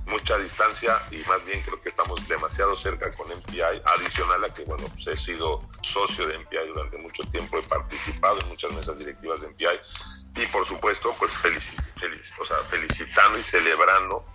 mucha 0.07 0.37
distancia 0.37 1.01
y 1.11 1.17
más 1.27 1.43
bien 1.45 1.61
creo 1.61 1.79
que 1.81 1.89
estamos 1.89 2.25
demasiado 2.27 2.77
cerca 2.77 3.11
con 3.11 3.27
MPI, 3.27 3.81
adicional 3.85 4.43
a 4.43 4.53
que, 4.53 4.63
bueno, 4.63 4.87
pues 4.93 5.07
he 5.07 5.17
sido 5.17 5.59
socio 5.81 6.27
de 6.27 6.39
MPI 6.39 6.67
durante 6.67 6.97
mucho 6.97 7.23
tiempo, 7.31 7.57
he 7.57 7.63
participado 7.63 8.39
en 8.39 8.47
muchas 8.47 8.73
mesas 8.73 8.97
directivas 8.97 9.41
de 9.41 9.49
MPI 9.49 10.41
y 10.41 10.45
por 10.47 10.65
supuesto, 10.65 11.13
pues 11.19 11.31
feliz, 11.33 11.73
o 12.39 12.45
sea, 12.45 12.57
felicitando 12.69 13.37
y 13.37 13.43
celebrando 13.43 14.25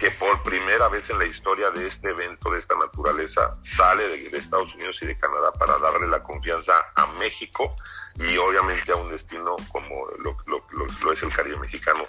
que 0.00 0.10
por 0.12 0.42
primera 0.42 0.88
vez 0.88 1.10
en 1.10 1.18
la 1.18 1.26
historia 1.26 1.70
de 1.70 1.86
este 1.86 2.08
evento 2.08 2.50
de 2.50 2.58
esta 2.58 2.74
naturaleza 2.74 3.54
sale 3.60 4.08
de, 4.08 4.38
Estados 4.38 4.74
Unidos 4.74 4.96
y 5.02 5.06
de 5.06 5.18
Canadá 5.18 5.52
para 5.52 5.78
darle 5.78 6.08
la 6.08 6.22
confianza 6.22 6.72
a 6.94 7.06
México 7.18 7.76
y 8.14 8.38
obviamente 8.38 8.92
a 8.92 8.96
un 8.96 9.10
destino 9.10 9.56
como 9.70 10.06
lo, 10.18 11.12
es 11.12 11.22
el 11.22 11.34
Caribe 11.34 11.58
mexicano. 11.58 12.04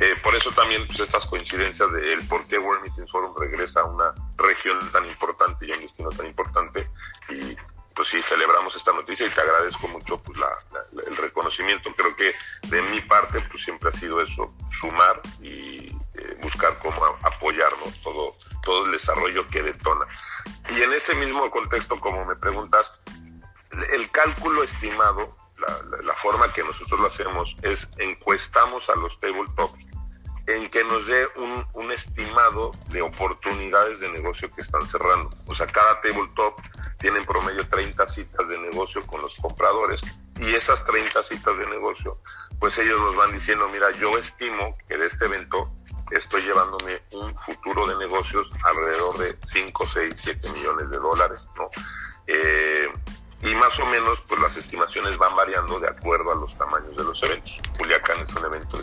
Eh, 0.00 0.16
por 0.22 0.36
eso 0.36 0.52
también 0.52 0.86
pues, 0.86 1.00
estas 1.00 1.24
coincidencias 1.24 1.90
de 1.92 2.12
el 2.12 2.28
por 2.28 2.46
qué 2.46 2.58
World 2.58 2.82
Meeting 2.82 3.08
Forum 3.08 3.34
regresa 3.38 3.80
a 3.80 3.84
una 3.84 4.14
región 4.36 4.78
tan 4.92 5.06
importante 5.06 5.66
y 5.66 5.72
a 5.72 5.76
un 5.76 5.80
destino 5.80 6.10
tan 6.10 6.26
importante 6.26 6.90
y 7.30 7.56
pues 7.94 8.08
sí, 8.08 8.22
celebramos 8.22 8.74
esta 8.76 8.92
noticia 8.92 9.26
y 9.26 9.30
te 9.30 9.40
agradezco 9.40 9.88
mucho 9.88 10.22
pues, 10.22 10.38
el 11.06 11.16
reconocimiento. 11.16 11.90
Creo 11.94 12.14
que 12.16 12.34
de 12.68 12.82
mi 12.82 13.00
parte 13.00 13.40
pues 13.50 13.62
siempre 13.62 13.90
ha 13.90 13.92
sido 13.92 14.20
eso, 14.20 14.54
desarrollo 19.10 19.48
que 19.48 19.62
detona. 19.62 20.06
Y 20.74 20.82
en 20.82 20.92
ese 20.92 21.14
mismo 21.14 21.50
contexto, 21.50 21.98
como 21.98 22.24
me 22.24 22.36
preguntas, 22.36 22.92
el 23.92 24.10
cálculo 24.10 24.62
estimado, 24.62 25.34
la, 25.58 26.02
la 26.02 26.14
forma 26.14 26.52
que 26.52 26.62
nosotros 26.62 27.00
lo 27.00 27.08
hacemos 27.08 27.56
es 27.62 27.86
encuestamos 27.98 28.88
a 28.88 28.96
los 28.96 29.18
tabletops 29.20 29.86
en 30.46 30.68
que 30.70 30.82
nos 30.84 31.06
dé 31.06 31.28
un, 31.36 31.66
un, 31.74 31.92
estimado 31.92 32.70
de 32.88 33.02
oportunidades 33.02 34.00
de 34.00 34.08
negocio 34.08 34.50
que 34.50 34.62
están 34.62 34.86
cerrando. 34.86 35.30
O 35.46 35.54
sea, 35.54 35.66
cada 35.66 36.00
tabletop 36.00 36.58
tiene 36.98 37.18
en 37.18 37.26
promedio 37.26 37.68
30 37.68 38.08
citas 38.08 38.48
de 38.48 38.58
negocio 38.58 39.06
con 39.06 39.20
los 39.20 39.36
compradores 39.36 40.00
y 40.40 40.54
esas 40.54 40.84
30 40.84 41.22
citas 41.22 41.58
de 41.58 41.66
negocio, 41.66 42.18
pues 42.58 42.76
ellos 42.78 42.98
nos 43.00 43.14
van 43.14 43.32
diciendo, 43.32 43.68
mira, 43.68 43.90
yo 43.92 44.16
estimo 44.18 44.76
que 44.88 44.96
de 44.96 45.06
este 45.06 45.26
evento 45.26 45.70
estoy 46.10 46.42
llevándome 46.42 47.02
un 47.12 47.36
futuro 47.38 47.86
de 47.86 47.96
negocios 47.96 48.50
alrededor 48.64 49.18
de 49.18 49.36
5, 49.48 49.86
6, 49.92 50.14
7 50.16 50.50
millones 50.50 50.90
de 50.90 50.98
dólares, 50.98 51.40
¿no? 51.56 51.70
Eh, 52.26 52.88
y 53.42 53.54
más 53.54 53.78
o 53.80 53.86
menos, 53.86 54.20
pues 54.28 54.40
las 54.40 54.56
estimaciones 54.56 55.16
van 55.16 55.34
variando 55.34 55.80
de 55.80 55.88
acuerdo 55.88 56.32
a 56.32 56.34
los 56.34 56.56
tamaños 56.58 56.94
de 56.94 57.04
los 57.04 57.22
eventos. 57.22 57.56
Culiacán 57.78 58.18
es 58.20 58.34
un 58.34 58.44
evento 58.44 58.78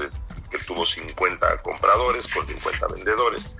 que 0.49 0.57
tuvo 0.59 0.85
50 0.85 1.61
compradores 1.61 2.27
con 2.27 2.47
50 2.47 2.87
vendedores. 2.87 3.55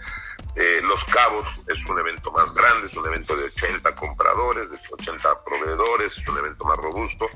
Eh, 0.60 0.82
los 0.82 1.04
Cabos 1.06 1.48
es 1.68 1.86
un 1.86 2.00
evento 2.00 2.32
más 2.32 2.52
grande, 2.52 2.88
es 2.88 2.96
un 2.96 3.06
evento 3.06 3.38
de 3.38 3.44
80 3.44 3.94
compradores, 3.94 4.72
de 4.72 4.80
80 4.92 5.44
proveedores, 5.44 6.18
es 6.18 6.28
un 6.28 6.36
evento 6.40 6.66
más 6.66 6.78
robusto, 6.78 7.30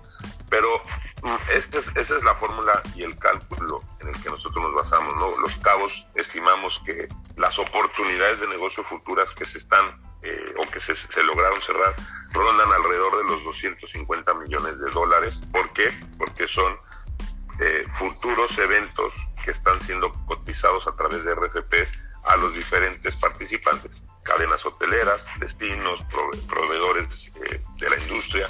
pero 0.50 0.82
mm, 1.22 1.36
esa 1.54 2.18
es 2.18 2.24
la 2.24 2.34
fórmula 2.34 2.82
y 2.96 3.04
el 3.04 3.16
cálculo 3.20 3.80
en 4.00 4.08
el 4.08 4.24
que 4.24 4.30
nosotros 4.30 4.64
nos 4.64 4.74
basamos. 4.74 5.16
¿no? 5.18 5.38
Los 5.38 5.56
Cabos 5.58 6.08
estimamos 6.16 6.82
que 6.84 7.08
las 7.38 7.60
oportunidades 7.60 8.40
de 8.40 8.48
negocio 8.48 8.84
futuras 8.84 9.32
que 9.36 9.46
se 9.46 9.60
están 9.60 10.02
eh, 10.24 10.54
o 10.58 10.68
que 10.72 10.82
se, 10.82 10.96
se, 10.96 11.24
lograron 11.24 11.62
cerrar 11.62 11.94
rondan 12.32 12.74
alrededor 12.74 13.18
de 13.18 13.24
los 13.26 13.44
250 13.44 14.34
millones 14.34 14.80
de 14.80 14.90
dólares. 14.90 15.42
¿Por 15.52 15.72
qué? 15.74 15.94
Porque 16.18 16.48
son 16.48 16.76
eh, 17.60 17.86
futuros 18.00 18.58
eventos 18.58 19.14
que 19.46 19.52
están 19.52 19.80
siendo 19.82 20.12
cotizados 20.26 20.88
a 20.88 20.96
través 20.96 21.24
de 21.24 21.36
RFPs 21.36 21.92
a 22.24 22.36
los 22.38 22.54
diferentes 22.54 23.16
participantes, 23.16 24.04
cadenas 24.24 24.66
hoteleras, 24.66 25.24
destinos, 25.40 26.02
proveedores 26.48 27.32
eh, 27.46 27.62
de 27.78 27.90
la 27.90 28.00
industria. 28.00 28.48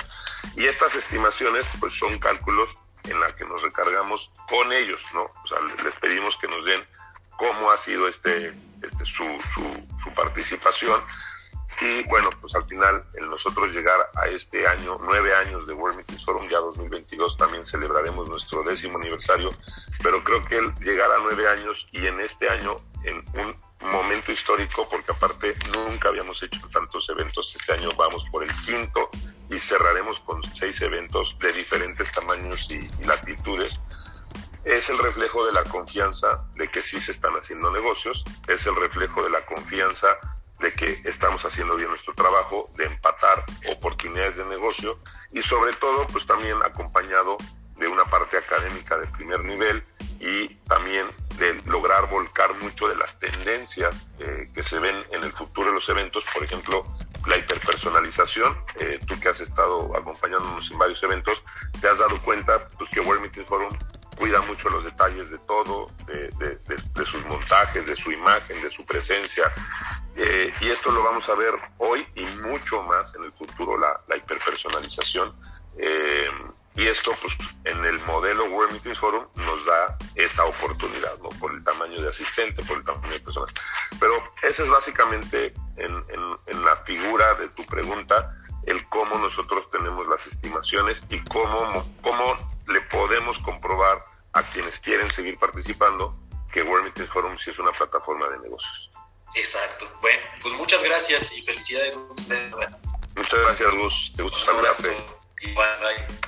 Y 0.56 0.66
estas 0.66 0.94
estimaciones 0.96 1.66
pues 1.80 1.94
son 1.94 2.20
cálculos 2.20 2.70
en 3.04 3.20
la 3.20 3.36
que 3.36 3.46
nos 3.46 3.62
recargamos 3.62 4.32
con 4.50 4.72
ellos, 4.72 5.02
¿no? 5.14 5.22
O 5.22 5.48
sea, 5.48 5.60
les 5.84 5.96
pedimos 5.96 6.38
que 6.38 6.48
nos 6.48 6.66
den 6.66 6.86
cómo 7.38 7.72
ha 7.72 7.78
sido 7.78 8.08
este, 8.08 8.54
este 8.84 9.06
su, 9.06 9.24
su, 9.54 9.88
su 10.04 10.14
participación 10.14 11.02
y 11.82 12.04
bueno, 12.04 12.30
pues 12.40 12.54
al 12.54 12.64
final, 12.66 13.04
el 13.16 13.28
nosotros 13.28 13.74
llegar 13.74 14.00
a 14.14 14.28
este 14.28 14.68
año, 14.68 15.00
nueve 15.02 15.34
años 15.34 15.66
de 15.66 15.74
World 15.74 15.98
Meetings 15.98 16.24
Forum, 16.24 16.48
ya 16.48 16.60
2022 16.60 17.36
también 17.38 17.66
celebraremos 17.66 18.30
nuestro 18.30 18.62
décimo 18.64 19.00
aniversario, 19.00 19.50
pero 20.04 20.24
creo 20.24 20.46
que 20.46 20.58
el 20.58 20.74
llegar 20.76 21.12
a 21.12 21.18
nueve 21.20 21.50
años 21.50 21.88
y 21.92 22.06
en 22.06 22.22
este 22.22 22.48
año, 22.50 22.76
en 23.04 23.26
un 23.34 23.56
momento 23.90 24.32
histórico, 24.32 24.88
porque 24.90 25.12
aparte 25.12 25.56
nunca 25.74 26.10
habíamos 26.10 26.44
hecho 26.44 26.60
tantos 26.72 27.10
eventos, 27.10 27.56
este 27.56 27.74
año 27.74 27.90
vamos 27.98 28.24
por 28.32 28.44
el 28.44 28.54
quinto 28.64 29.10
y 29.50 29.58
cerraremos 29.58 30.20
con 30.20 30.44
seis 30.54 30.80
eventos 30.82 31.36
de 31.40 31.52
diferentes 31.52 32.12
tamaños 32.12 32.70
y, 32.70 32.76
y 32.76 33.06
latitudes 33.06 33.80
es 34.64 34.88
el 34.92 35.00
reflejo 35.00 35.44
de 35.48 35.54
la 35.54 35.64
confianza 35.64 36.46
de 36.56 36.68
que 36.70 36.84
sí 36.84 37.02
se 37.02 37.14
están 37.14 37.34
haciendo 37.34 37.72
negocios, 37.72 38.24
es 38.48 38.64
el 38.68 38.76
reflejo 38.76 39.24
de 39.24 39.32
la 39.32 39.44
confianza 39.46 40.20
de 40.62 40.74
que 40.74 41.02
estamos 41.06 41.44
haciendo 41.44 41.76
bien 41.76 41.90
nuestro 41.90 42.14
trabajo, 42.14 42.70
de 42.78 42.86
empatar 42.86 43.44
oportunidades 43.72 44.38
de 44.38 44.46
negocio 44.46 45.00
y 45.32 45.42
sobre 45.42 45.74
todo 45.74 46.08
pues 46.08 46.26
también 46.26 46.58
acompañado 46.64 47.38
de 47.78 47.88
una 47.88 48.06
parte 48.06 48.38
académica 48.38 48.98
de 48.98 49.08
primer 49.08 49.44
nivel 49.44 49.84
y 50.20 50.50
también 50.68 51.08
de 51.40 51.56
lograr 51.66 52.08
volcar 52.10 52.54
mucho 52.62 52.88
de 52.88 52.96
las 52.96 53.18
tendencias 53.18 54.08
eh, 54.20 54.50
que 54.54 54.62
se 54.62 54.78
ven 54.80 55.04
en 55.12 55.24
el 55.24 55.32
futuro 55.32 55.70
de 55.70 55.74
los 55.74 55.90
eventos, 55.90 56.24
por 56.32 56.44
ejemplo, 56.44 56.86
la 57.26 57.38
hiperpersonalización. 57.38 58.56
Eh, 58.80 59.00
tú 59.08 59.20
que 59.20 59.30
has 59.30 59.40
estado 59.40 59.98
acompañándonos 59.98 60.70
en 60.70 60.78
varios 60.78 61.02
eventos, 61.02 61.42
te 61.82 61.88
has 61.88 61.98
dado 61.98 62.22
cuenta 62.22 62.68
pues, 62.78 62.90
que 62.92 63.00
World 63.00 63.24
Meeting 63.24 63.46
Forum 63.46 63.76
cuida 64.16 64.40
mucho 64.42 64.70
los 64.70 64.84
detalles 64.84 65.32
de 65.32 65.40
todo, 65.40 65.88
de, 66.06 67.06
sus 67.06 67.26
montajes, 67.26 67.84
de 67.88 67.96
su 67.96 68.12
imagen, 68.12 68.62
de 68.62 68.70
su 68.70 68.86
presencia. 68.86 69.52
Eh, 70.16 70.54
y 70.60 70.70
esto 70.70 70.92
lo 70.92 71.04
vamos 71.04 71.28
a 71.30 71.36
ver 71.36 71.54
hoy 71.78 72.06
y 72.16 72.26
mucho 72.26 72.84
más 72.84 73.14
en 73.16 73.24
el 73.24 73.32
futuro, 73.34 73.78
la, 73.78 74.16
hiperpersonalización. 74.16 75.34
Eh, 75.78 76.30
y 76.76 76.88
esto, 76.88 77.12
pues, 77.22 77.36
en 77.66 77.84
el 77.86 78.00
modelo 78.02 78.46
World 78.46 78.74
Meetings 78.74 79.00
Forum 79.00 79.26
nos 79.36 79.66
da 79.66 79.98
esa 80.16 80.46
oportunidad, 80.46 81.18
¿no? 81.20 81.30
Por 81.40 81.52
el 81.52 81.64
tamaño 81.64 82.02
de 82.02 82.10
asistente, 82.10 82.64
por 82.64 82.78
el 82.78 82.86
tamaño 82.86 83.12
de 83.14 83.20
personas. 83.20 83.54
Pero 84.00 84.14
esa 84.42 84.64
es 84.64 84.70
básicamente 84.70 85.54
en, 85.78 86.04
en 86.46 86.66
la 86.66 86.78
figura 86.78 87.34
de 87.36 87.50
tu 87.50 87.66
pregunta, 87.66 88.34
el 88.66 88.88
cómo 88.90 89.18
nosotros 89.18 89.70
tenemos 89.72 90.08
las 90.08 90.26
estimaciones 90.28 91.04
y 91.10 91.20
cómo, 91.26 91.86
cómo 92.02 92.36
le 92.68 92.82
podemos 92.82 93.40
comprobar 93.40 94.04
a 94.34 94.44
quienes 94.44 94.80
quieren 94.80 95.10
seguir 95.10 95.38
participando 95.38 96.16
que 96.52 96.64
World 96.64 96.86
Meetings 96.86 97.10
Forum 97.10 97.38
sí 97.38 97.50
es 97.50 97.60
una 97.60 97.72
plataforma 97.72 98.30
de 98.30 98.40
negocios. 98.40 98.90
Exacto. 99.36 99.90
Bueno, 100.02 100.22
pues 100.42 100.54
muchas 100.56 100.84
gracias 100.84 101.38
y 101.38 101.42
felicidades. 101.42 101.98
Muchas 103.16 103.40
gracias, 103.40 103.74
Gus. 103.74 104.14
Te 104.16 104.24
gusto 104.24 104.40
saludarte. 104.40 104.98
Igual, 105.42 105.70
bye. 105.80 106.22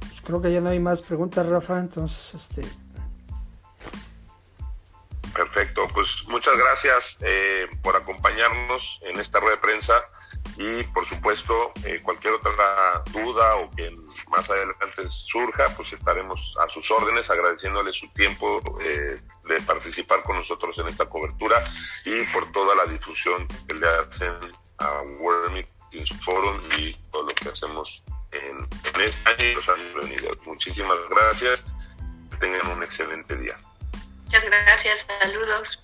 Pues 0.00 0.20
creo 0.22 0.42
que 0.42 0.52
ya 0.52 0.60
no 0.60 0.68
hay 0.68 0.78
más 0.78 1.02
preguntas, 1.02 1.46
Rafa, 1.46 1.78
entonces 1.78 2.34
este 2.34 2.62
Perfecto, 5.32 5.88
pues 5.94 6.24
muchas 6.28 6.56
gracias 6.58 7.16
eh, 7.20 7.66
por 7.82 7.96
acompañarnos 7.96 9.00
en 9.02 9.18
esta 9.18 9.40
rueda 9.40 9.56
de 9.56 9.62
prensa 9.62 10.04
y 10.56 10.82
por 10.84 11.06
supuesto 11.08 11.72
eh, 11.84 12.00
cualquier 12.02 12.34
otra 12.34 13.02
duda 13.10 13.56
o 13.56 13.70
que 13.70 13.90
más 14.28 14.48
adelante 14.50 15.08
surja, 15.08 15.68
pues 15.76 15.92
estaremos 15.92 16.56
a 16.60 16.68
sus 16.68 16.90
órdenes 16.90 17.30
agradeciéndole 17.30 17.92
su 17.92 18.08
tiempo 18.12 18.62
eh, 18.82 19.20
de 19.44 19.60
participar 19.62 20.22
con 20.22 20.36
nosotros 20.36 20.76
en 20.78 20.88
esta 20.88 21.06
cobertura 21.06 21.64
y 22.04 22.22
por 22.32 22.50
toda 22.52 22.74
la 22.74 22.84
difusión 22.86 23.46
que 23.66 23.74
le 23.74 23.86
hacen 23.88 24.34
a 24.78 25.02
World 25.20 25.52
Meetings 25.52 26.12
Forum 26.24 26.60
y 26.78 26.94
todo 27.10 27.24
lo 27.24 27.34
que 27.34 27.48
hacemos 27.48 28.04
en, 28.32 28.68
este 29.02 29.30
año 29.30 29.44
y 29.44 29.54
los 29.54 29.68
años 29.68 29.94
venidos. 29.94 30.36
Muchísimas 30.46 30.98
gracias, 31.08 31.62
tengan 32.40 32.66
un 32.68 32.82
excelente 32.82 33.36
día. 33.36 33.58
Muchas 34.24 34.44
gracias, 34.48 35.06
saludos. 35.20 35.82